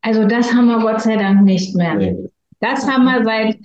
Also 0.00 0.24
das 0.26 0.54
haben 0.54 0.66
wir 0.66 0.78
Gott 0.78 1.00
sei 1.00 1.16
Dank 1.16 1.42
nicht 1.42 1.74
mehr. 1.74 2.28
Das 2.68 2.88
haben 2.88 3.04
wir 3.04 3.24
seit, 3.24 3.56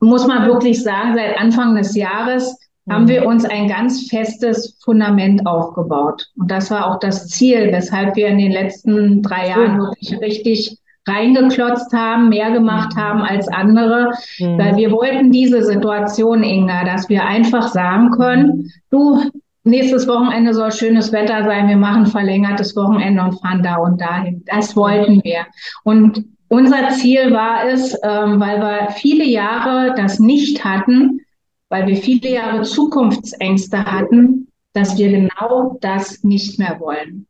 muss 0.00 0.26
man 0.26 0.46
wirklich 0.46 0.82
sagen, 0.82 1.14
seit 1.14 1.38
Anfang 1.38 1.74
des 1.74 1.94
Jahres 1.94 2.58
haben 2.88 3.04
mhm. 3.04 3.08
wir 3.08 3.26
uns 3.26 3.44
ein 3.44 3.68
ganz 3.68 4.08
festes 4.08 4.78
Fundament 4.84 5.46
aufgebaut. 5.46 6.26
Und 6.36 6.50
das 6.50 6.70
war 6.70 6.86
auch 6.86 6.98
das 7.00 7.28
Ziel, 7.28 7.70
weshalb 7.72 8.16
wir 8.16 8.28
in 8.28 8.38
den 8.38 8.52
letzten 8.52 9.22
drei 9.22 9.48
Jahren 9.48 9.78
wirklich 9.78 10.20
richtig 10.20 10.78
reingeklotzt 11.08 11.92
haben, 11.92 12.30
mehr 12.30 12.50
gemacht 12.50 12.96
mhm. 12.96 13.00
haben 13.00 13.22
als 13.22 13.48
andere, 13.48 14.12
mhm. 14.38 14.58
weil 14.58 14.76
wir 14.76 14.90
wollten 14.90 15.30
diese 15.30 15.62
Situation, 15.62 16.42
Inga, 16.42 16.84
dass 16.84 17.08
wir 17.08 17.24
einfach 17.24 17.68
sagen 17.68 18.10
können, 18.10 18.70
du, 18.90 19.30
nächstes 19.64 20.08
Wochenende 20.08 20.54
soll 20.54 20.72
schönes 20.72 21.12
Wetter 21.12 21.44
sein, 21.44 21.68
wir 21.68 21.76
machen 21.76 22.06
verlängertes 22.06 22.74
Wochenende 22.76 23.22
und 23.22 23.40
fahren 23.40 23.62
da 23.62 23.76
und 23.76 24.00
dahin. 24.00 24.42
Das 24.46 24.76
wollten 24.76 25.22
wir. 25.24 25.46
Und 25.84 26.24
unser 26.48 26.90
Ziel 26.90 27.32
war 27.32 27.68
es, 27.68 27.94
ähm, 28.02 28.40
weil 28.40 28.60
wir 28.60 28.90
viele 28.96 29.24
Jahre 29.24 29.94
das 29.96 30.18
nicht 30.18 30.64
hatten, 30.64 31.20
weil 31.68 31.86
wir 31.86 31.96
viele 31.96 32.30
Jahre 32.30 32.62
Zukunftsängste 32.62 33.84
hatten, 33.84 34.48
dass 34.72 34.96
wir 34.96 35.10
genau 35.10 35.78
das 35.80 36.22
nicht 36.22 36.58
mehr 36.58 36.78
wollen. 36.78 37.26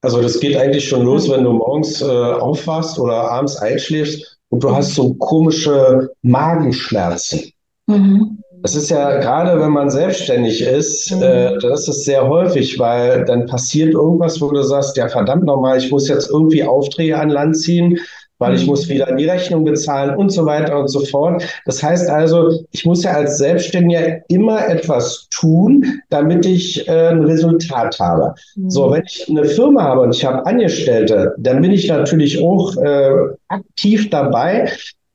Also 0.00 0.20
das 0.20 0.40
geht 0.40 0.56
eigentlich 0.56 0.88
schon 0.88 1.04
los, 1.04 1.30
wenn 1.30 1.44
du 1.44 1.52
morgens 1.52 2.02
äh, 2.02 2.06
aufwachst 2.06 2.98
oder 2.98 3.30
abends 3.30 3.56
einschläfst 3.56 4.38
und 4.48 4.64
du 4.64 4.74
hast 4.74 4.94
so 4.94 5.14
komische 5.14 6.10
Magenschmerzen. 6.22 7.52
Mhm. 7.86 8.38
Das 8.62 8.74
ist 8.76 8.90
ja 8.90 9.18
gerade, 9.18 9.60
wenn 9.60 9.72
man 9.72 9.90
selbstständig 9.90 10.62
ist, 10.62 11.12
mhm. 11.12 11.22
äh, 11.22 11.58
das 11.58 11.86
ist 11.86 12.04
sehr 12.04 12.28
häufig, 12.28 12.78
weil 12.78 13.24
dann 13.24 13.46
passiert 13.46 13.94
irgendwas, 13.94 14.40
wo 14.40 14.50
du 14.50 14.62
sagst, 14.62 14.96
ja 14.96 15.08
verdammt 15.08 15.44
nochmal, 15.44 15.78
ich 15.78 15.90
muss 15.90 16.08
jetzt 16.08 16.30
irgendwie 16.30 16.64
Aufträge 16.64 17.18
an 17.18 17.30
Land 17.30 17.56
ziehen 17.58 17.98
weil 18.42 18.54
ich 18.54 18.66
muss 18.66 18.88
wieder 18.88 19.14
die 19.14 19.24
Rechnung 19.24 19.64
bezahlen 19.64 20.16
und 20.16 20.30
so 20.30 20.44
weiter 20.44 20.78
und 20.78 20.88
so 20.88 21.00
fort. 21.06 21.42
Das 21.64 21.82
heißt 21.82 22.10
also, 22.10 22.64
ich 22.72 22.84
muss 22.84 23.04
ja 23.04 23.12
als 23.12 23.38
Selbstständiger 23.38 24.18
immer 24.28 24.68
etwas 24.68 25.28
tun, 25.30 26.02
damit 26.10 26.44
ich 26.44 26.86
äh, 26.88 27.08
ein 27.08 27.24
Resultat 27.24 27.98
habe. 28.00 28.34
Mhm. 28.56 28.70
So, 28.70 28.90
wenn 28.90 29.04
ich 29.04 29.26
eine 29.30 29.44
Firma 29.44 29.82
habe 29.84 30.00
und 30.02 30.14
ich 30.14 30.24
habe 30.24 30.44
Angestellte, 30.44 31.34
dann 31.38 31.62
bin 31.62 31.70
ich 31.70 31.88
natürlich 31.88 32.42
auch 32.42 32.76
äh, 32.76 33.12
aktiv 33.48 34.10
dabei. 34.10 34.70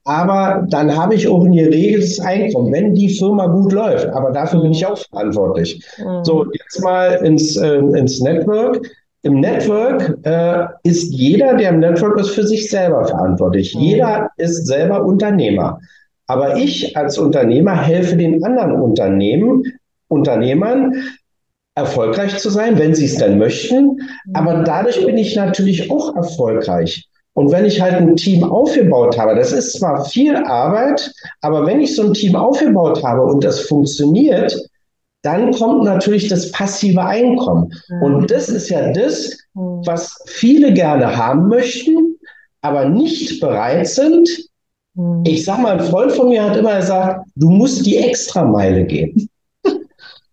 Aber 0.06 0.66
dann 0.70 0.96
habe 0.96 1.16
ich 1.16 1.28
auch 1.28 1.44
ein 1.44 1.52
geregeltes 1.52 2.22
Einkommen, 2.22 2.72
wenn 2.72 2.96
die 2.96 3.10
Firma 3.10 3.48
gut 3.48 3.74
läuft. 3.74 4.08
Aber 4.08 4.32
dafür 4.32 4.62
bin 4.62 4.72
ich 4.72 4.86
auch 4.86 4.98
verantwortlich. 4.98 5.84
Mhm. 5.98 6.24
So, 6.24 6.46
jetzt 6.54 6.82
mal 6.82 7.16
ins, 7.26 7.58
äh, 7.58 7.76
ins 7.76 8.22
Network. 8.22 8.80
Im 9.28 9.42
Network 9.42 10.20
äh, 10.24 10.68
ist 10.84 11.12
jeder, 11.12 11.56
der 11.56 11.72
im 11.72 11.82
Network 11.82 12.18
ist, 12.18 12.30
für 12.30 12.48
sich 12.48 12.70
selber 12.70 13.06
verantwortlich. 13.06 13.76
Mhm. 13.76 13.82
Jeder 13.82 14.30
ist 14.38 14.68
selber 14.68 15.04
Unternehmer. 15.06 15.82
Aber 16.28 16.56
ich 16.56 16.96
als 16.96 17.18
Unternehmer 17.18 17.76
helfe 17.76 18.16
den 18.16 18.42
anderen 18.42 18.80
Unternehmen, 18.80 19.64
Unternehmern, 20.08 20.94
erfolgreich 21.76 22.38
zu 22.38 22.50
sein, 22.50 22.80
wenn 22.80 22.96
sie 22.96 23.04
es 23.04 23.18
denn 23.18 23.38
möchten. 23.38 24.00
Aber 24.34 24.64
dadurch 24.64 25.06
bin 25.06 25.18
ich 25.18 25.36
natürlich 25.36 25.92
auch 25.92 26.16
erfolgreich. 26.16 27.10
Und 27.34 27.52
wenn 27.52 27.66
ich 27.66 27.82
halt 27.82 27.96
ein 27.96 28.16
Team 28.16 28.46
aufgebaut 28.46 29.20
habe, 29.20 29.36
das 29.36 29.52
ist 29.52 29.78
zwar 29.78 30.06
viel 30.06 30.38
Arbeit, 30.38 31.12
aber 31.42 31.66
wenn 31.68 31.82
ich 31.82 31.98
so 31.98 32.04
ein 32.04 32.14
Team 32.14 32.38
aufgebaut 32.38 33.04
habe 33.04 33.24
und 33.24 33.44
das 33.44 33.60
funktioniert, 33.60 34.58
dann 35.24 35.52
kommt 35.52 35.84
natürlich 35.84 36.28
das 36.28 36.52
passive 36.52 37.04
Einkommen. 37.04 37.74
Und 38.02 38.32
das 38.32 38.50
ist 38.50 38.70
ja 38.70 38.92
das, 38.92 39.38
was 39.54 40.18
viele 40.28 40.74
gerne 40.74 41.18
haben 41.18 41.48
möchten, 41.48 42.16
aber 42.62 42.88
nicht 42.88 43.40
bereit 43.40 43.88
sind, 43.88 44.30
hm. 44.98 45.24
Ich 45.26 45.46
sag 45.46 45.60
mal, 45.60 45.80
ein 45.80 45.86
Freund 45.86 46.12
von 46.12 46.30
mir 46.30 46.44
hat 46.44 46.58
immer 46.58 46.78
gesagt, 46.78 47.26
du 47.36 47.50
musst 47.50 47.86
die 47.86 47.98
Extrameile 47.98 48.84
gehen. 48.84 49.30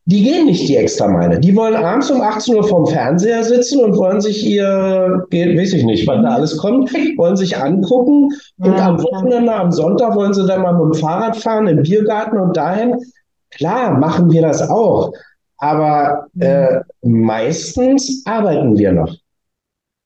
Die 0.07 0.23
gehen 0.23 0.45
nicht 0.45 0.69
die 0.69 0.77
Extrameile. 0.77 1.41
Die 1.41 1.57
wollen 1.57 1.77
abends 1.77 2.11
um 2.11 2.21
18 2.21 2.57
Uhr 2.57 2.65
vorm 2.65 2.87
Fernseher 2.87 3.43
sitzen 3.43 3.83
und 3.83 3.97
wollen 3.97 4.21
sich 4.21 4.45
ihr, 4.45 5.25
weiß 5.31 5.73
ich 5.73 5.83
nicht, 5.83 6.07
wann 6.07 6.25
da 6.25 6.35
alles 6.35 6.59
kommt, 6.59 6.93
wollen 7.17 7.37
sich 7.37 7.57
angucken. 7.57 8.29
Und 8.59 8.79
am 8.79 9.03
Wochenende, 9.03 9.55
am 9.55 9.73
Sonntag 9.73 10.15
wollen 10.15 10.35
sie 10.35 10.47
dann 10.47 10.61
mal 10.61 10.75
mit 10.75 10.95
dem 10.95 11.01
Fahrrad 11.01 11.39
fahren, 11.39 11.69
im 11.69 11.81
Biergarten 11.81 12.37
und 12.37 12.55
dahin. 12.55 12.97
Klar, 13.57 13.99
machen 13.99 14.31
wir 14.31 14.43
das 14.43 14.69
auch. 14.69 15.13
Aber 15.59 16.27
äh, 16.39 16.81
meistens 17.03 18.23
arbeiten 18.27 18.77
wir 18.77 18.93
noch 18.93 19.15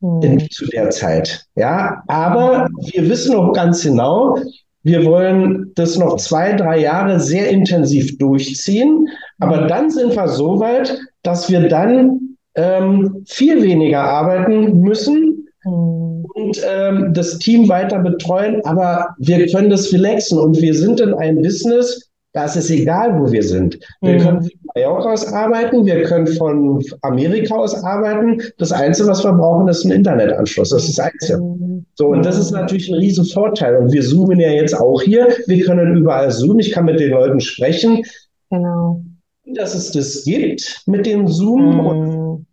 in, 0.00 0.40
hm. 0.40 0.50
zu 0.50 0.66
der 0.66 0.90
Zeit. 0.90 1.46
Ja, 1.56 2.02
aber 2.06 2.68
wir 2.92 3.08
wissen 3.08 3.34
auch 3.34 3.52
ganz 3.52 3.82
genau, 3.82 4.38
wir 4.82 5.04
wollen 5.04 5.72
das 5.74 5.98
noch 5.98 6.16
zwei, 6.16 6.52
drei 6.52 6.80
Jahre 6.80 7.18
sehr 7.18 7.48
intensiv 7.48 8.16
durchziehen. 8.18 9.08
Aber 9.38 9.62
hm. 9.62 9.68
dann 9.68 9.90
sind 9.90 10.14
wir 10.14 10.28
so 10.28 10.60
weit, 10.60 10.96
dass 11.22 11.50
wir 11.50 11.68
dann 11.68 12.36
ähm, 12.54 13.24
viel 13.26 13.62
weniger 13.62 14.02
arbeiten 14.02 14.80
müssen 14.80 15.48
und 15.64 16.60
ähm, 16.64 17.12
das 17.12 17.38
Team 17.38 17.68
weiter 17.68 17.98
betreuen. 17.98 18.64
Aber 18.64 19.14
wir 19.18 19.46
können 19.48 19.70
das 19.70 19.92
relaxen 19.92 20.38
und 20.38 20.60
wir 20.60 20.74
sind 20.74 21.00
in 21.00 21.14
einem 21.14 21.42
Business, 21.42 22.07
da 22.32 22.44
ist 22.44 22.56
es 22.56 22.70
egal, 22.70 23.18
wo 23.18 23.32
wir 23.32 23.42
sind. 23.42 23.78
Wir 24.00 24.14
mhm. 24.14 24.18
können 24.18 24.42
von 24.42 24.50
Mallorca 24.74 25.12
aus 25.12 25.32
arbeiten, 25.32 25.86
wir 25.86 26.02
können 26.02 26.26
von 26.26 26.84
Amerika 27.02 27.56
aus 27.56 27.82
arbeiten. 27.82 28.42
Das 28.58 28.70
Einzige, 28.70 29.08
was 29.08 29.24
wir 29.24 29.32
brauchen, 29.32 29.66
ist 29.68 29.84
ein 29.84 29.92
Internetanschluss. 29.92 30.70
Das 30.70 30.84
ist 30.84 30.98
das 30.98 31.06
Einzige. 31.06 31.40
So, 31.94 32.08
und 32.08 32.24
das 32.24 32.38
ist 32.38 32.50
natürlich 32.50 32.88
ein 32.88 32.98
riesen 32.98 33.24
Vorteil. 33.24 33.76
Und 33.76 33.92
wir 33.92 34.02
zoomen 34.02 34.38
ja 34.38 34.50
jetzt 34.50 34.74
auch 34.74 35.00
hier. 35.00 35.28
Wir 35.46 35.64
können 35.64 35.96
überall 35.96 36.30
zoomen. 36.30 36.60
Ich 36.60 36.72
kann 36.72 36.84
mit 36.84 37.00
den 37.00 37.10
Leuten 37.10 37.40
sprechen. 37.40 38.02
Genau. 38.50 39.02
Dass 39.46 39.74
es 39.74 39.92
das 39.92 40.24
gibt 40.24 40.82
mit 40.86 41.06
dem 41.06 41.26
Zoom. 41.26 41.74
Mhm. 41.74 41.86
Und, 41.86 42.46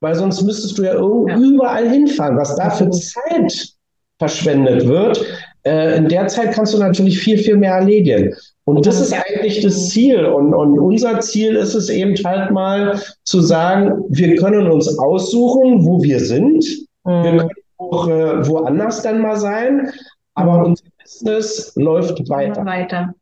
weil 0.00 0.14
sonst 0.14 0.42
müsstest 0.42 0.78
du 0.78 0.84
ja, 0.84 0.94
ja. 0.94 1.38
überall 1.38 1.90
hinfahren, 1.90 2.36
was 2.36 2.54
da 2.54 2.70
für 2.70 2.88
Zeit 2.90 3.74
verschwendet 4.20 4.86
wird. 4.86 5.24
Äh, 5.64 5.96
in 5.96 6.08
der 6.08 6.28
Zeit 6.28 6.52
kannst 6.52 6.72
du 6.72 6.78
natürlich 6.78 7.18
viel, 7.18 7.38
viel 7.38 7.56
mehr 7.56 7.74
erledigen. 7.74 8.34
Und 8.68 8.86
das 8.86 9.00
ist 9.00 9.14
eigentlich 9.14 9.62
das 9.62 9.88
Ziel. 9.88 10.26
Und, 10.26 10.52
und 10.52 10.78
unser 10.78 11.20
Ziel 11.20 11.56
ist 11.56 11.74
es 11.74 11.88
eben 11.88 12.14
halt 12.22 12.50
mal 12.50 13.00
zu 13.24 13.40
sagen, 13.40 14.04
wir 14.10 14.36
können 14.36 14.70
uns 14.70 14.98
aussuchen, 14.98 15.86
wo 15.86 16.02
wir 16.02 16.20
sind. 16.20 16.64
Mhm. 17.04 17.22
Wir 17.22 17.30
können 17.38 17.50
auch 17.78 18.08
äh, 18.08 18.46
woanders 18.46 19.02
dann 19.02 19.22
mal 19.22 19.36
sein. 19.36 19.90
Aber 20.34 20.58
mhm. 20.58 20.64
unser 20.66 20.84
Business 21.02 21.72
läuft 21.76 22.28
weiter. 22.28 22.64
weiter. 22.66 23.14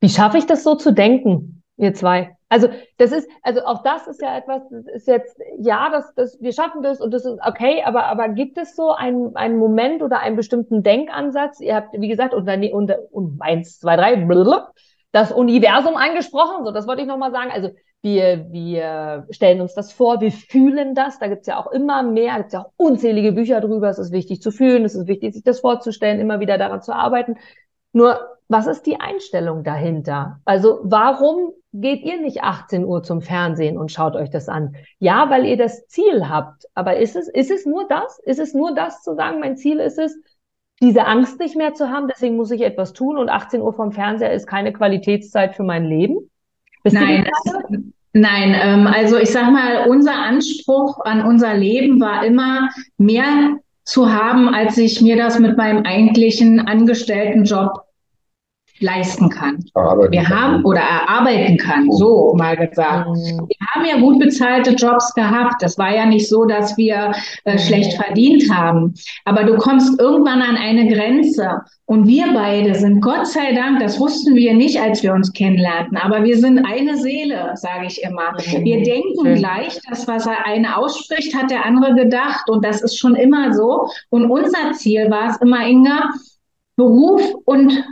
Wie 0.00 0.08
schaffe 0.08 0.38
ich 0.38 0.46
das 0.46 0.64
so 0.64 0.74
zu 0.74 0.92
denken, 0.92 1.62
ihr 1.76 1.94
zwei? 1.94 2.36
Also 2.52 2.68
das 2.98 3.12
ist, 3.12 3.30
also 3.42 3.64
auch 3.64 3.82
das 3.82 4.06
ist 4.06 4.20
ja 4.20 4.36
etwas, 4.36 4.60
das 4.68 4.86
ist 4.86 5.08
jetzt, 5.08 5.40
ja, 5.58 5.88
das, 5.90 6.12
das, 6.14 6.38
wir 6.42 6.52
schaffen 6.52 6.82
das 6.82 7.00
und 7.00 7.10
das 7.14 7.24
ist 7.24 7.38
okay, 7.42 7.82
aber, 7.82 8.04
aber 8.04 8.28
gibt 8.28 8.58
es 8.58 8.76
so 8.76 8.92
einen, 8.92 9.34
einen 9.36 9.56
Moment 9.56 10.02
oder 10.02 10.20
einen 10.20 10.36
bestimmten 10.36 10.82
Denkansatz? 10.82 11.60
Ihr 11.60 11.76
habt, 11.76 11.98
wie 11.98 12.08
gesagt, 12.08 12.34
unter, 12.34 12.58
unter, 12.74 12.98
und 13.10 13.40
eins, 13.40 13.80
zwei, 13.80 13.96
drei, 13.96 14.16
blablabla, 14.16 14.70
das 15.12 15.32
Universum 15.32 15.96
angesprochen, 15.96 16.66
so 16.66 16.72
das 16.72 16.86
wollte 16.86 17.00
ich 17.00 17.08
nochmal 17.08 17.32
sagen. 17.32 17.50
Also 17.50 17.70
wir, 18.02 18.46
wir 18.50 19.26
stellen 19.30 19.62
uns 19.62 19.72
das 19.72 19.90
vor, 19.90 20.20
wir 20.20 20.32
fühlen 20.32 20.94
das, 20.94 21.18
da 21.18 21.28
gibt's 21.28 21.46
ja 21.46 21.58
auch 21.58 21.72
immer 21.72 22.02
mehr, 22.02 22.36
gibt's 22.36 22.52
ja 22.52 22.66
auch 22.66 22.72
unzählige 22.76 23.32
Bücher 23.32 23.62
drüber, 23.62 23.88
es 23.88 23.98
ist 23.98 24.12
wichtig 24.12 24.42
zu 24.42 24.50
fühlen, 24.50 24.84
es 24.84 24.94
ist 24.94 25.06
wichtig, 25.06 25.32
sich 25.32 25.42
das 25.42 25.60
vorzustellen, 25.60 26.20
immer 26.20 26.38
wieder 26.38 26.58
daran 26.58 26.82
zu 26.82 26.94
arbeiten. 26.94 27.36
Nur, 27.94 28.20
was 28.52 28.66
ist 28.66 28.82
die 28.86 29.00
Einstellung 29.00 29.64
dahinter? 29.64 30.40
Also 30.44 30.80
warum 30.82 31.52
geht 31.72 32.02
ihr 32.02 32.20
nicht 32.20 32.42
18 32.42 32.84
Uhr 32.84 33.02
zum 33.02 33.22
Fernsehen 33.22 33.78
und 33.78 33.90
schaut 33.90 34.14
euch 34.14 34.30
das 34.30 34.48
an? 34.48 34.76
Ja, 34.98 35.30
weil 35.30 35.46
ihr 35.46 35.56
das 35.56 35.86
Ziel 35.88 36.28
habt. 36.28 36.66
Aber 36.74 36.98
ist 36.98 37.16
es, 37.16 37.28
ist 37.28 37.50
es 37.50 37.64
nur 37.64 37.88
das? 37.88 38.18
Ist 38.20 38.38
es 38.38 38.52
nur 38.52 38.74
das 38.74 39.02
zu 39.02 39.14
sagen, 39.14 39.40
mein 39.40 39.56
Ziel 39.56 39.78
ist 39.78 39.98
es, 39.98 40.16
diese 40.82 41.06
Angst 41.06 41.38
nicht 41.40 41.56
mehr 41.56 41.74
zu 41.74 41.88
haben, 41.90 42.08
deswegen 42.08 42.36
muss 42.36 42.50
ich 42.50 42.60
etwas 42.60 42.92
tun 42.92 43.16
und 43.16 43.30
18 43.30 43.62
Uhr 43.62 43.72
vom 43.72 43.92
Fernseher 43.92 44.32
ist 44.32 44.46
keine 44.46 44.72
Qualitätszeit 44.72 45.54
für 45.54 45.62
mein 45.62 45.84
Leben? 45.84 46.30
Bist 46.82 46.96
nein, 46.96 47.26
nein, 48.12 48.56
ähm, 48.60 48.86
also 48.88 49.16
ich 49.16 49.30
sag 49.30 49.50
mal, 49.52 49.88
unser 49.88 50.14
Anspruch 50.14 50.98
an 51.04 51.24
unser 51.24 51.54
Leben 51.54 52.00
war 52.00 52.26
immer 52.26 52.68
mehr 52.98 53.58
zu 53.84 54.12
haben, 54.12 54.52
als 54.52 54.76
ich 54.76 55.00
mir 55.00 55.16
das 55.16 55.38
mit 55.38 55.56
meinem 55.56 55.84
eigentlichen 55.84 56.60
Angestelltenjob 56.60 57.84
leisten 58.82 59.28
kann. 59.28 59.64
Erarbeiten 59.74 60.12
wir 60.12 60.28
haben 60.28 60.64
oder 60.64 60.80
erarbeiten 60.80 61.56
kann, 61.56 61.90
so 61.92 62.34
mal 62.36 62.56
gesagt. 62.56 63.08
Mhm. 63.08 63.48
Wir 63.48 63.66
haben 63.74 63.84
ja 63.86 63.96
gut 63.98 64.18
bezahlte 64.18 64.72
Jobs 64.72 65.14
gehabt. 65.14 65.62
Das 65.62 65.78
war 65.78 65.94
ja 65.94 66.06
nicht 66.06 66.28
so, 66.28 66.44
dass 66.44 66.76
wir 66.76 67.12
äh, 67.44 67.58
schlecht 67.58 67.94
verdient 67.94 68.52
haben. 68.52 68.94
Aber 69.24 69.44
du 69.44 69.56
kommst 69.56 69.98
irgendwann 70.00 70.42
an 70.42 70.56
eine 70.56 70.92
Grenze. 70.92 71.62
Und 71.86 72.06
wir 72.06 72.32
beide 72.32 72.74
sind 72.74 73.00
Gott 73.00 73.26
sei 73.26 73.52
Dank, 73.52 73.80
das 73.80 74.00
wussten 74.00 74.34
wir 74.34 74.54
nicht, 74.54 74.80
als 74.80 75.02
wir 75.02 75.12
uns 75.12 75.32
kennenlernten, 75.32 75.98
aber 75.98 76.22
wir 76.22 76.38
sind 76.38 76.64
eine 76.64 76.96
Seele, 76.96 77.50
sage 77.56 77.86
ich 77.86 78.02
immer. 78.02 78.32
Mhm. 78.32 78.64
Wir 78.64 78.82
denken 78.82 79.34
gleich, 79.34 79.78
das, 79.90 80.08
was 80.08 80.26
er 80.26 80.46
eine 80.46 80.76
ausspricht, 80.76 81.34
hat 81.34 81.50
der 81.50 81.66
andere 81.66 81.94
gedacht. 81.94 82.48
Und 82.48 82.64
das 82.64 82.82
ist 82.82 82.98
schon 82.98 83.14
immer 83.14 83.52
so. 83.52 83.88
Und 84.10 84.30
unser 84.30 84.72
Ziel 84.72 85.10
war 85.10 85.30
es 85.30 85.36
immer, 85.38 85.66
Inga, 85.66 86.10
Beruf 86.76 87.22
und 87.44 87.84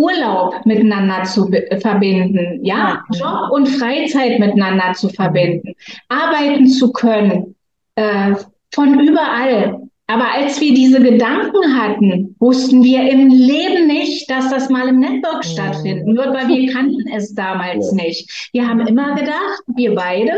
Urlaub 0.00 0.54
miteinander 0.64 1.24
zu 1.24 1.50
verbinden, 1.80 2.64
ja, 2.64 3.04
Job 3.12 3.50
und 3.50 3.66
Freizeit 3.66 4.38
miteinander 4.38 4.94
zu 4.94 5.08
verbinden, 5.10 5.74
arbeiten 6.08 6.66
zu 6.66 6.90
können, 6.92 7.54
äh, 7.96 8.34
von 8.72 8.98
überall. 9.00 9.89
Aber 10.10 10.24
als 10.34 10.60
wir 10.60 10.74
diese 10.74 11.00
Gedanken 11.00 11.80
hatten, 11.80 12.34
wussten 12.40 12.82
wir 12.82 13.08
im 13.08 13.28
Leben 13.28 13.86
nicht, 13.86 14.28
dass 14.28 14.50
das 14.50 14.68
mal 14.68 14.88
im 14.88 14.98
Network 14.98 15.44
stattfinden 15.44 16.16
wird, 16.16 16.34
weil 16.34 16.48
wir 16.48 16.72
kannten 16.72 17.06
es 17.14 17.32
damals 17.32 17.92
nicht. 17.92 18.50
Wir 18.52 18.66
haben 18.66 18.80
immer 18.88 19.14
gedacht, 19.14 19.62
wir 19.76 19.94
beide 19.94 20.32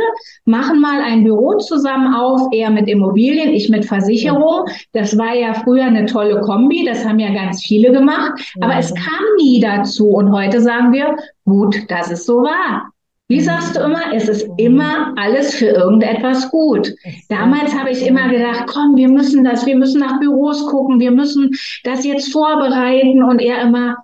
machen 0.44 0.78
mal 0.78 1.00
ein 1.00 1.24
Büro 1.24 1.56
zusammen 1.56 2.12
auf, 2.12 2.48
er 2.52 2.68
mit 2.68 2.86
Immobilien, 2.86 3.54
ich 3.54 3.70
mit 3.70 3.86
Versicherung. 3.86 4.66
Das 4.92 5.16
war 5.16 5.34
ja 5.34 5.54
früher 5.54 5.84
eine 5.84 6.04
tolle 6.04 6.42
Kombi, 6.42 6.84
das 6.84 7.06
haben 7.06 7.18
ja 7.18 7.32
ganz 7.32 7.64
viele 7.64 7.92
gemacht, 7.92 8.32
aber 8.60 8.76
es 8.76 8.92
kam 8.92 9.24
nie 9.38 9.58
dazu. 9.58 10.08
Und 10.08 10.32
heute 10.32 10.60
sagen 10.60 10.92
wir, 10.92 11.16
gut, 11.46 11.90
dass 11.90 12.10
es 12.10 12.26
so 12.26 12.42
war. 12.42 12.91
Wie 13.32 13.40
sagst 13.40 13.74
du 13.74 13.80
immer, 13.80 14.12
es 14.12 14.28
ist 14.28 14.46
immer 14.58 15.14
alles 15.16 15.54
für 15.54 15.68
irgendetwas 15.68 16.50
gut. 16.50 16.94
Damals 17.30 17.74
habe 17.74 17.88
ich 17.88 18.06
immer 18.06 18.28
gedacht, 18.28 18.64
komm, 18.66 18.94
wir 18.94 19.08
müssen 19.08 19.42
das, 19.42 19.64
wir 19.64 19.74
müssen 19.74 20.00
nach 20.00 20.20
Büros 20.20 20.66
gucken, 20.66 21.00
wir 21.00 21.12
müssen 21.12 21.50
das 21.82 22.04
jetzt 22.04 22.30
vorbereiten 22.30 23.22
und 23.22 23.40
er 23.40 23.62
immer, 23.62 23.96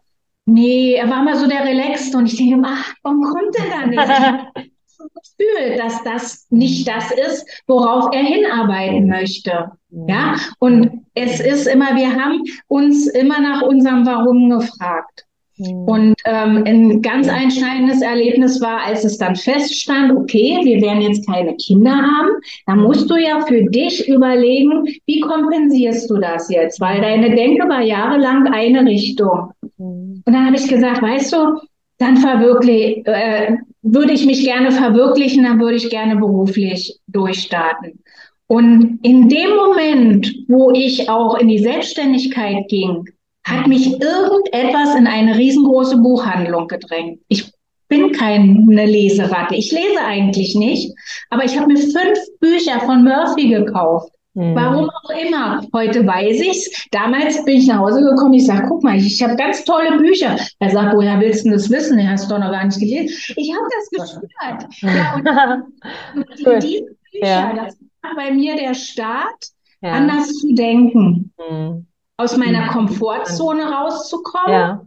nee, 0.46 0.94
er 0.94 1.10
war 1.10 1.20
immer 1.20 1.36
so 1.36 1.46
der 1.46 1.62
Relaxed 1.62 2.14
und 2.14 2.24
ich 2.24 2.38
denke 2.38 2.54
immer, 2.54 2.70
ach, 2.70 2.94
warum 3.02 3.22
kommt 3.22 3.54
er 3.56 3.68
da 3.68 3.86
nicht? 3.86 4.72
Gefühl, 4.98 5.76
dass 5.76 6.02
das 6.04 6.46
nicht 6.48 6.88
das 6.88 7.12
ist, 7.12 7.46
worauf 7.66 8.08
er 8.14 8.22
hinarbeiten 8.22 9.08
möchte. 9.08 9.72
Ja, 9.90 10.36
und 10.58 11.04
es 11.12 11.40
ist 11.40 11.66
immer, 11.66 11.94
wir 11.96 12.14
haben 12.14 12.42
uns 12.66 13.06
immer 13.08 13.40
nach 13.40 13.60
unserem 13.60 14.06
Warum 14.06 14.48
gefragt. 14.48 15.27
Und 15.58 16.14
ähm, 16.24 16.62
ein 16.66 17.02
ganz 17.02 17.28
einschneidendes 17.28 18.00
Erlebnis 18.00 18.60
war, 18.60 18.84
als 18.84 19.04
es 19.04 19.18
dann 19.18 19.34
feststand, 19.34 20.16
okay, 20.16 20.60
wir 20.62 20.80
werden 20.80 21.02
jetzt 21.02 21.26
keine 21.26 21.56
Kinder 21.56 21.90
haben, 21.90 22.30
dann 22.66 22.80
musst 22.80 23.10
du 23.10 23.16
ja 23.16 23.40
für 23.40 23.64
dich 23.64 24.08
überlegen, 24.08 24.86
wie 25.06 25.20
kompensierst 25.20 26.08
du 26.10 26.18
das 26.18 26.48
jetzt? 26.48 26.80
Weil 26.80 27.00
deine 27.00 27.34
Denke 27.34 27.68
war 27.68 27.82
jahrelang 27.82 28.46
eine 28.46 28.84
Richtung. 28.84 29.50
Mhm. 29.78 30.22
Und 30.24 30.32
dann 30.32 30.46
habe 30.46 30.56
ich 30.56 30.68
gesagt, 30.68 31.02
weißt 31.02 31.32
du, 31.32 31.60
dann 31.98 32.18
verwirklich, 32.18 33.04
äh, 33.06 33.56
würde 33.82 34.12
ich 34.12 34.26
mich 34.26 34.44
gerne 34.44 34.70
verwirklichen, 34.70 35.42
dann 35.42 35.58
würde 35.58 35.76
ich 35.76 35.90
gerne 35.90 36.16
beruflich 36.16 36.98
durchstarten. 37.08 37.98
Und 38.46 39.00
in 39.02 39.28
dem 39.28 39.56
Moment, 39.56 40.34
wo 40.48 40.70
ich 40.70 41.08
auch 41.10 41.36
in 41.38 41.48
die 41.48 41.58
Selbstständigkeit 41.58 42.68
ging, 42.68 43.04
hat 43.48 43.66
mich 43.66 44.00
irgendetwas 44.00 44.94
in 44.94 45.06
eine 45.06 45.36
riesengroße 45.36 45.98
Buchhandlung 45.98 46.68
gedrängt. 46.68 47.20
Ich 47.28 47.50
bin 47.88 48.12
keine 48.12 48.86
Leseratte. 48.86 49.54
Ich 49.54 49.72
lese 49.72 50.00
eigentlich 50.04 50.54
nicht, 50.54 50.94
aber 51.30 51.44
ich 51.44 51.58
habe 51.58 51.72
mir 51.72 51.78
fünf 51.78 52.18
Bücher 52.40 52.80
von 52.80 53.02
Murphy 53.02 53.48
gekauft. 53.48 54.12
Mhm. 54.38 54.54
Warum 54.54 54.88
auch 54.90 55.10
immer. 55.10 55.62
Heute 55.74 56.06
weiß 56.06 56.40
ich's. 56.40 56.86
Damals 56.92 57.44
bin 57.44 57.56
ich 57.56 57.66
nach 57.66 57.78
Hause 57.78 58.02
gekommen. 58.02 58.34
Ich 58.34 58.46
sage, 58.46 58.66
guck 58.68 58.84
mal, 58.84 58.96
ich, 58.96 59.06
ich 59.06 59.22
habe 59.22 59.34
ganz 59.34 59.64
tolle 59.64 59.98
Bücher. 59.98 60.36
Er 60.60 60.70
sagt, 60.70 60.94
woher 60.94 61.18
willst 61.18 61.44
du 61.44 61.50
das 61.50 61.68
wissen? 61.70 61.98
Du 61.98 62.06
hast 62.06 62.30
doch 62.30 62.38
noch 62.38 62.52
gar 62.52 62.64
nicht 62.64 62.78
gelesen. 62.78 63.08
Ich 63.34 63.52
habe 63.52 63.66
das 63.74 63.90
gespürt. 63.90 64.32
Ja, 64.82 65.64
und, 66.14 66.20
und 66.20 66.62
diese 66.62 66.84
Bücher, 67.12 67.26
ja. 67.26 67.52
das 67.52 67.76
war 68.02 68.14
bei 68.14 68.30
mir 68.32 68.54
der 68.54 68.74
Start, 68.74 69.48
ja. 69.80 69.90
anders 69.90 70.32
zu 70.34 70.54
denken. 70.54 71.32
Mhm. 71.50 71.87
Aus 72.18 72.36
meiner 72.36 72.66
mhm. 72.66 72.68
Komfortzone 72.68 73.62
rauszukommen. 73.62 74.52
Ja. 74.52 74.80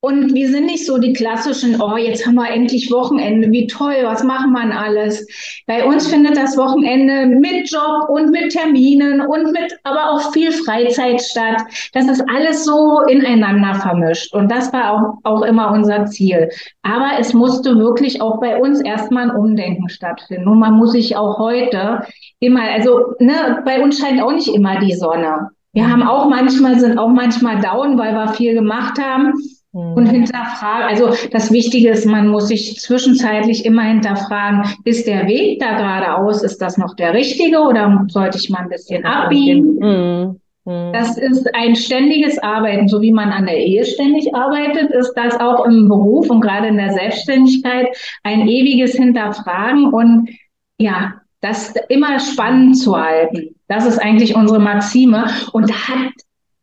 Und 0.00 0.32
wir 0.32 0.48
sind 0.48 0.66
nicht 0.66 0.86
so 0.86 0.98
die 0.98 1.12
klassischen, 1.12 1.80
oh, 1.80 1.96
jetzt 1.96 2.24
haben 2.24 2.36
wir 2.36 2.48
endlich 2.48 2.92
Wochenende, 2.92 3.50
wie 3.50 3.66
toll, 3.66 3.96
was 4.04 4.22
machen 4.22 4.52
wir 4.52 4.78
alles? 4.78 5.26
Bei 5.66 5.84
uns 5.84 6.06
findet 6.06 6.36
das 6.36 6.56
Wochenende 6.56 7.26
mit 7.26 7.68
Job 7.68 8.08
und 8.08 8.30
mit 8.30 8.52
Terminen 8.52 9.20
und 9.20 9.50
mit 9.50 9.76
aber 9.82 10.12
auch 10.12 10.32
viel 10.32 10.52
Freizeit 10.52 11.20
statt. 11.20 11.62
Das 11.94 12.06
ist 12.06 12.22
alles 12.32 12.64
so 12.64 13.00
ineinander 13.08 13.74
vermischt. 13.74 14.32
Und 14.34 14.52
das 14.52 14.72
war 14.72 14.92
auch, 14.92 15.18
auch 15.24 15.42
immer 15.42 15.72
unser 15.72 16.06
Ziel. 16.06 16.48
Aber 16.82 17.18
es 17.18 17.34
musste 17.34 17.76
wirklich 17.76 18.22
auch 18.22 18.38
bei 18.38 18.56
uns 18.56 18.80
erstmal 18.80 19.30
ein 19.30 19.36
Umdenken 19.36 19.88
stattfinden. 19.88 20.46
Und 20.46 20.60
man 20.60 20.74
muss 20.74 20.92
sich 20.92 21.16
auch 21.16 21.38
heute 21.38 22.02
immer, 22.38 22.62
also 22.62 23.14
ne, 23.18 23.62
bei 23.64 23.82
uns 23.82 23.98
scheint 23.98 24.22
auch 24.22 24.32
nicht 24.32 24.54
immer 24.54 24.78
die 24.78 24.94
Sonne. 24.94 25.50
Wir 25.78 25.88
haben 25.88 26.02
auch 26.02 26.28
manchmal, 26.28 26.80
sind 26.80 26.98
auch 26.98 27.10
manchmal 27.10 27.60
down, 27.60 27.96
weil 27.98 28.12
wir 28.12 28.28
viel 28.32 28.52
gemacht 28.52 29.00
haben. 29.00 29.32
Und 29.70 30.04
mhm. 30.04 30.10
hinterfragen, 30.10 30.88
also 30.88 31.14
das 31.30 31.52
Wichtige 31.52 31.90
ist, 31.90 32.04
man 32.04 32.26
muss 32.26 32.48
sich 32.48 32.80
zwischenzeitlich 32.80 33.64
immer 33.64 33.82
hinterfragen, 33.82 34.64
ist 34.84 35.06
der 35.06 35.28
Weg 35.28 35.60
da 35.60 35.76
geradeaus, 35.76 36.42
ist 36.42 36.60
das 36.60 36.78
noch 36.78 36.96
der 36.96 37.14
richtige 37.14 37.60
oder 37.60 38.04
sollte 38.08 38.38
ich 38.38 38.50
mal 38.50 38.62
ein 38.62 38.70
bisschen 38.70 39.04
abbiegen? 39.04 39.76
Mhm. 39.76 40.40
Mhm. 40.64 40.92
Das 40.92 41.16
ist 41.16 41.54
ein 41.54 41.76
ständiges 41.76 42.38
Arbeiten, 42.38 42.88
so 42.88 43.00
wie 43.00 43.12
man 43.12 43.30
an 43.30 43.46
der 43.46 43.58
Ehe 43.58 43.84
ständig 43.84 44.34
arbeitet, 44.34 44.90
ist 44.90 45.14
das 45.14 45.38
auch 45.38 45.64
im 45.64 45.88
Beruf 45.88 46.28
und 46.28 46.40
gerade 46.40 46.66
in 46.66 46.76
der 46.76 46.92
Selbstständigkeit 46.92 47.86
ein 48.24 48.48
ewiges 48.48 48.96
Hinterfragen 48.96 49.92
und 49.92 50.30
ja, 50.78 51.14
das 51.40 51.74
immer 51.88 52.18
spannend 52.18 52.78
zu 52.78 52.96
halten. 52.96 53.54
Das 53.68 53.86
ist 53.86 53.98
eigentlich 53.98 54.34
unsere 54.34 54.58
Maxime 54.58 55.26
und 55.52 55.70
da 55.70 55.74
hat 55.74 56.12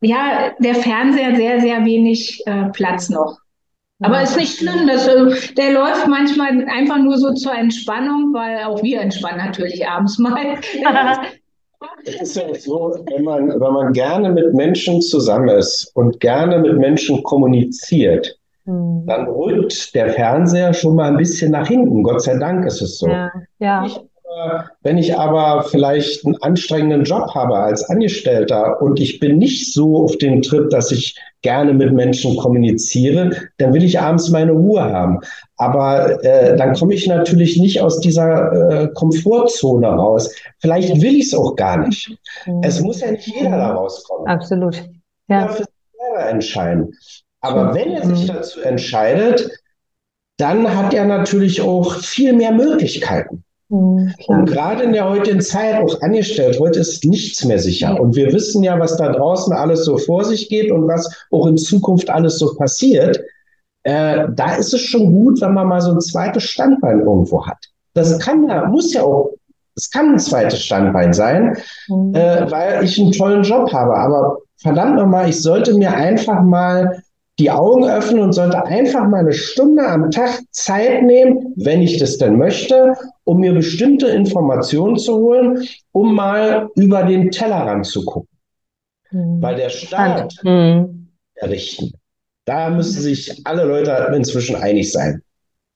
ja, 0.00 0.52
der 0.58 0.74
Fernseher 0.74 1.36
sehr, 1.36 1.60
sehr 1.60 1.84
wenig 1.84 2.42
äh, 2.46 2.68
Platz 2.72 3.08
noch. 3.08 3.38
Aber 4.00 4.20
ist 4.20 4.36
nicht 4.36 4.58
schlimm, 4.58 4.86
das, 4.86 5.06
äh, 5.06 5.54
der 5.54 5.72
läuft 5.72 6.06
manchmal 6.06 6.66
einfach 6.68 6.98
nur 6.98 7.16
so 7.16 7.32
zur 7.32 7.54
Entspannung, 7.54 8.34
weil 8.34 8.64
auch 8.64 8.82
wir 8.82 9.00
entspannen 9.00 9.38
natürlich 9.38 9.86
abends 9.86 10.18
mal. 10.18 10.56
Es 12.06 12.20
ist 12.22 12.36
ja 12.36 12.54
so, 12.54 12.96
wenn 13.10 13.22
man, 13.22 13.48
wenn 13.48 13.72
man 13.72 13.92
gerne 13.92 14.30
mit 14.30 14.54
Menschen 14.54 15.02
zusammen 15.02 15.50
ist 15.50 15.90
und 15.94 16.20
gerne 16.20 16.58
mit 16.58 16.78
Menschen 16.78 17.22
kommuniziert, 17.22 18.38
hm. 18.64 19.04
dann 19.06 19.26
rückt 19.28 19.94
der 19.94 20.08
Fernseher 20.10 20.72
schon 20.72 20.96
mal 20.96 21.10
ein 21.10 21.18
bisschen 21.18 21.52
nach 21.52 21.68
hinten. 21.68 22.02
Gott 22.02 22.22
sei 22.22 22.38
Dank 22.38 22.64
ist 22.64 22.80
es 22.80 22.98
so. 22.98 23.08
Ja, 23.08 23.30
ja. 23.58 23.84
Ich 23.84 24.00
wenn 24.82 24.98
ich 24.98 25.16
aber 25.16 25.62
vielleicht 25.64 26.24
einen 26.26 26.36
anstrengenden 26.42 27.04
Job 27.04 27.34
habe 27.34 27.56
als 27.56 27.88
Angestellter 27.88 28.80
und 28.82 29.00
ich 29.00 29.18
bin 29.18 29.38
nicht 29.38 29.72
so 29.72 30.04
auf 30.04 30.16
dem 30.18 30.42
Trip, 30.42 30.68
dass 30.70 30.92
ich 30.92 31.16
gerne 31.42 31.72
mit 31.72 31.92
Menschen 31.92 32.36
kommuniziere, 32.36 33.30
dann 33.58 33.72
will 33.72 33.84
ich 33.84 33.98
abends 33.98 34.30
meine 34.30 34.52
Ruhe 34.52 34.82
haben. 34.82 35.20
Aber 35.56 36.22
äh, 36.24 36.56
dann 36.56 36.74
komme 36.74 36.94
ich 36.94 37.06
natürlich 37.06 37.58
nicht 37.58 37.80
aus 37.80 38.00
dieser 38.00 38.52
äh, 38.52 38.88
Komfortzone 38.94 39.86
raus. 39.86 40.34
Vielleicht 40.58 41.00
will 41.00 41.16
ich 41.16 41.26
es 41.26 41.34
auch 41.34 41.56
gar 41.56 41.86
nicht. 41.86 42.10
Mhm. 42.46 42.60
Es 42.62 42.80
muss 42.80 43.00
ja 43.00 43.12
nicht 43.12 43.26
jeder 43.26 43.50
da 43.50 43.72
rauskommen. 43.72 44.26
Absolut. 44.26 44.82
Ja. 45.28 45.48
Für 45.48 45.64
sich 45.64 45.66
selber 45.98 46.28
entscheiden. 46.28 46.92
Aber 47.40 47.74
wenn 47.74 47.92
er 47.92 48.04
sich 48.06 48.24
mhm. 48.24 48.34
dazu 48.34 48.60
entscheidet, 48.60 49.48
dann 50.38 50.76
hat 50.76 50.92
er 50.92 51.06
natürlich 51.06 51.62
auch 51.62 51.94
viel 51.94 52.32
mehr 52.32 52.52
Möglichkeiten. 52.52 53.44
Mhm, 53.68 54.14
und 54.28 54.46
gerade 54.46 54.84
in 54.84 54.92
der 54.92 55.08
heutigen 55.08 55.40
Zeit 55.40 55.82
auch 55.82 56.00
angestellt, 56.00 56.58
heute 56.60 56.80
ist 56.80 57.04
nichts 57.04 57.44
mehr 57.44 57.58
sicher. 57.58 58.00
Und 58.00 58.14
wir 58.14 58.32
wissen 58.32 58.62
ja, 58.62 58.78
was 58.78 58.96
da 58.96 59.10
draußen 59.10 59.52
alles 59.52 59.84
so 59.84 59.98
vor 59.98 60.24
sich 60.24 60.48
geht 60.48 60.70
und 60.70 60.86
was 60.86 61.12
auch 61.32 61.46
in 61.46 61.56
Zukunft 61.56 62.08
alles 62.08 62.38
so 62.38 62.54
passiert. 62.54 63.20
Äh, 63.82 64.28
da 64.34 64.54
ist 64.54 64.72
es 64.72 64.80
schon 64.80 65.12
gut, 65.12 65.40
wenn 65.40 65.54
man 65.54 65.68
mal 65.68 65.80
so 65.80 65.92
ein 65.92 66.00
zweites 66.00 66.44
Standbein 66.44 67.00
irgendwo 67.00 67.44
hat. 67.46 67.58
Das 67.94 68.18
kann 68.18 68.48
ja, 68.48 68.66
muss 68.66 68.92
ja 68.92 69.02
auch, 69.02 69.30
es 69.74 69.90
kann 69.90 70.12
ein 70.12 70.18
zweites 70.18 70.62
Standbein 70.62 71.12
sein, 71.12 71.56
mhm. 71.88 72.14
äh, 72.14 72.50
weil 72.50 72.84
ich 72.84 73.00
einen 73.00 73.12
tollen 73.12 73.42
Job 73.42 73.72
habe. 73.72 73.96
Aber 73.96 74.38
verdammt 74.58 74.96
nochmal, 74.96 75.28
ich 75.28 75.42
sollte 75.42 75.74
mir 75.74 75.92
einfach 75.92 76.42
mal 76.42 77.02
die 77.38 77.50
Augen 77.50 77.84
öffnen 77.84 78.22
und 78.22 78.32
sollte 78.32 78.64
einfach 78.64 79.06
mal 79.08 79.20
eine 79.20 79.32
Stunde 79.32 79.86
am 79.86 80.10
Tag 80.10 80.40
Zeit 80.50 81.02
nehmen, 81.02 81.52
wenn 81.56 81.82
ich 81.82 81.98
das 81.98 82.16
denn 82.16 82.38
möchte, 82.38 82.94
um 83.24 83.40
mir 83.40 83.52
bestimmte 83.52 84.06
Informationen 84.08 84.96
zu 84.96 85.16
holen, 85.16 85.66
um 85.92 86.14
mal 86.14 86.70
über 86.76 87.02
den 87.02 87.30
Tellerrand 87.30 87.84
zu 87.86 88.04
gucken. 88.04 88.38
Mhm. 89.10 89.42
Weil 89.42 89.56
der 89.56 89.68
Staat 89.68 90.34
mhm. 90.42 91.08
errichten, 91.34 91.92
da 92.46 92.70
müssen 92.70 93.02
sich 93.02 93.42
alle 93.44 93.64
Leute 93.64 94.12
inzwischen 94.14 94.56
einig 94.56 94.90
sein. 94.90 95.22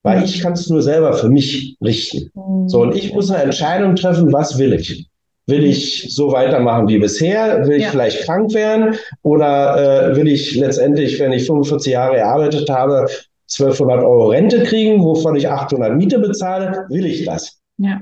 Weil 0.03 0.17
hm. 0.17 0.25
ich 0.25 0.41
kann 0.41 0.53
es 0.53 0.67
nur 0.67 0.81
selber 0.81 1.13
für 1.13 1.29
mich 1.29 1.77
richten. 1.83 2.31
Mhm. 2.33 2.67
So, 2.67 2.81
und 2.81 2.95
ich 2.95 3.13
muss 3.13 3.29
eine 3.29 3.43
Entscheidung 3.43 3.95
treffen, 3.95 4.33
was 4.33 4.57
will 4.57 4.73
ich? 4.73 5.10
Will 5.47 5.63
ich 5.63 6.13
so 6.15 6.31
weitermachen 6.31 6.87
wie 6.87 6.99
bisher? 6.99 7.65
Will 7.67 7.77
ich 7.77 7.83
ja. 7.83 7.89
vielleicht 7.89 8.25
krank 8.25 8.53
werden? 8.53 8.95
Oder 9.23 10.11
äh, 10.11 10.15
will 10.15 10.27
ich 10.27 10.55
letztendlich, 10.55 11.19
wenn 11.19 11.31
ich 11.31 11.45
45 11.45 11.93
Jahre 11.93 12.15
gearbeitet 12.15 12.69
habe, 12.69 13.07
1200 13.51 14.03
Euro 14.03 14.27
Rente 14.29 14.63
kriegen, 14.63 15.03
wovon 15.03 15.35
ich 15.35 15.49
800 15.49 15.95
Miete 15.95 16.19
bezahle? 16.19 16.85
Will 16.89 17.05
ich 17.05 17.25
das? 17.25 17.59
Ja. 17.77 18.01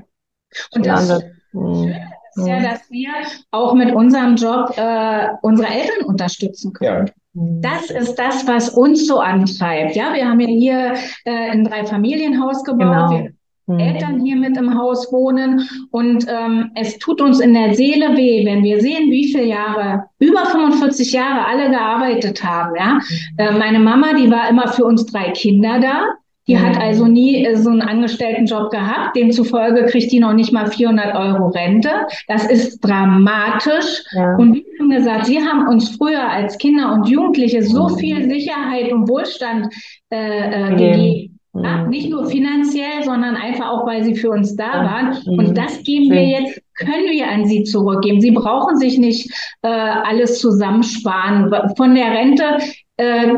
Und 0.74 0.86
das 0.86 1.08
mhm. 1.52 1.88
ist 2.36 2.46
ja, 2.46 2.60
dass 2.60 2.88
wir 2.90 3.10
auch 3.50 3.74
mit 3.74 3.92
unserem 3.94 4.36
Job 4.36 4.72
äh, 4.76 5.28
unsere 5.42 5.68
Eltern 5.68 6.06
unterstützen 6.06 6.72
können. 6.72 7.06
Ja. 7.06 7.12
Das 7.32 7.90
ist 7.90 8.16
das, 8.16 8.46
was 8.46 8.70
uns 8.70 9.06
so 9.06 9.18
antreibt. 9.18 9.94
Ja, 9.94 10.14
wir 10.14 10.28
haben 10.28 10.40
ja 10.40 10.46
hier 10.46 10.94
äh, 11.24 11.50
ein 11.50 11.64
Dreifamilienhaus 11.64 12.64
gebaut. 12.64 13.10
Genau. 13.10 13.10
Wir. 13.10 13.32
Eltern 13.78 14.20
hier 14.20 14.36
mit 14.36 14.56
im 14.56 14.76
Haus 14.76 15.12
wohnen. 15.12 15.68
Und 15.90 16.26
ähm, 16.28 16.70
es 16.74 16.98
tut 16.98 17.20
uns 17.20 17.40
in 17.40 17.54
der 17.54 17.74
Seele 17.74 18.16
weh, 18.16 18.44
wenn 18.46 18.62
wir 18.62 18.80
sehen, 18.80 19.10
wie 19.10 19.32
viele 19.32 19.44
Jahre, 19.44 20.04
über 20.18 20.46
45 20.46 21.12
Jahre 21.12 21.46
alle 21.46 21.70
gearbeitet 21.70 22.42
haben. 22.42 22.74
Ja? 22.76 22.94
Mhm. 22.94 23.00
Äh, 23.38 23.52
meine 23.52 23.78
Mama, 23.78 24.14
die 24.14 24.30
war 24.30 24.48
immer 24.48 24.68
für 24.68 24.84
uns 24.84 25.06
drei 25.06 25.30
Kinder 25.30 25.78
da. 25.80 26.06
Die 26.50 26.56
mhm. 26.56 26.62
hat 26.62 26.80
also 26.80 27.06
nie 27.06 27.44
äh, 27.44 27.56
so 27.56 27.70
einen 27.70 27.82
Angestelltenjob 27.82 28.70
gehabt. 28.70 29.14
Demzufolge 29.16 29.86
kriegt 29.86 30.10
die 30.10 30.20
noch 30.20 30.32
nicht 30.32 30.52
mal 30.52 30.66
400 30.66 31.14
Euro 31.14 31.48
Rente. 31.48 31.90
Das 32.26 32.50
ist 32.50 32.80
dramatisch. 32.80 34.02
Ja. 34.12 34.36
Und 34.36 34.54
wie 34.54 34.66
schon 34.76 34.90
gesagt, 34.90 35.26
sie 35.26 35.38
haben 35.40 35.68
uns 35.68 35.96
früher 35.96 36.28
als 36.28 36.58
Kinder 36.58 36.92
und 36.92 37.08
Jugendliche 37.08 37.62
so 37.62 37.88
mhm. 37.88 37.98
viel 37.98 38.30
Sicherheit 38.30 38.92
und 38.92 39.08
Wohlstand 39.08 39.72
äh, 40.10 40.70
äh, 40.70 40.70
gegeben. 40.70 41.39
Ja, 41.52 41.78
mhm. 41.78 41.90
nicht 41.90 42.08
nur 42.10 42.26
finanziell, 42.26 43.02
sondern 43.02 43.34
einfach 43.34 43.68
auch, 43.70 43.86
weil 43.86 44.04
sie 44.04 44.14
für 44.14 44.30
uns 44.30 44.54
da 44.54 44.84
waren. 44.84 45.18
Und 45.26 45.50
mhm. 45.50 45.54
das 45.54 45.82
geben 45.82 46.10
wir 46.10 46.24
jetzt, 46.24 46.62
können 46.76 47.10
wir 47.10 47.28
an 47.28 47.44
sie 47.44 47.64
zurückgeben. 47.64 48.20
Sie 48.20 48.30
brauchen 48.30 48.76
sich 48.76 48.98
nicht 48.98 49.30
äh, 49.62 49.68
alles 49.68 50.38
zusammensparen. 50.38 51.52
Von 51.76 51.94
der 51.94 52.12
Rente 52.12 52.58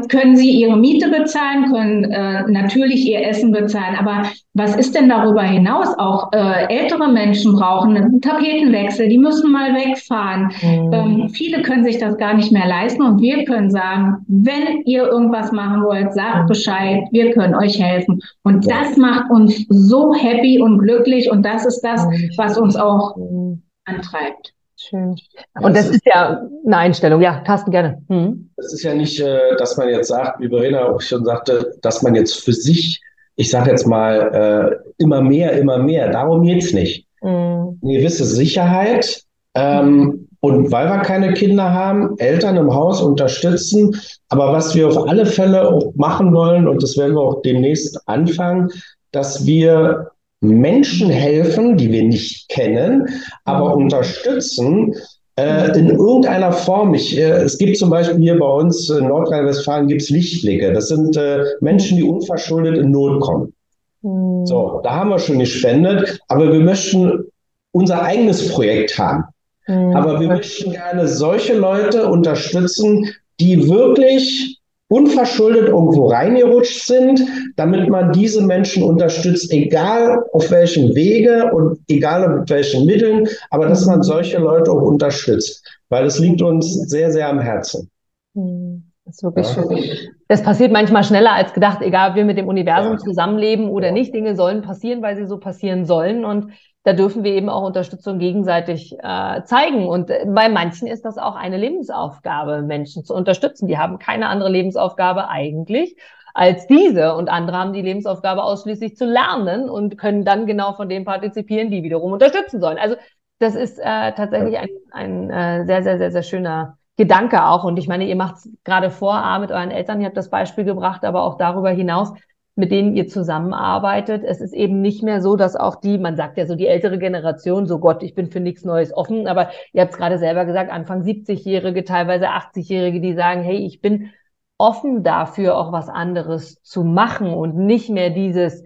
können 0.09 0.37
sie 0.37 0.51
ihre 0.51 0.77
Miete 0.77 1.09
bezahlen, 1.09 1.71
können 1.71 2.05
äh, 2.05 2.43
natürlich 2.51 3.07
ihr 3.07 3.25
Essen 3.25 3.53
bezahlen. 3.53 3.97
Aber 3.97 4.25
was 4.55 4.75
ist 4.77 4.95
denn 4.95 5.09
darüber 5.09 5.43
hinaus? 5.43 5.97
Auch 5.99 6.33
äh, 6.33 6.67
ältere 6.69 7.09
Menschen 7.09 7.53
brauchen 7.55 7.97
einen 7.97 8.21
Tapetenwechsel, 8.21 9.09
die 9.09 9.19
müssen 9.19 9.53
mal 9.53 9.75
wegfahren. 9.75 10.53
Mhm. 10.63 10.93
Ähm, 10.93 11.29
viele 11.29 11.63
können 11.63 11.85
sich 11.85 11.99
das 11.99 12.19
gar 12.19 12.35
nicht 12.35 12.51
mehr 12.51 12.67
leisten 12.67 13.03
und 13.03 13.21
wir 13.21 13.45
können 13.45 13.71
sagen, 13.71 14.17
wenn 14.27 14.83
ihr 14.85 15.07
irgendwas 15.07 15.53
machen 15.53 15.85
wollt, 15.85 16.13
sagt 16.13 16.45
mhm. 16.45 16.49
Bescheid, 16.49 17.05
wir 17.13 17.31
können 17.33 17.55
euch 17.55 17.81
helfen. 17.81 18.21
Und 18.43 18.67
ja. 18.67 18.81
das 18.81 18.97
macht 18.97 19.31
uns 19.31 19.65
so 19.69 20.13
happy 20.15 20.61
und 20.61 20.79
glücklich 20.79 21.31
und 21.31 21.45
das 21.45 21.65
ist 21.65 21.81
das, 21.83 22.05
mhm. 22.07 22.31
was 22.37 22.59
uns 22.59 22.77
auch 22.77 23.17
mhm. 23.17 23.63
antreibt. 23.85 24.55
Schön. 24.89 25.17
Und 25.61 25.77
das, 25.77 25.87
das 25.87 25.97
ist 25.97 26.07
ja 26.07 26.43
eine 26.67 26.77
Einstellung. 26.77 27.21
Ja, 27.21 27.41
Carsten, 27.41 27.71
gerne. 27.71 28.03
Hm. 28.09 28.51
Das 28.57 28.73
ist 28.73 28.83
ja 28.83 28.95
nicht, 28.95 29.21
äh, 29.21 29.57
dass 29.57 29.77
man 29.77 29.89
jetzt 29.89 30.09
sagt, 30.09 30.41
wie 30.41 30.49
Verena 30.49 30.85
auch 30.85 31.01
schon 31.01 31.25
sagte, 31.25 31.75
dass 31.83 32.03
man 32.03 32.15
jetzt 32.15 32.43
für 32.45 32.53
sich, 32.53 33.01
ich 33.37 33.51
sage 33.51 33.71
jetzt 33.71 33.87
mal, 33.87 34.81
äh, 34.83 35.03
immer 35.03 35.21
mehr, 35.21 35.53
immer 35.53 35.79
mehr. 35.79 36.11
Darum 36.11 36.43
geht's 36.43 36.73
nicht. 36.73 37.07
mhm. 37.23 37.79
eine 37.83 37.99
gewisse 37.99 38.25
Sicherheit. 38.25 39.23
Ähm, 39.55 40.29
und 40.41 40.73
weil 40.73 40.89
wir 40.89 40.99
keine 41.03 41.35
Kinder 41.35 41.73
haben, 41.73 42.19
Eltern 42.19 42.57
im 42.57 42.75
Haus 42.75 43.01
unterstützen. 43.01 44.01
Aber 44.29 44.53
was 44.53 44.75
wir 44.75 44.89
auf 44.89 45.09
alle 45.09 45.25
Fälle 45.25 45.69
auch 45.69 45.95
machen 45.95 46.35
wollen, 46.35 46.67
und 46.67 46.83
das 46.83 46.97
werden 46.97 47.15
wir 47.15 47.21
auch 47.21 47.43
demnächst 47.43 48.01
anfangen, 48.09 48.71
dass 49.13 49.47
wir 49.47 50.12
Menschen 50.43 51.09
helfen, 51.09 51.77
die 51.77 51.91
wir 51.91 52.03
nicht 52.03 52.49
kennen, 52.49 53.09
aber 53.45 53.77
mhm. 53.77 53.85
unterstützen, 53.85 54.95
äh, 55.37 55.79
in 55.79 55.89
irgendeiner 55.89 56.53
Form. 56.53 56.95
Ich, 56.95 57.17
äh, 57.17 57.43
es 57.43 57.57
gibt 57.57 57.77
zum 57.79 57.91
Beispiel 57.91 58.19
hier 58.19 58.39
bei 58.39 58.47
uns 58.47 58.91
in 58.91 59.09
Nordrhein-Westfalen 59.09 59.87
gibt's 59.87 60.11
Lichtblicke. 60.11 60.73
Das 60.73 60.89
sind 60.89 61.17
äh, 61.17 61.45
Menschen, 61.61 61.97
die 61.97 62.03
unverschuldet 62.03 62.77
in 62.77 62.91
Not 62.91 63.21
kommen. 63.21 63.55
Mhm. 64.03 64.45
So, 64.47 64.81
da 64.83 64.97
haben 64.97 65.11
wir 65.11 65.19
schon 65.19 65.39
gespendet, 65.39 66.21
aber 66.29 66.53
wir 66.53 66.61
möchten 66.61 67.25
unser 67.71 68.03
eigenes 68.03 68.53
Projekt 68.53 68.99
haben. 68.99 69.25
Mhm. 69.69 69.97
Aber 69.97 70.21
wir 70.21 70.29
möchten 70.29 70.73
gerne 70.73 71.07
solche 71.09 71.55
Leute 71.55 72.09
unterstützen, 72.09 73.09
die 73.41 73.69
wirklich 73.69 74.59
unverschuldet 74.89 75.69
irgendwo 75.69 76.09
reingerutscht 76.09 76.87
sind, 76.87 77.23
damit 77.57 77.89
man 77.89 78.13
diese 78.13 78.43
Menschen 78.43 78.83
unterstützt, 78.83 79.51
egal 79.53 80.23
auf 80.33 80.51
welchen 80.51 80.95
Wege 80.95 81.51
und 81.53 81.79
egal 81.89 82.29
mit 82.39 82.51
welchen 82.51 82.85
Mitteln, 82.85 83.27
aber 83.51 83.69
dass 83.69 83.87
man 83.87 84.03
solche 84.03 84.39
Leute 84.39 84.71
auch 84.71 84.83
unterstützt, 84.83 85.65
weil 85.89 86.05
es 86.05 86.19
liegt 86.19 86.43
uns 86.43 86.89
sehr, 86.89 87.11
sehr 87.11 87.29
am 87.29 87.41
Herzen. 87.41 87.91
Mhm. 88.35 88.93
Das 89.05 89.17
ist 89.17 89.23
wirklich 89.25 89.47
ja. 89.49 89.55
schön. 89.55 90.09
Das 90.29 90.43
passiert 90.43 90.73
manchmal 90.73 91.05
schneller 91.05 91.33
als 91.33 91.53
gedacht, 91.53 91.83
egal 91.83 92.11
ob 92.11 92.17
wir 92.17 92.25
mit 92.25 92.39
dem 92.39 92.47
Universum 92.47 92.93
ja. 92.93 92.99
zusammenleben 92.99 93.69
oder 93.69 93.91
nicht. 93.91 94.15
Dinge 94.15 94.37
sollen 94.37 94.63
passieren, 94.63 95.03
weil 95.03 95.17
sie 95.17 95.27
so 95.27 95.39
passieren 95.39 95.85
sollen. 95.87 96.25
Und 96.25 96.53
da 96.85 96.93
dürfen 96.93 97.23
wir 97.23 97.33
eben 97.33 97.49
auch 97.49 97.63
Unterstützung 97.63 98.19
gegenseitig 98.19 98.97
äh, 98.99 99.45
zeigen. 99.45 99.87
Und 99.87 100.11
bei 100.27 100.49
manchen 100.49 100.89
ist 100.89 101.05
das 101.05 101.17
auch 101.17 101.37
eine 101.37 101.57
Lebensaufgabe, 101.57 102.63
Menschen 102.63 103.05
zu 103.05 103.15
unterstützen. 103.15 103.69
Die 103.69 103.79
haben 103.79 103.99
keine 103.99 104.29
andere 104.29 104.51
Lebensaufgabe 104.51 105.29
eigentlich 105.29 105.97
als 106.35 106.67
diese. 106.67 107.15
Und 107.15 107.29
andere 107.29 107.57
haben 107.59 107.73
die 107.73 107.83
Lebensaufgabe 107.83 108.43
ausschließlich 108.43 108.97
zu 108.97 109.05
lernen 109.05 109.69
und 109.69 109.97
können 109.97 110.25
dann 110.25 110.47
genau 110.47 110.73
von 110.73 110.89
denen 110.89 111.05
partizipieren, 111.05 111.71
die 111.71 111.83
wiederum 111.85 112.13
unterstützen 112.13 112.61
sollen. 112.61 112.79
Also 112.79 112.97
das 113.39 113.55
ist 113.55 113.79
äh, 113.79 114.13
tatsächlich 114.13 114.59
ein, 114.59 114.69
ein 114.93 115.31
äh, 115.31 115.67
sehr, 115.67 115.83
sehr, 115.83 115.99
sehr, 115.99 116.11
sehr 116.11 116.23
schöner 116.23 116.79
Gedanke 116.97 117.45
auch. 117.45 117.65
Und 117.65 117.79
ich 117.79 117.89
meine, 117.89 118.07
ihr 118.07 118.17
macht 118.17 118.37
es 118.37 118.51
gerade 118.65 118.91
vor, 118.91 119.15
A, 119.15 119.39
mit 119.39 119.51
euren 119.51 119.71
Eltern, 119.71 120.01
ihr 120.01 120.07
habt 120.07 120.17
das 120.17 120.31
Beispiel 120.31 120.65
gebracht, 120.65 121.05
aber 121.05 121.23
auch 121.23 121.37
darüber 121.39 121.71
hinaus 121.71 122.13
mit 122.55 122.71
denen 122.71 122.95
ihr 122.95 123.09
zusammenarbeitet. 123.09 124.25
Es 124.25 124.41
ist 124.41 124.53
eben 124.53 124.81
nicht 124.83 125.03
mehr 125.03 125.23
so, 125.23 125.37
dass 125.37 125.57
auch 125.57 125.77
die, 125.77 125.99
man 125.99 126.17
sagt 126.17 126.37
ja 126.37 126.47
so 126.47 126.55
die 126.55 126.67
ältere 126.67 126.99
Generation, 126.99 127.67
so 127.67 127.79
Gott, 127.79 128.03
ich 128.03 128.15
bin 128.15 128.31
für 128.31 128.41
nichts 128.41 128.65
Neues 128.65 128.95
offen, 128.95 129.27
aber 129.27 129.51
ihr 129.73 129.83
habt 129.83 129.93
es 129.93 129.99
gerade 129.99 130.19
selber 130.19 130.45
gesagt, 130.45 130.71
Anfang 130.71 131.03
70-Jährige, 131.03 131.85
teilweise 131.85 132.29
80-Jährige, 132.29 133.01
die 133.01 133.15
sagen, 133.15 133.43
hey, 133.43 133.57
ich 133.57 133.81
bin 133.81 134.11
offen 134.59 135.03
dafür, 135.03 135.57
auch 135.57 135.73
was 135.73 135.89
anderes 135.89 136.63
zu 136.63 136.85
machen 136.85 137.33
und 137.33 137.57
nicht 137.57 137.89
mehr 137.91 138.11
dieses, 138.11 138.63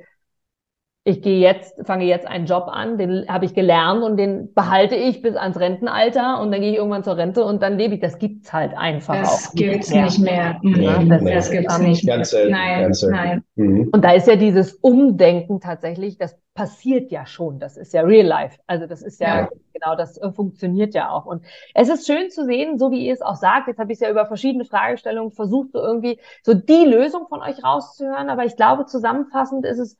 ich 1.06 1.22
gehe 1.22 1.38
jetzt, 1.38 1.86
fange 1.86 2.04
jetzt 2.04 2.26
einen 2.26 2.46
Job 2.46 2.64
an, 2.66 2.98
den 2.98 3.28
habe 3.28 3.44
ich 3.44 3.54
gelernt 3.54 4.02
und 4.02 4.16
den 4.16 4.52
behalte 4.54 4.96
ich 4.96 5.22
bis 5.22 5.36
ans 5.36 5.56
Rentenalter 5.56 6.40
und 6.40 6.50
dann 6.50 6.60
gehe 6.60 6.72
ich 6.72 6.78
irgendwann 6.78 7.04
zur 7.04 7.16
Rente 7.16 7.44
und 7.44 7.62
dann 7.62 7.78
lebe 7.78 7.94
ich. 7.94 8.00
Das 8.00 8.18
gibt's 8.18 8.52
halt 8.52 8.76
einfach 8.76 9.14
das 9.14 9.48
auch. 9.48 9.54
Gibt's 9.54 9.94
nicht 9.94 10.18
mehr. 10.18 10.58
Nicht 10.62 10.76
mehr. 10.76 10.98
Mhm. 10.98 11.08
das, 11.08 11.22
nee, 11.22 11.34
das 11.34 11.50
gibt's 11.52 11.78
nicht 11.78 12.04
mehr. 12.04 12.16
Ganz 12.16 12.30
selten, 12.30 12.50
nein, 12.50 12.82
ganz 12.82 12.98
selten. 12.98 13.14
nein. 13.14 13.44
Mhm. 13.54 13.90
Und 13.92 14.04
da 14.04 14.14
ist 14.14 14.26
ja 14.26 14.34
dieses 14.34 14.72
Umdenken 14.72 15.60
tatsächlich, 15.60 16.18
das 16.18 16.36
passiert 16.54 17.12
ja 17.12 17.24
schon. 17.24 17.60
Das 17.60 17.76
ist 17.76 17.94
ja 17.94 18.00
real 18.00 18.26
life. 18.26 18.58
Also 18.66 18.88
das 18.88 19.00
ist 19.02 19.20
ja, 19.20 19.42
ja. 19.42 19.48
genau, 19.74 19.94
das 19.94 20.18
äh, 20.18 20.32
funktioniert 20.32 20.92
ja 20.94 21.10
auch. 21.10 21.24
Und 21.24 21.44
es 21.74 21.88
ist 21.88 22.08
schön 22.08 22.30
zu 22.30 22.44
sehen, 22.46 22.80
so 22.80 22.90
wie 22.90 23.06
ihr 23.06 23.12
es 23.12 23.22
auch 23.22 23.36
sagt. 23.36 23.68
Jetzt 23.68 23.78
habe 23.78 23.92
ich 23.92 23.98
es 23.98 24.00
ja 24.00 24.10
über 24.10 24.26
verschiedene 24.26 24.64
Fragestellungen 24.64 25.30
versucht, 25.30 25.70
so 25.72 25.78
irgendwie 25.78 26.18
so 26.42 26.52
die 26.52 26.84
Lösung 26.84 27.28
von 27.28 27.42
euch 27.42 27.62
rauszuhören. 27.62 28.28
Aber 28.28 28.44
ich 28.44 28.56
glaube, 28.56 28.86
zusammenfassend 28.86 29.64
ist 29.64 29.78
es, 29.78 29.96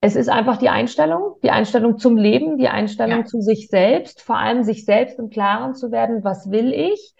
es 0.00 0.14
ist 0.14 0.28
einfach 0.28 0.58
die 0.58 0.68
Einstellung, 0.68 1.36
die 1.42 1.50
Einstellung 1.50 1.98
zum 1.98 2.16
Leben, 2.16 2.56
die 2.56 2.68
Einstellung 2.68 3.20
ja. 3.20 3.24
zu 3.24 3.40
sich 3.40 3.68
selbst, 3.68 4.22
vor 4.22 4.36
allem 4.38 4.62
sich 4.62 4.84
selbst 4.84 5.18
im 5.18 5.28
Klaren 5.28 5.74
zu 5.74 5.90
werden, 5.90 6.22
was 6.22 6.50
will 6.50 6.72
ich? 6.72 7.14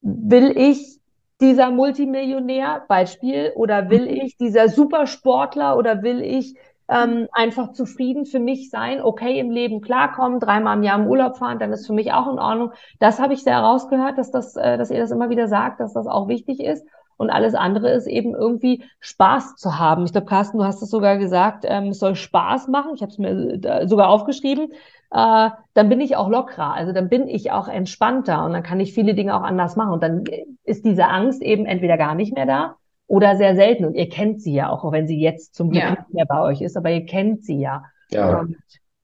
Will 0.00 0.52
ich 0.56 0.98
dieser 1.40 1.70
Multimillionär, 1.70 2.84
Beispiel, 2.88 3.52
oder 3.54 3.88
will 3.88 4.02
mhm. 4.02 4.20
ich 4.22 4.36
dieser 4.36 4.68
Supersportler 4.68 5.76
oder 5.76 6.02
will 6.02 6.22
ich 6.22 6.56
ähm, 6.88 7.28
einfach 7.32 7.72
zufrieden 7.72 8.26
für 8.26 8.40
mich 8.40 8.70
sein, 8.70 9.00
okay 9.00 9.38
im 9.38 9.50
Leben 9.50 9.80
klarkommen, 9.80 10.40
dreimal 10.40 10.76
im 10.76 10.82
Jahr 10.82 10.98
im 10.98 11.06
Urlaub 11.06 11.38
fahren, 11.38 11.58
dann 11.58 11.72
ist 11.72 11.86
für 11.86 11.92
mich 11.92 12.12
auch 12.12 12.30
in 12.30 12.38
Ordnung. 12.38 12.72
Das 12.98 13.20
habe 13.20 13.34
ich 13.34 13.44
sehr 13.44 13.54
herausgehört, 13.54 14.18
dass 14.18 14.30
das, 14.30 14.56
äh, 14.56 14.76
dass 14.76 14.90
ihr 14.90 14.98
das 14.98 15.12
immer 15.12 15.30
wieder 15.30 15.46
sagt, 15.46 15.80
dass 15.80 15.92
das 15.94 16.06
auch 16.06 16.28
wichtig 16.28 16.60
ist. 16.60 16.84
Und 17.16 17.30
alles 17.30 17.54
andere 17.54 17.90
ist 17.90 18.06
eben 18.06 18.34
irgendwie 18.34 18.84
Spaß 19.00 19.56
zu 19.56 19.78
haben. 19.78 20.04
Ich 20.04 20.12
glaube, 20.12 20.26
Carsten, 20.26 20.58
du 20.58 20.64
hast 20.64 20.82
es 20.82 20.90
sogar 20.90 21.18
gesagt, 21.18 21.64
ähm, 21.66 21.88
es 21.88 21.98
soll 21.98 22.14
Spaß 22.14 22.68
machen. 22.68 22.92
Ich 22.94 23.02
habe 23.02 23.12
es 23.12 23.18
mir 23.18 23.62
äh, 23.64 23.86
sogar 23.86 24.08
aufgeschrieben. 24.08 24.72
Äh, 25.10 25.50
dann 25.74 25.88
bin 25.88 26.00
ich 26.00 26.16
auch 26.16 26.28
lockerer. 26.28 26.72
Also 26.72 26.92
dann 26.92 27.08
bin 27.08 27.28
ich 27.28 27.52
auch 27.52 27.68
entspannter 27.68 28.44
und 28.44 28.52
dann 28.52 28.62
kann 28.62 28.80
ich 28.80 28.94
viele 28.94 29.14
Dinge 29.14 29.36
auch 29.36 29.42
anders 29.42 29.76
machen. 29.76 29.92
Und 29.92 30.02
dann 30.02 30.24
ist 30.64 30.84
diese 30.84 31.06
Angst 31.06 31.42
eben 31.42 31.66
entweder 31.66 31.96
gar 31.96 32.14
nicht 32.14 32.34
mehr 32.34 32.46
da 32.46 32.76
oder 33.06 33.36
sehr 33.36 33.54
selten. 33.54 33.84
Und 33.84 33.94
ihr 33.94 34.08
kennt 34.08 34.40
sie 34.40 34.54
ja 34.54 34.70
auch, 34.70 34.84
auch 34.84 34.92
wenn 34.92 35.06
sie 35.06 35.20
jetzt 35.20 35.54
zum 35.54 35.70
Glück 35.70 35.82
ja. 35.82 35.90
nicht 35.90 36.14
mehr 36.14 36.26
bei 36.26 36.40
euch 36.40 36.62
ist, 36.62 36.76
aber 36.76 36.90
ihr 36.90 37.04
kennt 37.04 37.44
sie 37.44 37.60
ja. 37.60 37.84
Ja. 38.10 38.40
Und 38.40 38.56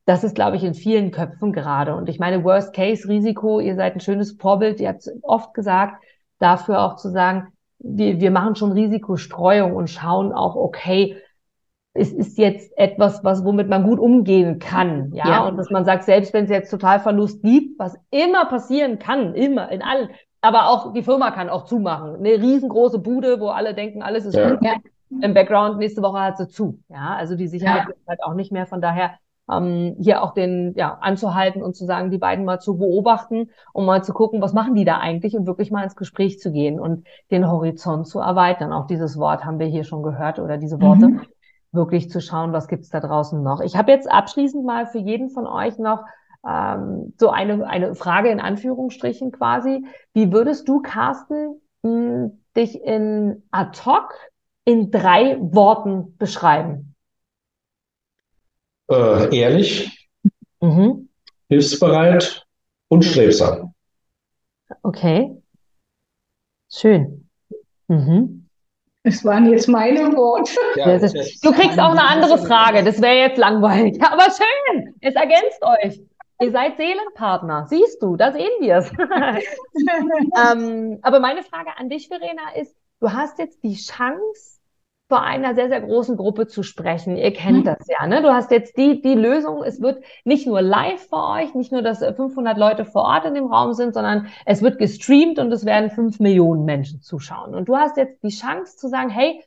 das 0.07 0.25
ist, 0.25 0.35
glaube 0.35 0.57
ich, 0.57 0.65
in 0.65 0.73
vielen 0.73 1.11
Köpfen 1.11 1.53
gerade. 1.53 1.95
Und 1.95 2.09
ich 2.09 2.19
meine, 2.19 2.43
Worst-Case-Risiko, 2.43 3.61
ihr 3.61 3.77
seid 3.77 3.95
ein 3.95 4.01
schönes 4.01 4.33
Vorbild, 4.33 4.81
ihr 4.81 4.89
habt 4.89 5.07
oft 5.21 5.53
gesagt, 5.53 6.03
dafür 6.39 6.81
auch 6.81 6.97
zu 6.97 7.11
sagen, 7.11 7.49
wir, 7.79 8.21
wir 8.21 8.31
machen 8.31 8.57
schon 8.57 8.73
Risikostreuung 8.73 9.75
und 9.75 9.89
schauen 9.89 10.33
auch, 10.33 10.57
okay, 10.57 11.17
es 11.95 12.13
ist 12.13 12.39
jetzt 12.39 12.77
etwas, 12.77 13.25
was 13.25 13.45
womit 13.45 13.69
man 13.69 13.83
gut 13.85 13.99
umgehen 13.99 14.59
kann, 14.59 15.13
ja? 15.13 15.29
ja. 15.29 15.49
und 15.49 15.57
dass 15.57 15.71
man 15.71 15.85
sagt, 15.85 16.05
selbst 16.05 16.33
wenn 16.33 16.45
es 16.45 16.51
jetzt 16.51 16.71
total 16.71 17.01
Verlust 17.01 17.43
gibt, 17.43 17.79
was 17.79 17.99
immer 18.11 18.47
passieren 18.47 18.99
kann, 18.99 19.35
immer 19.35 19.71
in 19.71 19.83
allen, 19.83 20.11
aber 20.41 20.69
auch 20.69 20.93
die 20.93 21.03
Firma 21.03 21.31
kann 21.31 21.49
auch 21.49 21.65
zumachen, 21.65 22.17
eine 22.17 22.41
riesengroße 22.41 23.01
Bude, 23.01 23.41
wo 23.41 23.49
alle 23.49 23.75
denken, 23.75 24.03
alles 24.03 24.25
ist 24.25 24.37
ja. 24.37 24.51
gut. 24.51 24.63
Ja. 24.63 24.77
Im 25.23 25.33
Background 25.33 25.79
nächste 25.79 26.03
Woche 26.03 26.21
hat 26.21 26.37
sie 26.37 26.49
zu, 26.49 26.81
ja, 26.89 27.17
also 27.17 27.35
die 27.35 27.49
Sicherheit 27.49 27.87
ja. 27.89 27.95
ist 27.95 28.07
halt 28.07 28.23
auch 28.23 28.35
nicht 28.35 28.53
mehr. 28.53 28.67
Von 28.67 28.83
daher 28.83 29.15
ähm, 29.51 29.97
hier 29.99 30.23
auch 30.23 30.35
den, 30.35 30.75
ja, 30.77 30.99
anzuhalten 31.01 31.63
und 31.63 31.75
zu 31.75 31.87
sagen, 31.87 32.11
die 32.11 32.19
beiden 32.19 32.45
mal 32.45 32.61
zu 32.61 32.77
beobachten, 32.77 33.51
um 33.73 33.87
mal 33.87 34.05
zu 34.05 34.13
gucken, 34.13 34.43
was 34.43 34.53
machen 34.53 34.75
die 34.75 34.85
da 34.85 34.99
eigentlich 34.99 35.37
und 35.37 35.47
wirklich 35.47 35.71
mal 35.71 35.85
ins 35.85 35.97
Gespräch 35.97 36.39
zu 36.39 36.53
gehen 36.53 36.79
und 36.79 37.07
den 37.31 37.51
Horizont 37.51 38.07
zu 38.07 38.19
erweitern. 38.21 38.73
Auch 38.73 38.87
dieses 38.87 39.19
Wort 39.19 39.45
haben 39.45 39.59
wir 39.59 39.67
hier 39.67 39.85
schon 39.85 40.03
gehört 40.03 40.39
oder 40.39 40.59
diese 40.59 40.81
Worte. 40.81 41.09
Mhm. 41.09 41.21
Wirklich 41.71 42.11
zu 42.11 42.23
schauen, 42.23 42.55
was 42.55 42.67
gibt's 42.67 42.89
da 42.89 42.99
draußen 42.99 43.43
noch. 43.43 43.61
Ich 43.61 43.77
habe 43.77 43.93
jetzt 43.93 44.11
abschließend 44.11 44.65
mal 44.65 44.87
für 44.87 44.99
jeden 44.99 45.29
von 45.29 45.47
euch 45.47 45.79
noch 45.79 46.03
ähm, 46.47 47.13
so 47.19 47.31
eine, 47.31 47.67
eine 47.67 47.95
Frage 47.95 48.31
in 48.31 48.41
Anführungsstrichen 48.41 49.33
quasi. 49.33 49.85
Wie 50.15 50.33
würdest 50.33 50.69
du, 50.69 50.81
Carsten, 50.81 51.61
mh, 51.83 51.91
hm, 51.91 52.43
dich 52.57 52.83
in 52.83 53.43
ad 53.51 53.79
hoc 53.85 54.15
in 54.65 54.91
drei 54.91 55.39
Worten 55.41 56.17
beschreiben? 56.17 56.95
Äh, 58.89 59.37
ehrlich, 59.37 60.09
mhm. 60.61 61.09
hilfsbereit 61.49 62.47
und 62.89 63.05
strebsam. 63.05 63.75
Okay. 64.83 65.37
Schön. 66.71 67.29
Mhm. 67.89 68.49
Das 69.05 69.25
waren 69.25 69.51
jetzt 69.51 69.69
meine 69.69 70.15
Worte. 70.15 70.53
Ja, 70.77 70.93
ist, 70.93 71.45
du 71.45 71.53
kriegst 71.53 71.79
auch 71.79 71.93
eine 71.93 72.05
andere 72.05 72.37
Frage. 72.39 72.85
Das 72.85 73.01
wäre 73.01 73.17
jetzt 73.17 73.39
langweilig. 73.39 74.03
Aber 74.03 74.25
schön. 74.25 74.95
Es 75.01 75.15
ergänzt 75.15 75.63
euch. 75.63 76.01
Ihr 76.41 76.53
seid 76.53 76.77
Seelenpartner. 76.77 77.67
Siehst 77.69 78.03
du, 78.03 78.17
da 78.17 78.33
sehen 78.33 78.51
wir 78.61 78.77
es. 78.77 78.93
ähm, 80.53 81.01
aber 81.03 81.19
meine 81.19 81.43
Frage 81.43 81.71
an 81.77 81.89
dich, 81.89 82.07
Verena, 82.07 82.55
ist, 82.55 82.77
du 83.01 83.13
hast 83.13 83.41
jetzt 83.41 83.65
die 83.65 83.75
Chance, 83.75 84.58
vor 85.09 85.23
einer 85.23 85.55
sehr, 85.55 85.69
sehr 85.69 85.81
großen 85.81 86.17
Gruppe 86.17 86.47
zu 86.47 86.63
sprechen. 86.63 87.17
Ihr 87.17 87.33
kennt 87.33 87.61
mhm. 87.61 87.65
das 87.65 87.87
ja, 87.89 88.07
ne? 88.07 88.21
Du 88.21 88.33
hast 88.33 88.51
jetzt 88.51 88.77
die, 88.77 89.01
die 89.01 89.15
Lösung. 89.15 89.63
Es 89.63 89.81
wird 89.81 90.05
nicht 90.25 90.47
nur 90.47 90.61
live 90.61 91.09
vor 91.09 91.31
euch, 91.33 91.55
nicht 91.55 91.73
nur, 91.73 91.81
dass 91.81 92.01
500 92.01 92.59
Leute 92.59 92.85
vor 92.85 93.03
Ort 93.03 93.25
in 93.25 93.35
dem 93.35 93.47
Raum 93.47 93.73
sind, 93.73 93.95
sondern 93.95 94.29
es 94.45 94.61
wird 94.61 94.79
gestreamt 94.79 95.39
und 95.39 95.51
es 95.51 95.65
werden 95.65 95.91
fünf 95.91 96.21
Millionen 96.21 96.67
Menschen 96.67 97.01
zuschauen. 97.01 97.55
Und 97.55 97.69
du 97.71 97.77
hast 97.77 97.97
jetzt 97.97 98.23
die 98.23 98.29
Chance 98.29 98.77
zu 98.77 98.89
sagen, 98.89 99.09
hey, 99.09 99.43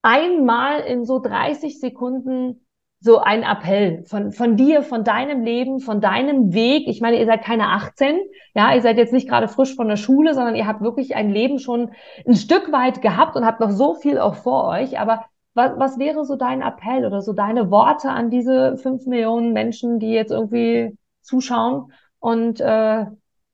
einmal 0.00 0.80
in 0.80 1.04
so 1.04 1.18
30 1.18 1.80
Sekunden 1.80 2.64
so 3.00 3.18
ein 3.18 3.44
Appell 3.44 4.04
von, 4.06 4.32
von 4.32 4.56
dir, 4.56 4.82
von 4.82 5.04
deinem 5.04 5.42
Leben, 5.42 5.78
von 5.78 6.00
deinem 6.00 6.52
Weg. 6.52 6.88
Ich 6.88 7.00
meine, 7.00 7.18
ihr 7.18 7.26
seid 7.26 7.42
keine 7.42 7.68
18, 7.68 8.18
ja, 8.54 8.74
ihr 8.74 8.82
seid 8.82 8.98
jetzt 8.98 9.12
nicht 9.12 9.28
gerade 9.28 9.46
frisch 9.46 9.76
von 9.76 9.88
der 9.88 9.96
Schule, 9.96 10.34
sondern 10.34 10.56
ihr 10.56 10.66
habt 10.66 10.80
wirklich 10.80 11.14
ein 11.14 11.30
Leben 11.30 11.58
schon 11.60 11.92
ein 12.26 12.34
Stück 12.34 12.72
weit 12.72 13.00
gehabt 13.00 13.36
und 13.36 13.46
habt 13.46 13.60
noch 13.60 13.70
so 13.70 13.94
viel 13.94 14.18
auch 14.18 14.34
vor 14.34 14.64
euch. 14.68 14.98
Aber 14.98 15.24
was, 15.54 15.72
was 15.78 15.98
wäre 15.98 16.24
so 16.24 16.36
dein 16.36 16.60
Appell 16.60 17.06
oder 17.06 17.22
so 17.22 17.32
deine 17.32 17.70
Worte 17.70 18.10
an 18.10 18.30
diese 18.30 18.76
fünf 18.78 19.06
Millionen 19.06 19.52
Menschen, 19.52 20.00
die 20.00 20.10
jetzt 20.10 20.32
irgendwie 20.32 20.96
zuschauen 21.22 21.92
und 22.18 22.60
äh, 22.60 23.06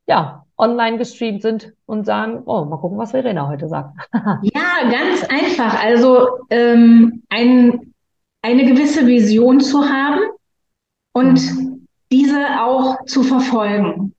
ja, 0.06 0.44
online 0.56 0.98
gestreamt 0.98 1.42
sind 1.42 1.72
und 1.86 2.06
sagen, 2.06 2.42
oh, 2.46 2.64
mal 2.64 2.76
gucken, 2.76 2.98
was 2.98 3.10
Verena 3.10 3.48
heute 3.48 3.68
sagt. 3.68 3.96
ja, 4.14 4.90
ganz 4.90 5.24
einfach. 5.28 5.82
Also 5.82 6.28
ähm, 6.50 7.22
ein, 7.28 7.93
eine 8.44 8.66
gewisse 8.66 9.06
Vision 9.06 9.58
zu 9.58 9.88
haben 9.88 10.20
und 11.14 11.40
mhm. 11.40 11.86
diese 12.12 12.60
auch 12.60 13.02
zu 13.06 13.22
verfolgen. 13.22 14.12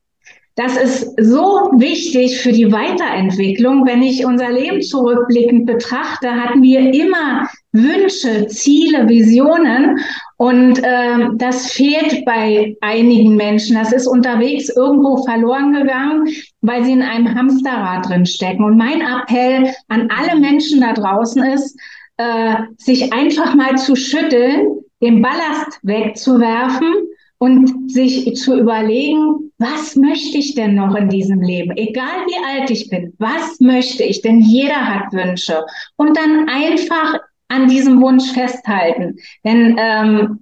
Das 0.55 0.77
ist 0.77 1.13
so 1.21 1.69
wichtig 1.75 2.39
für 2.39 2.53
die 2.53 2.71
Weiterentwicklung. 2.71 3.85
Wenn 3.85 4.01
ich 4.01 4.25
unser 4.25 4.49
Leben 4.49 4.81
zurückblickend 4.81 5.65
betrachte, 5.65 6.31
hatten 6.31 6.63
wir 6.63 6.79
immer 6.93 7.47
Wünsche, 7.73 8.47
Ziele, 8.47 9.07
Visionen. 9.07 9.99
Und 10.37 10.81
äh, 10.81 11.27
das 11.35 11.73
fehlt 11.73 12.23
bei 12.23 12.75
einigen 12.79 13.35
Menschen. 13.35 13.75
Das 13.75 13.91
ist 13.91 14.07
unterwegs 14.07 14.69
irgendwo 14.69 15.17
verloren 15.25 15.73
gegangen, 15.73 16.29
weil 16.61 16.85
sie 16.85 16.93
in 16.93 17.01
einem 17.01 17.35
Hamsterrad 17.35 18.07
drin 18.07 18.25
stecken. 18.25 18.63
Und 18.63 18.77
mein 18.77 19.01
Appell 19.01 19.71
an 19.89 20.09
alle 20.09 20.39
Menschen 20.39 20.79
da 20.79 20.93
draußen 20.93 21.43
ist, 21.43 21.77
äh, 22.17 22.55
sich 22.77 23.13
einfach 23.13 23.55
mal 23.55 23.77
zu 23.77 23.95
schütteln, 23.95 24.79
den 25.01 25.21
Ballast 25.21 25.79
wegzuwerfen 25.83 26.93
und 27.37 27.91
sich 27.91 28.35
zu 28.35 28.57
überlegen, 28.57 29.51
was 29.57 29.95
möchte 29.95 30.37
ich 30.37 30.55
denn 30.55 30.75
noch 30.75 30.95
in 30.95 31.09
diesem 31.09 31.41
Leben? 31.41 31.75
Egal 31.77 32.25
wie 32.27 32.59
alt 32.59 32.69
ich 32.71 32.89
bin, 32.89 33.13
was 33.19 33.59
möchte 33.59 34.03
ich? 34.03 34.21
Denn 34.21 34.39
jeder 34.39 34.87
hat 34.87 35.13
Wünsche. 35.13 35.63
Und 35.97 36.17
dann 36.17 36.49
einfach 36.49 37.19
an 37.47 37.67
diesem 37.67 38.01
Wunsch 38.01 38.31
festhalten. 38.31 39.17
Denn 39.43 39.75
ähm, 39.77 40.39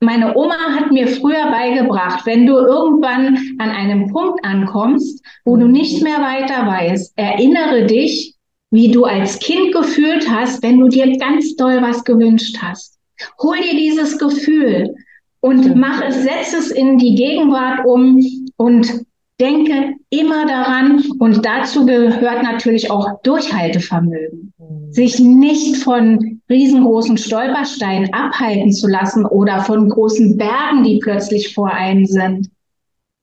meine 0.00 0.36
Oma 0.36 0.56
hat 0.76 0.92
mir 0.92 1.08
früher 1.08 1.50
beigebracht, 1.50 2.24
wenn 2.24 2.46
du 2.46 2.54
irgendwann 2.56 3.36
an 3.58 3.70
einem 3.70 4.08
Punkt 4.12 4.44
ankommst, 4.44 5.24
wo 5.44 5.56
du 5.56 5.66
nicht 5.66 6.02
mehr 6.02 6.20
weiter 6.20 6.66
weißt, 6.66 7.14
erinnere 7.16 7.86
dich, 7.86 8.37
wie 8.70 8.90
du 8.90 9.04
als 9.04 9.38
Kind 9.38 9.72
gefühlt 9.72 10.28
hast, 10.30 10.62
wenn 10.62 10.78
du 10.78 10.88
dir 10.88 11.16
ganz 11.16 11.56
doll 11.56 11.80
was 11.80 12.04
gewünscht 12.04 12.58
hast. 12.60 12.98
Hol 13.42 13.56
dir 13.56 13.76
dieses 13.76 14.18
Gefühl 14.18 14.94
und 15.40 15.76
mach 15.76 16.02
es, 16.02 16.22
setz 16.22 16.52
es 16.52 16.70
in 16.70 16.98
die 16.98 17.14
Gegenwart 17.14 17.84
um 17.84 18.20
und 18.56 19.06
denke 19.40 19.94
immer 20.10 20.46
daran. 20.46 21.04
Und 21.18 21.44
dazu 21.44 21.86
gehört 21.86 22.42
natürlich 22.42 22.90
auch 22.90 23.20
Durchhaltevermögen. 23.22 24.52
Mhm. 24.58 24.92
Sich 24.92 25.18
nicht 25.18 25.76
von 25.78 26.40
riesengroßen 26.50 27.16
Stolpersteinen 27.16 28.12
abhalten 28.12 28.72
zu 28.72 28.88
lassen 28.88 29.24
oder 29.24 29.62
von 29.62 29.88
großen 29.88 30.36
Bergen, 30.36 30.84
die 30.84 30.98
plötzlich 31.02 31.54
vor 31.54 31.70
einem 31.70 32.06
sind. 32.06 32.50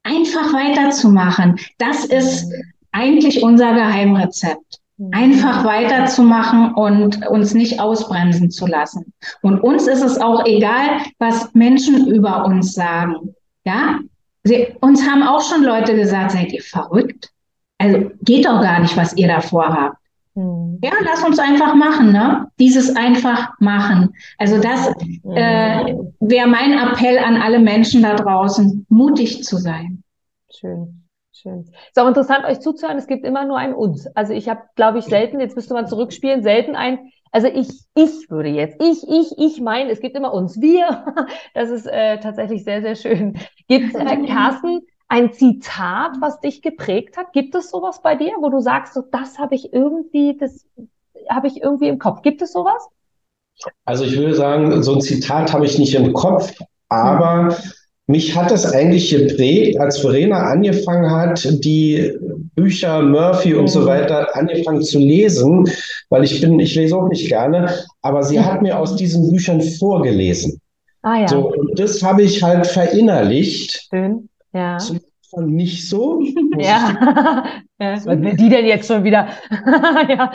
Einfach 0.04 0.54
weiterzumachen. 0.54 1.60
Das 1.78 2.06
ist 2.06 2.46
mhm. 2.46 2.54
eigentlich 2.92 3.44
unser 3.44 3.74
Geheimrezept. 3.74 4.80
Einfach 5.12 5.66
weiterzumachen 5.66 6.74
und 6.74 7.28
uns 7.28 7.54
nicht 7.54 7.82
ausbremsen 7.82 8.50
zu 8.50 8.66
lassen. 8.66 9.14
Und 9.42 9.60
uns 9.60 9.88
ist 9.88 10.02
es 10.02 10.20
auch 10.20 10.46
egal, 10.46 11.02
was 11.20 11.54
Menschen 11.54 12.08
über 12.08 12.46
uns 12.46 12.74
sagen. 12.74 13.36
Ja, 13.66 14.00
Sie, 14.46 14.68
uns 14.80 15.06
haben 15.06 15.24
auch 15.24 15.42
schon 15.42 15.64
Leute 15.64 15.96
gesagt, 15.96 16.32
seid 16.32 16.54
ihr 16.54 16.62
verrückt? 16.62 17.32
Also 17.80 18.12
geht 18.22 18.46
doch 18.46 18.62
gar 18.62 18.80
nicht, 18.80 18.96
was 18.96 19.18
ihr 19.18 19.28
da 19.28 19.42
vorhabt. 19.42 19.98
Hm. 20.36 20.80
Ja, 20.84 20.92
lass 21.04 21.24
uns 21.24 21.40
einfach 21.40 21.74
machen, 21.74 22.12
ne? 22.12 22.48
Dieses 22.60 22.96
einfach 22.96 23.50
machen. 23.60 24.14
Also 24.38 24.62
das 24.62 24.88
äh, 25.34 25.96
wäre 26.20 26.48
mein 26.48 26.74
Appell 26.74 27.18
an 27.18 27.42
alle 27.42 27.60
Menschen 27.60 28.04
da 28.04 28.16
draußen, 28.16 28.86
mutig 28.90 29.44
zu 29.44 29.58
sein. 29.58 30.04
Schön. 30.54 31.05
Schön. 31.42 31.66
Ist 31.88 32.00
auch 32.00 32.08
interessant, 32.08 32.46
euch 32.46 32.62
zuzuhören. 32.62 32.98
Es 32.98 33.08
gibt 33.08 33.26
immer 33.26 33.46
nur 33.46 33.58
ein 33.58 33.74
Uns. 33.74 34.08
Also 34.16 34.32
ich 34.32 34.48
habe, 34.48 34.62
glaube 34.76 35.00
ich, 35.00 35.06
selten, 35.06 35.42
jetzt 35.42 35.58
müsste 35.58 35.74
man 35.74 35.86
zurückspielen, 35.86 36.44
selten 36.44 36.76
ein, 36.78 37.12
also 37.34 37.48
ich, 37.48 37.68
ich 37.94 38.30
würde 38.30 38.48
jetzt, 38.48 38.82
ich, 38.82 39.04
ich, 39.06 39.38
ich 39.38 39.60
meine, 39.60 39.92
es 39.92 40.00
gibt 40.00 40.16
immer 40.16 40.34
uns, 40.34 40.62
wir. 40.62 41.06
Das 41.54 41.70
ist 41.70 41.88
äh, 41.88 42.20
tatsächlich 42.20 42.64
sehr, 42.64 42.82
sehr 42.82 42.96
schön. 42.96 43.38
Gibt 43.68 43.94
es, 43.94 43.96
äh, 43.96 44.26
Carsten, 44.28 44.82
ein 45.10 45.34
Zitat, 45.34 46.14
was 46.22 46.40
dich 46.40 46.62
geprägt 46.62 47.18
hat? 47.18 47.34
Gibt 47.34 47.54
es 47.54 47.70
sowas 47.70 48.02
bei 48.02 48.16
dir, 48.16 48.34
wo 48.40 48.50
du 48.50 48.62
sagst, 48.62 48.94
so 48.94 49.02
das 49.02 49.38
habe 49.38 49.56
ich 49.56 49.74
irgendwie, 49.74 50.38
das 50.38 50.66
habe 51.30 51.48
ich 51.48 51.62
irgendwie 51.62 51.90
im 51.90 52.00
Kopf. 52.00 52.22
Gibt 52.22 52.42
es 52.42 52.54
sowas? 52.54 52.88
Also 53.84 54.06
ich 54.06 54.18
würde 54.18 54.36
sagen, 54.36 54.82
so 54.84 54.94
ein 54.94 55.02
Zitat 55.02 55.52
habe 55.52 55.66
ich 55.66 55.78
nicht 55.78 55.96
im 55.96 56.14
Kopf, 56.14 56.54
aber 56.88 57.50
hm. 57.50 57.56
Mich 58.08 58.36
hat 58.36 58.52
es 58.52 58.72
eigentlich 58.72 59.10
geprägt, 59.10 59.80
als 59.80 59.98
Verena 59.98 60.44
angefangen 60.44 61.10
hat, 61.10 61.44
die 61.64 62.14
Bücher 62.54 63.02
Murphy 63.02 63.56
und 63.56 63.68
so 63.68 63.82
mhm. 63.82 63.86
weiter 63.88 64.36
angefangen 64.36 64.84
zu 64.84 65.00
lesen, 65.00 65.68
weil 66.10 66.24
ich 66.24 66.40
bin, 66.40 66.60
ich 66.60 66.76
lese 66.76 66.96
auch 66.96 67.08
nicht 67.10 67.28
gerne, 67.28 67.70
aber 68.04 68.22
sie 68.22 68.40
hat 68.40 68.62
mir 68.62 68.78
aus 68.78 68.96
diesen 68.96 69.32
Büchern 69.32 69.60
vorgelesen. 69.62 70.62
Ah 71.02 71.22
ja. 71.22 71.28
So, 71.28 71.52
und 71.52 71.80
das 71.80 72.02
habe 72.04 72.22
ich 72.22 72.44
halt 72.44 72.68
verinnerlicht. 72.68 73.88
Schön, 73.90 74.30
ja. 74.54 74.78
Von 75.32 75.48
nicht 75.48 75.90
so. 75.90 76.22
Ja. 76.58 77.46
ja. 77.80 77.96
Was 77.96 78.06
will 78.06 78.36
die 78.36 78.50
denn 78.50 78.66
jetzt 78.66 78.88
schon 78.88 79.04
wieder? 79.04 79.28
ja. 80.10 80.32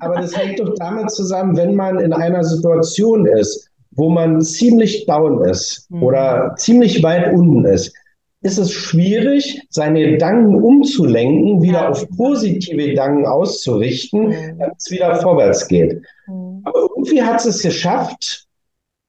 Aber 0.00 0.16
das 0.16 0.36
hängt 0.36 0.60
doch 0.60 0.74
damit 0.76 1.10
zusammen, 1.10 1.56
wenn 1.56 1.74
man 1.74 2.00
in 2.00 2.12
einer 2.12 2.44
Situation 2.44 3.26
ist, 3.26 3.70
wo 3.98 4.08
man 4.08 4.40
ziemlich 4.40 5.06
down 5.06 5.44
ist 5.44 5.90
mhm. 5.90 6.02
oder 6.04 6.54
ziemlich 6.56 7.02
weit 7.02 7.34
unten 7.34 7.64
ist, 7.64 7.92
ist 8.40 8.58
es 8.58 8.72
schwierig, 8.72 9.60
seine 9.68 10.12
Gedanken 10.12 10.62
umzulenken, 10.62 11.60
wieder 11.60 11.80
ja. 11.80 11.88
auf 11.88 12.08
positive 12.16 12.76
Gedanken 12.76 13.26
auszurichten, 13.26 14.28
mhm. 14.28 14.58
damit 14.58 14.76
es 14.78 14.90
wieder 14.92 15.16
vorwärts 15.16 15.66
geht. 15.66 16.00
Mhm. 16.28 16.62
Aber 16.64 16.78
irgendwie 16.78 17.22
hat 17.22 17.44
es 17.44 17.60
geschafft, 17.60 18.46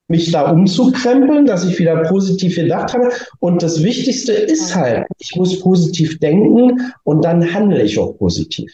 mich 0.08 0.32
da 0.32 0.50
umzukrempeln, 0.50 1.46
dass 1.46 1.66
ich 1.66 1.78
wieder 1.78 2.02
positiv 2.10 2.56
gedacht 2.56 2.96
habe. 2.96 3.12
Und 3.40 3.62
das 3.62 3.84
Wichtigste 3.84 4.34
ist 4.34 4.76
halt, 4.76 5.06
ich 5.20 5.36
muss 5.36 5.60
positiv 5.60 6.18
denken 6.18 6.92
und 7.04 7.24
dann 7.24 7.54
handle 7.54 7.84
ich 7.84 8.00
auch 8.00 8.18
positiv. 8.18 8.72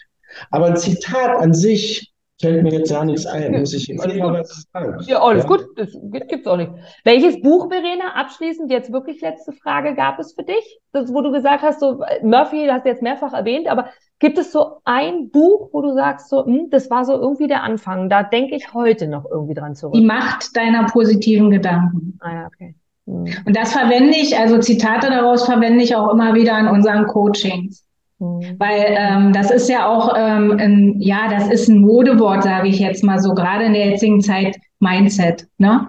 Aber 0.49 0.67
ein 0.67 0.77
Zitat 0.77 1.41
an 1.41 1.53
sich 1.53 2.13
fällt 2.41 2.63
mir 2.63 2.73
jetzt 2.73 2.91
gar 2.91 3.05
nichts 3.05 3.25
ein, 3.25 3.59
muss 3.59 3.73
ich 3.73 3.89
was 3.97 4.67
sagen. 4.71 4.97
Ja, 5.05 5.21
alles 5.21 5.43
ja. 5.43 5.49
gut, 5.49 5.65
das 5.75 5.97
gibt's 6.27 6.47
auch 6.47 6.57
nicht. 6.57 6.71
Welches 7.03 7.41
Buch, 7.41 7.69
Verena, 7.69 8.13
abschließend 8.15 8.71
jetzt 8.71 8.91
wirklich 8.91 9.21
letzte 9.21 9.53
Frage, 9.53 9.95
gab 9.95 10.19
es 10.19 10.33
für 10.33 10.43
dich? 10.43 10.79
Das, 10.91 11.13
wo 11.13 11.21
du 11.21 11.31
gesagt 11.31 11.63
hast, 11.63 11.79
so 11.79 12.03
Murphy 12.23 12.67
hast 12.69 12.85
du 12.85 12.89
jetzt 12.89 13.01
mehrfach 13.01 13.33
erwähnt, 13.33 13.67
aber 13.67 13.89
gibt 14.19 14.37
es 14.37 14.51
so 14.51 14.77
ein 14.83 15.29
Buch, 15.29 15.69
wo 15.71 15.81
du 15.81 15.93
sagst, 15.93 16.29
so, 16.29 16.45
hm, 16.45 16.69
das 16.69 16.89
war 16.89 17.05
so 17.05 17.13
irgendwie 17.13 17.47
der 17.47 17.63
Anfang, 17.63 18.09
da 18.09 18.23
denke 18.23 18.55
ich 18.55 18.73
heute 18.73 19.07
noch 19.07 19.25
irgendwie 19.29 19.53
dran 19.53 19.75
zurück? 19.75 19.93
Die 19.93 20.05
Macht 20.05 20.55
deiner 20.55 20.85
positiven 20.85 21.49
Gedanken. 21.49 22.17
Ah 22.21 22.33
ja, 22.33 22.47
okay. 22.47 22.75
Hm. 23.07 23.25
Und 23.45 23.55
das 23.55 23.71
verwende 23.71 24.17
ich, 24.17 24.37
also 24.37 24.57
Zitate 24.59 25.09
daraus 25.09 25.45
verwende 25.45 25.83
ich 25.83 25.95
auch 25.95 26.11
immer 26.11 26.33
wieder 26.33 26.57
in 26.59 26.67
unseren 26.67 27.07
Coachings. 27.07 27.85
Mhm. 28.19 28.55
Weil 28.57 28.95
ähm, 28.97 29.33
das 29.33 29.51
ist 29.51 29.69
ja 29.69 29.87
auch, 29.87 30.13
ähm, 30.17 30.57
ein, 30.57 31.01
ja, 31.01 31.27
das 31.29 31.49
ist 31.49 31.67
ein 31.67 31.79
Modewort, 31.79 32.43
sage 32.43 32.69
ich 32.69 32.79
jetzt 32.79 33.03
mal 33.03 33.19
so, 33.19 33.33
gerade 33.33 33.65
in 33.65 33.73
der 33.73 33.87
jetzigen 33.87 34.21
Zeit, 34.21 34.57
Mindset. 34.79 35.47
Ne? 35.57 35.87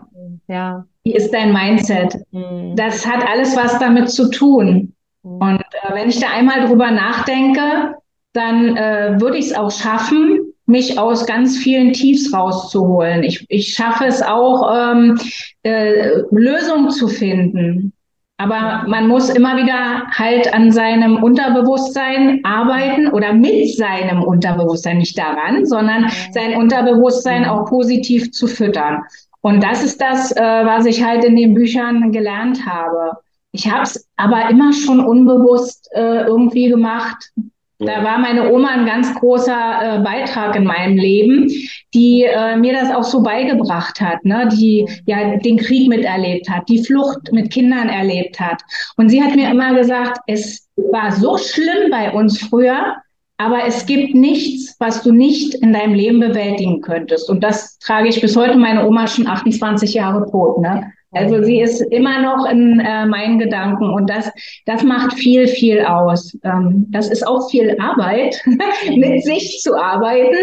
Ja. 0.49 0.85
Wie 1.05 1.15
ist 1.15 1.33
dein 1.33 1.53
Mindset? 1.53 2.17
Mhm. 2.33 2.75
Das 2.77 3.07
hat 3.07 3.25
alles 3.29 3.57
was 3.57 3.79
damit 3.79 4.11
zu 4.11 4.31
tun. 4.31 4.93
Mhm. 5.23 5.37
Und 5.37 5.61
äh, 5.61 5.95
wenn 5.95 6.09
ich 6.09 6.21
da 6.21 6.29
einmal 6.31 6.67
drüber 6.67 6.91
nachdenke, 6.91 7.97
dann 8.33 8.77
äh, 8.77 9.21
würde 9.21 9.39
ich 9.39 9.47
es 9.47 9.55
auch 9.55 9.71
schaffen, 9.71 10.53
mich 10.67 10.99
aus 10.99 11.27
ganz 11.27 11.57
vielen 11.57 11.93
Tiefs 11.93 12.35
rauszuholen. 12.35 13.23
Ich, 13.23 13.47
ich 13.49 13.73
schaffe 13.73 14.05
es 14.05 14.21
auch, 14.21 14.69
ähm, 14.75 15.19
äh, 15.63 16.19
Lösungen 16.31 16.91
zu 16.91 17.09
finden. 17.09 17.93
Aber 18.39 18.85
man 18.87 19.09
muss 19.09 19.31
immer 19.31 19.57
wieder 19.57 20.07
halt 20.11 20.53
an 20.53 20.71
seinem 20.71 21.23
Unterbewusstsein 21.23 22.41
arbeiten 22.45 23.09
oder 23.09 23.33
mit 23.33 23.75
seinem 23.77 24.23
Unterbewusstsein, 24.23 24.99
nicht 24.99 25.17
daran, 25.17 25.65
sondern 25.65 26.11
sein 26.33 26.55
Unterbewusstsein 26.55 27.47
auch 27.47 27.65
positiv 27.65 28.33
zu 28.33 28.47
füttern. 28.47 29.03
Und 29.41 29.63
das 29.63 29.83
ist 29.83 30.01
das, 30.01 30.33
äh, 30.33 30.41
was 30.41 30.85
ich 30.87 31.03
halt 31.03 31.25
in 31.25 31.37
den 31.37 31.55
Büchern 31.55 32.13
gelernt 32.13 32.67
habe. 32.67 33.13
Ich 33.53 33.71
habe 33.71 33.85
es 33.85 34.07
aber 34.17 34.51
immer 34.51 34.73
schon 34.73 35.01
unbewusst 35.01 35.89
äh, 35.93 36.25
irgendwie 36.25 36.69
gemacht. 36.69 37.33
Da 37.79 38.03
war 38.03 38.19
meine 38.19 38.51
Oma 38.51 38.71
ein 38.71 38.87
ganz 38.87 39.15
großer 39.15 39.53
äh, 39.53 39.99
Beitrag 40.03 40.57
in 40.57 40.65
meinem 40.65 40.97
Leben, 40.97 41.49
die 41.93 42.23
äh, 42.23 42.57
mir 42.57 42.73
das 42.73 42.91
auch 42.91 43.05
so 43.05 43.23
beigebracht 43.23 44.01
hat, 44.01 44.25
ne? 44.25 44.49
die 44.51 44.87
ja 45.05 45.37
den 45.37 45.59
Krieg 45.59 45.89
miterlebt 45.89 46.49
hat, 46.49 46.69
die 46.71 46.83
Flucht 46.83 47.33
mit 47.33 47.51
Kindern 47.51 47.91
erlebt 47.91 48.41
hat. 48.41 48.63
Und 48.97 49.11
sie 49.11 49.23
hat 49.23 49.37
mir 49.37 49.51
immer 49.51 49.75
gesagt, 49.75 50.21
es 50.27 50.69
war 50.77 51.13
so 51.13 51.37
schlimm 51.37 51.91
bei 51.91 52.13
uns 52.13 52.39
früher, 52.39 52.97
aber 53.39 53.65
es 53.67 53.85
gibt 53.85 54.15
nichts, 54.15 54.77
was 54.79 55.03
du 55.03 55.13
nicht 55.13 55.55
in 55.57 55.75
deinem 55.75 55.93
Leben 55.93 56.21
bewältigen 56.21 56.81
könntest. 56.81 57.29
Und 57.29 57.45
das 57.45 57.79
trage 57.79 58.09
ich 58.09 58.23
bis 58.23 58.37
heute. 58.37 58.57
Meine 58.57 58.87
Oma 58.87 59.07
schon 59.07 59.27
28 59.27 59.93
Jahre 59.93 60.31
tot. 60.31 60.63
Ne? 60.63 60.93
Also 61.13 61.43
sie 61.43 61.61
ist 61.61 61.81
immer 61.81 62.21
noch 62.21 62.47
in 62.51 62.81
äh, 62.81 63.07
meinen 63.07 63.39
Gedanken 63.39 63.91
und 63.91 64.11
das, 64.11 64.31
das 64.67 64.83
macht 64.83 65.15
viel, 65.15 65.47
viel 65.47 65.85
aus. 65.85 66.37
Ähm, 66.43 66.87
das 66.91 67.09
ist 67.09 67.27
auch 67.27 67.49
viel 67.49 67.77
Arbeit, 67.81 68.43
mit 68.97 69.25
sich 69.25 69.61
zu 69.63 69.75
arbeiten. 69.75 70.37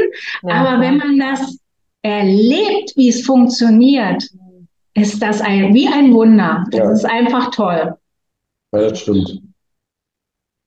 Ja. 0.43 0.55
Aber 0.55 0.81
wenn 0.81 0.97
man 0.97 1.19
das 1.19 1.59
erlebt, 2.01 2.93
wie 2.95 3.09
es 3.09 3.25
funktioniert, 3.25 4.23
ist 4.93 5.21
das 5.21 5.41
ein, 5.41 5.73
wie 5.73 5.87
ein 5.87 6.13
Wunder. 6.13 6.63
Das 6.71 6.79
ja. 6.79 6.91
ist 6.91 7.05
einfach 7.05 7.51
toll. 7.51 7.95
Ja, 8.71 8.79
das 8.89 8.99
stimmt. 8.99 9.41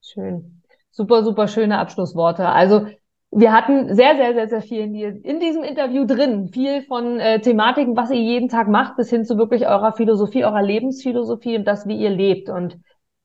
Schön. 0.02 0.62
Super, 0.90 1.24
super 1.24 1.48
schöne 1.48 1.78
Abschlussworte. 1.78 2.48
Also 2.48 2.86
wir 3.30 3.52
hatten 3.52 3.94
sehr, 3.94 4.16
sehr, 4.16 4.34
sehr, 4.34 4.48
sehr 4.48 4.62
viel 4.62 4.80
in, 4.80 4.94
in 4.94 5.40
diesem 5.40 5.62
Interview 5.62 6.06
drin. 6.06 6.48
Viel 6.52 6.82
von 6.82 7.20
äh, 7.20 7.40
Thematiken, 7.40 7.96
was 7.96 8.10
ihr 8.10 8.20
jeden 8.20 8.48
Tag 8.48 8.68
macht, 8.68 8.96
bis 8.96 9.10
hin 9.10 9.24
zu 9.24 9.36
wirklich 9.36 9.66
eurer 9.66 9.92
Philosophie, 9.92 10.44
eurer 10.44 10.62
Lebensphilosophie 10.62 11.56
und 11.56 11.64
das, 11.64 11.86
wie 11.86 11.96
ihr 11.96 12.10
lebt. 12.10 12.48
Und 12.48 12.78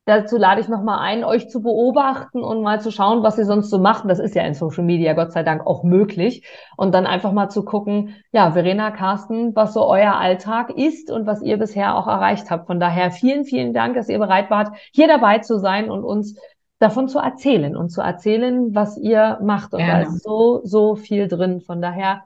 dazu 0.05 0.37
lade 0.37 0.59
ich 0.59 0.67
nochmal 0.67 0.99
ein, 0.99 1.23
euch 1.23 1.49
zu 1.49 1.61
beobachten 1.61 2.43
und 2.43 2.63
mal 2.63 2.81
zu 2.81 2.91
schauen, 2.91 3.21
was 3.23 3.37
ihr 3.37 3.45
sonst 3.45 3.69
so 3.69 3.77
macht. 3.77 4.03
Das 4.09 4.19
ist 4.19 4.35
ja 4.35 4.43
in 4.43 4.55
Social 4.55 4.83
Media 4.83 5.13
Gott 5.13 5.31
sei 5.31 5.43
Dank 5.43 5.65
auch 5.65 5.83
möglich. 5.83 6.45
Und 6.75 6.93
dann 6.93 7.05
einfach 7.05 7.31
mal 7.31 7.49
zu 7.49 7.63
gucken, 7.63 8.15
ja, 8.31 8.51
Verena, 8.51 8.91
Carsten, 8.91 9.55
was 9.55 9.73
so 9.73 9.85
euer 9.85 10.15
Alltag 10.15 10.71
ist 10.71 11.11
und 11.11 11.27
was 11.27 11.41
ihr 11.43 11.57
bisher 11.57 11.95
auch 11.95 12.07
erreicht 12.07 12.49
habt. 12.49 12.67
Von 12.67 12.79
daher 12.79 13.11
vielen, 13.11 13.45
vielen 13.45 13.73
Dank, 13.73 13.95
dass 13.95 14.09
ihr 14.09 14.19
bereit 14.19 14.49
wart, 14.49 14.75
hier 14.91 15.07
dabei 15.07 15.39
zu 15.39 15.59
sein 15.59 15.91
und 15.91 16.03
uns 16.03 16.35
davon 16.81 17.07
zu 17.07 17.19
erzählen 17.19 17.75
und 17.75 17.89
zu 17.89 18.01
erzählen, 18.01 18.73
was 18.73 18.97
ihr 18.97 19.39
macht. 19.41 19.73
Und 19.73 19.79
gerne. 19.79 20.05
da 20.05 20.09
ist 20.09 20.23
so, 20.23 20.61
so 20.63 20.95
viel 20.95 21.27
drin. 21.27 21.61
Von 21.61 21.81
daher 21.81 22.23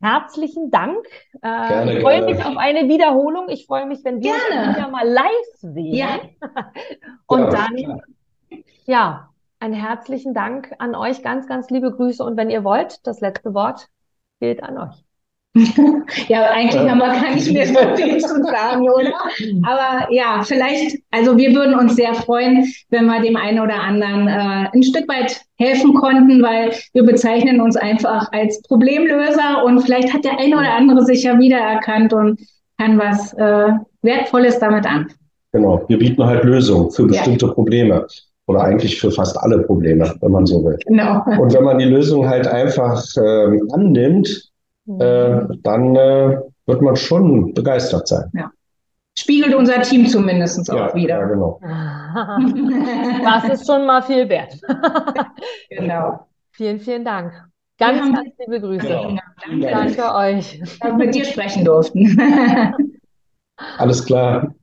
herzlichen 0.00 0.70
Dank. 0.70 1.04
Äh, 1.42 1.68
gerne, 1.68 1.92
ich 1.94 2.00
freue 2.00 2.18
gerne. 2.18 2.34
mich 2.34 2.44
auf 2.44 2.56
eine 2.56 2.88
Wiederholung. 2.88 3.48
Ich 3.48 3.66
freue 3.66 3.86
mich, 3.86 4.04
wenn 4.04 4.22
wir 4.22 4.32
gerne. 4.32 4.68
uns 4.68 4.76
wieder 4.76 4.88
mal 4.88 5.08
live 5.08 5.54
sehen. 5.54 5.94
Ja. 5.94 6.20
und 7.26 7.40
ja, 7.40 7.50
dann, 7.50 7.76
klar. 7.76 8.00
ja, 8.86 9.28
einen 9.58 9.74
herzlichen 9.74 10.34
Dank 10.34 10.72
an 10.78 10.94
euch. 10.94 11.22
Ganz, 11.22 11.48
ganz 11.48 11.68
liebe 11.70 11.90
Grüße. 11.90 12.24
Und 12.24 12.36
wenn 12.36 12.48
ihr 12.48 12.62
wollt, 12.62 13.06
das 13.06 13.20
letzte 13.20 13.54
Wort 13.54 13.88
gilt 14.38 14.62
an 14.62 14.78
euch. 14.78 15.04
ja, 16.28 16.44
eigentlich 16.50 16.88
haben 16.88 16.98
wir 16.98 17.08
gar 17.08 17.34
nicht 17.34 17.50
mehr 17.52 17.66
so 17.66 17.96
viel 17.96 18.18
zu 18.18 18.42
sagen, 18.44 18.88
oder? 18.88 19.12
Aber 19.64 20.12
ja, 20.12 20.42
vielleicht, 20.44 20.98
also 21.10 21.36
wir 21.36 21.52
würden 21.54 21.74
uns 21.74 21.96
sehr 21.96 22.14
freuen, 22.14 22.72
wenn 22.90 23.06
wir 23.06 23.20
dem 23.20 23.34
einen 23.34 23.58
oder 23.58 23.74
anderen 23.74 24.28
äh, 24.28 24.68
ein 24.72 24.82
Stück 24.84 25.08
weit 25.08 25.40
helfen 25.58 25.94
konnten, 25.94 26.40
weil 26.40 26.72
wir 26.92 27.02
bezeichnen 27.02 27.60
uns 27.60 27.76
einfach 27.76 28.30
als 28.32 28.62
Problemlöser 28.62 29.64
und 29.64 29.80
vielleicht 29.80 30.14
hat 30.14 30.24
der 30.24 30.38
eine 30.38 30.56
oder 30.56 30.72
andere 30.72 31.04
sich 31.04 31.24
ja 31.24 31.36
wiedererkannt 31.36 32.12
und 32.12 32.38
kann 32.78 32.96
was 32.96 33.32
äh, 33.34 33.72
Wertvolles 34.02 34.60
damit 34.60 34.86
an. 34.86 35.08
Genau, 35.52 35.84
wir 35.88 35.98
bieten 35.98 36.24
halt 36.24 36.44
Lösungen 36.44 36.92
für 36.92 37.06
bestimmte 37.06 37.46
ja. 37.46 37.52
Probleme 37.52 38.06
oder 38.46 38.62
eigentlich 38.62 39.00
für 39.00 39.10
fast 39.10 39.36
alle 39.38 39.58
Probleme, 39.62 40.14
wenn 40.20 40.30
man 40.30 40.46
so 40.46 40.64
will. 40.64 40.78
Genau. 40.86 41.22
Und 41.40 41.52
wenn 41.52 41.64
man 41.64 41.78
die 41.78 41.86
Lösung 41.86 42.28
halt 42.28 42.46
einfach 42.46 43.02
äh, 43.16 43.58
annimmt, 43.72 44.49
äh, 44.98 45.46
dann 45.62 45.96
äh, 45.96 46.38
wird 46.66 46.82
man 46.82 46.96
schon 46.96 47.54
begeistert 47.54 48.08
sein. 48.08 48.30
Ja. 48.34 48.50
Spiegelt 49.18 49.54
unser 49.54 49.82
Team 49.82 50.06
zumindest 50.06 50.68
ja, 50.68 50.86
auch 50.86 50.94
wieder. 50.94 51.20
Ja, 51.20 51.26
genau. 51.26 51.60
das 53.24 53.60
ist 53.60 53.66
schon 53.66 53.84
mal 53.86 54.02
viel 54.02 54.28
wert. 54.28 54.58
genau. 55.70 56.26
Vielen, 56.52 56.80
vielen 56.80 57.04
Dank. 57.04 57.32
Ganz, 57.78 57.98
ja. 57.98 58.12
ganz 58.12 58.30
liebe 58.38 58.60
Grüße. 58.60 58.86
Genau. 58.86 59.18
Danke. 59.46 59.66
Danke 59.70 60.14
euch. 60.14 60.60
Dass 60.60 60.80
wir 60.80 60.92
mit 60.94 61.14
dir 61.14 61.24
sprechen 61.24 61.64
durften. 61.64 62.16
Alles 63.78 64.04
klar. 64.04 64.54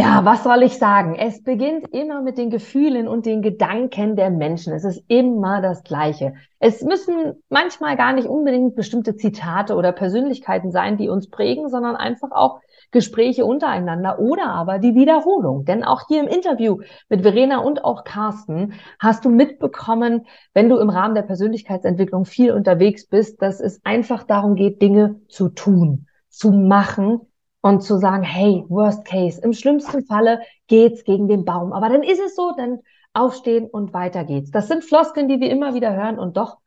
Ja, 0.00 0.24
was 0.24 0.44
soll 0.44 0.62
ich 0.62 0.78
sagen? 0.78 1.14
Es 1.14 1.42
beginnt 1.42 1.88
immer 1.88 2.22
mit 2.22 2.38
den 2.38 2.48
Gefühlen 2.48 3.06
und 3.06 3.26
den 3.26 3.42
Gedanken 3.42 4.16
der 4.16 4.30
Menschen. 4.30 4.72
Es 4.72 4.82
ist 4.82 5.04
immer 5.08 5.60
das 5.60 5.82
Gleiche. 5.82 6.32
Es 6.58 6.80
müssen 6.80 7.34
manchmal 7.50 7.98
gar 7.98 8.14
nicht 8.14 8.26
unbedingt 8.26 8.76
bestimmte 8.76 9.16
Zitate 9.16 9.74
oder 9.74 9.92
Persönlichkeiten 9.92 10.70
sein, 10.70 10.96
die 10.96 11.10
uns 11.10 11.28
prägen, 11.28 11.68
sondern 11.68 11.96
einfach 11.96 12.30
auch 12.30 12.60
Gespräche 12.92 13.44
untereinander 13.44 14.18
oder 14.20 14.46
aber 14.46 14.78
die 14.78 14.94
Wiederholung. 14.94 15.66
Denn 15.66 15.84
auch 15.84 16.04
hier 16.08 16.22
im 16.22 16.28
Interview 16.28 16.78
mit 17.10 17.20
Verena 17.20 17.58
und 17.58 17.84
auch 17.84 18.04
Carsten 18.04 18.72
hast 18.98 19.26
du 19.26 19.28
mitbekommen, 19.28 20.24
wenn 20.54 20.70
du 20.70 20.78
im 20.78 20.88
Rahmen 20.88 21.14
der 21.14 21.22
Persönlichkeitsentwicklung 21.22 22.24
viel 22.24 22.52
unterwegs 22.52 23.06
bist, 23.06 23.42
dass 23.42 23.60
es 23.60 23.84
einfach 23.84 24.22
darum 24.22 24.54
geht, 24.54 24.80
Dinge 24.80 25.20
zu 25.28 25.50
tun, 25.50 26.06
zu 26.30 26.52
machen, 26.52 27.20
und 27.62 27.82
zu 27.82 27.98
sagen, 27.98 28.22
hey, 28.22 28.64
worst 28.68 29.04
case, 29.04 29.40
im 29.42 29.52
schlimmsten 29.52 30.04
Falle 30.04 30.40
geht's 30.66 31.04
gegen 31.04 31.28
den 31.28 31.44
Baum. 31.44 31.72
Aber 31.72 31.88
dann 31.88 32.02
ist 32.02 32.20
es 32.20 32.34
so, 32.34 32.52
dann 32.56 32.80
aufstehen 33.12 33.66
und 33.68 33.92
weiter 33.92 34.24
geht's. 34.24 34.50
Das 34.50 34.68
sind 34.68 34.84
Floskeln, 34.84 35.28
die 35.28 35.40
wir 35.40 35.50
immer 35.50 35.74
wieder 35.74 35.94
hören 35.94 36.18
und 36.18 36.36
doch 36.36 36.58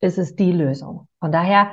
ist 0.00 0.18
es 0.18 0.36
die 0.36 0.52
Lösung. 0.52 1.08
Von 1.20 1.32
daher, 1.32 1.72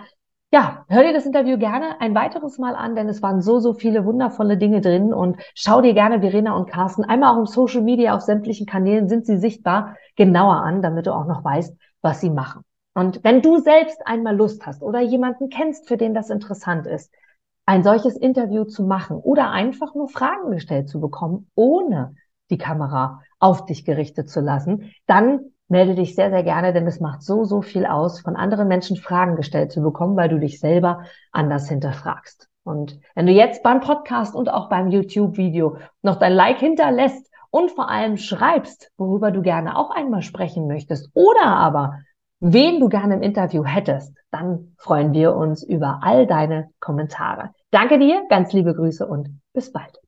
ja, 0.51 0.85
hör 0.87 1.03
dir 1.03 1.13
das 1.13 1.25
Interview 1.25 1.57
gerne 1.57 1.99
ein 1.99 2.13
weiteres 2.13 2.59
Mal 2.59 2.75
an, 2.75 2.95
denn 2.95 3.09
es 3.09 3.21
waren 3.21 3.41
so, 3.41 3.59
so 3.59 3.73
viele 3.73 4.05
wundervolle 4.05 4.57
Dinge 4.57 4.81
drin 4.81 5.13
und 5.13 5.37
schau 5.55 5.81
dir 5.81 5.93
gerne 5.93 6.19
Verena 6.21 6.55
und 6.55 6.69
Carsten 6.69 7.03
einmal 7.03 7.33
auch 7.33 7.39
im 7.39 7.47
Social 7.47 7.81
Media 7.81 8.15
auf 8.15 8.21
sämtlichen 8.21 8.67
Kanälen 8.67 9.09
sind 9.09 9.25
sie 9.25 9.37
sichtbar 9.37 9.97
genauer 10.15 10.57
an, 10.57 10.81
damit 10.81 11.07
du 11.07 11.11
auch 11.13 11.25
noch 11.25 11.43
weißt, 11.43 11.75
was 12.01 12.21
sie 12.21 12.29
machen. 12.29 12.63
Und 12.93 13.23
wenn 13.23 13.41
du 13.41 13.57
selbst 13.57 14.05
einmal 14.05 14.35
Lust 14.35 14.65
hast 14.67 14.83
oder 14.83 14.99
jemanden 15.01 15.49
kennst, 15.49 15.87
für 15.87 15.97
den 15.97 16.13
das 16.13 16.29
interessant 16.29 16.85
ist, 16.85 17.11
ein 17.66 17.84
solches 17.84 18.16
Interview 18.16 18.66
zu 18.66 18.84
machen 18.84 19.18
oder 19.18 19.51
einfach 19.51 19.95
nur 19.95 20.09
Fragen 20.09 20.51
gestellt 20.51 20.89
zu 20.89 20.99
bekommen, 20.99 21.49
ohne 21.55 22.16
die 22.49 22.57
Kamera 22.57 23.22
auf 23.39 23.66
dich 23.66 23.86
gerichtet 23.86 24.30
zu 24.30 24.41
lassen, 24.41 24.91
dann 25.07 25.53
melde 25.68 25.95
dich 25.95 26.16
sehr, 26.16 26.30
sehr 26.30 26.43
gerne, 26.43 26.74
denn 26.74 26.86
es 26.86 26.99
macht 26.99 27.24
so, 27.24 27.45
so 27.45 27.61
viel 27.61 27.86
aus, 27.86 28.20
von 28.20 28.36
anderen 28.36 28.68
Menschen 28.68 28.97
Fragen 28.97 29.36
gestellt 29.36 29.72
zu 29.72 29.82
bekommen, 29.82 30.16
weil 30.16 30.30
du 30.30 30.39
dich 30.39 30.59
selber 30.59 31.03
anders 31.32 31.68
hinterfragst. 31.68 32.49
Und 32.64 32.99
wenn 33.16 33.26
du 33.26 33.32
jetzt 33.32 33.64
beim 33.64 33.82
Podcast 33.82 34.36
und 34.36 34.49
auch 34.49 34.70
beim 34.70 34.89
YouTube-Video 34.89 35.78
noch 36.01 36.18
dein 36.18 36.34
Like 36.34 36.59
hinterlässt 36.59 37.30
und 37.49 37.72
vor 37.72 37.89
allem 37.89 38.18
schreibst, 38.18 38.91
worüber 38.97 39.32
du 39.32 39.41
gerne 39.41 39.78
auch 39.78 39.91
einmal 39.91 40.22
sprechen 40.22 40.68
möchtest 40.68 41.09
oder 41.14 41.45
aber 41.45 41.99
wen 42.43 42.81
du 42.81 42.89
gerne 42.89 43.15
im 43.15 43.21
Interview 43.21 43.63
hättest, 43.63 44.13
dann 44.29 44.75
freuen 44.77 45.13
wir 45.13 45.33
uns 45.33 45.63
über 45.63 45.99
all 46.03 46.27
deine 46.27 46.69
Kommentare. 46.81 47.51
Danke 47.71 47.97
dir, 47.97 48.23
ganz 48.29 48.51
liebe 48.51 48.75
Grüße 48.75 49.07
und 49.07 49.39
bis 49.53 49.71
bald. 49.71 50.02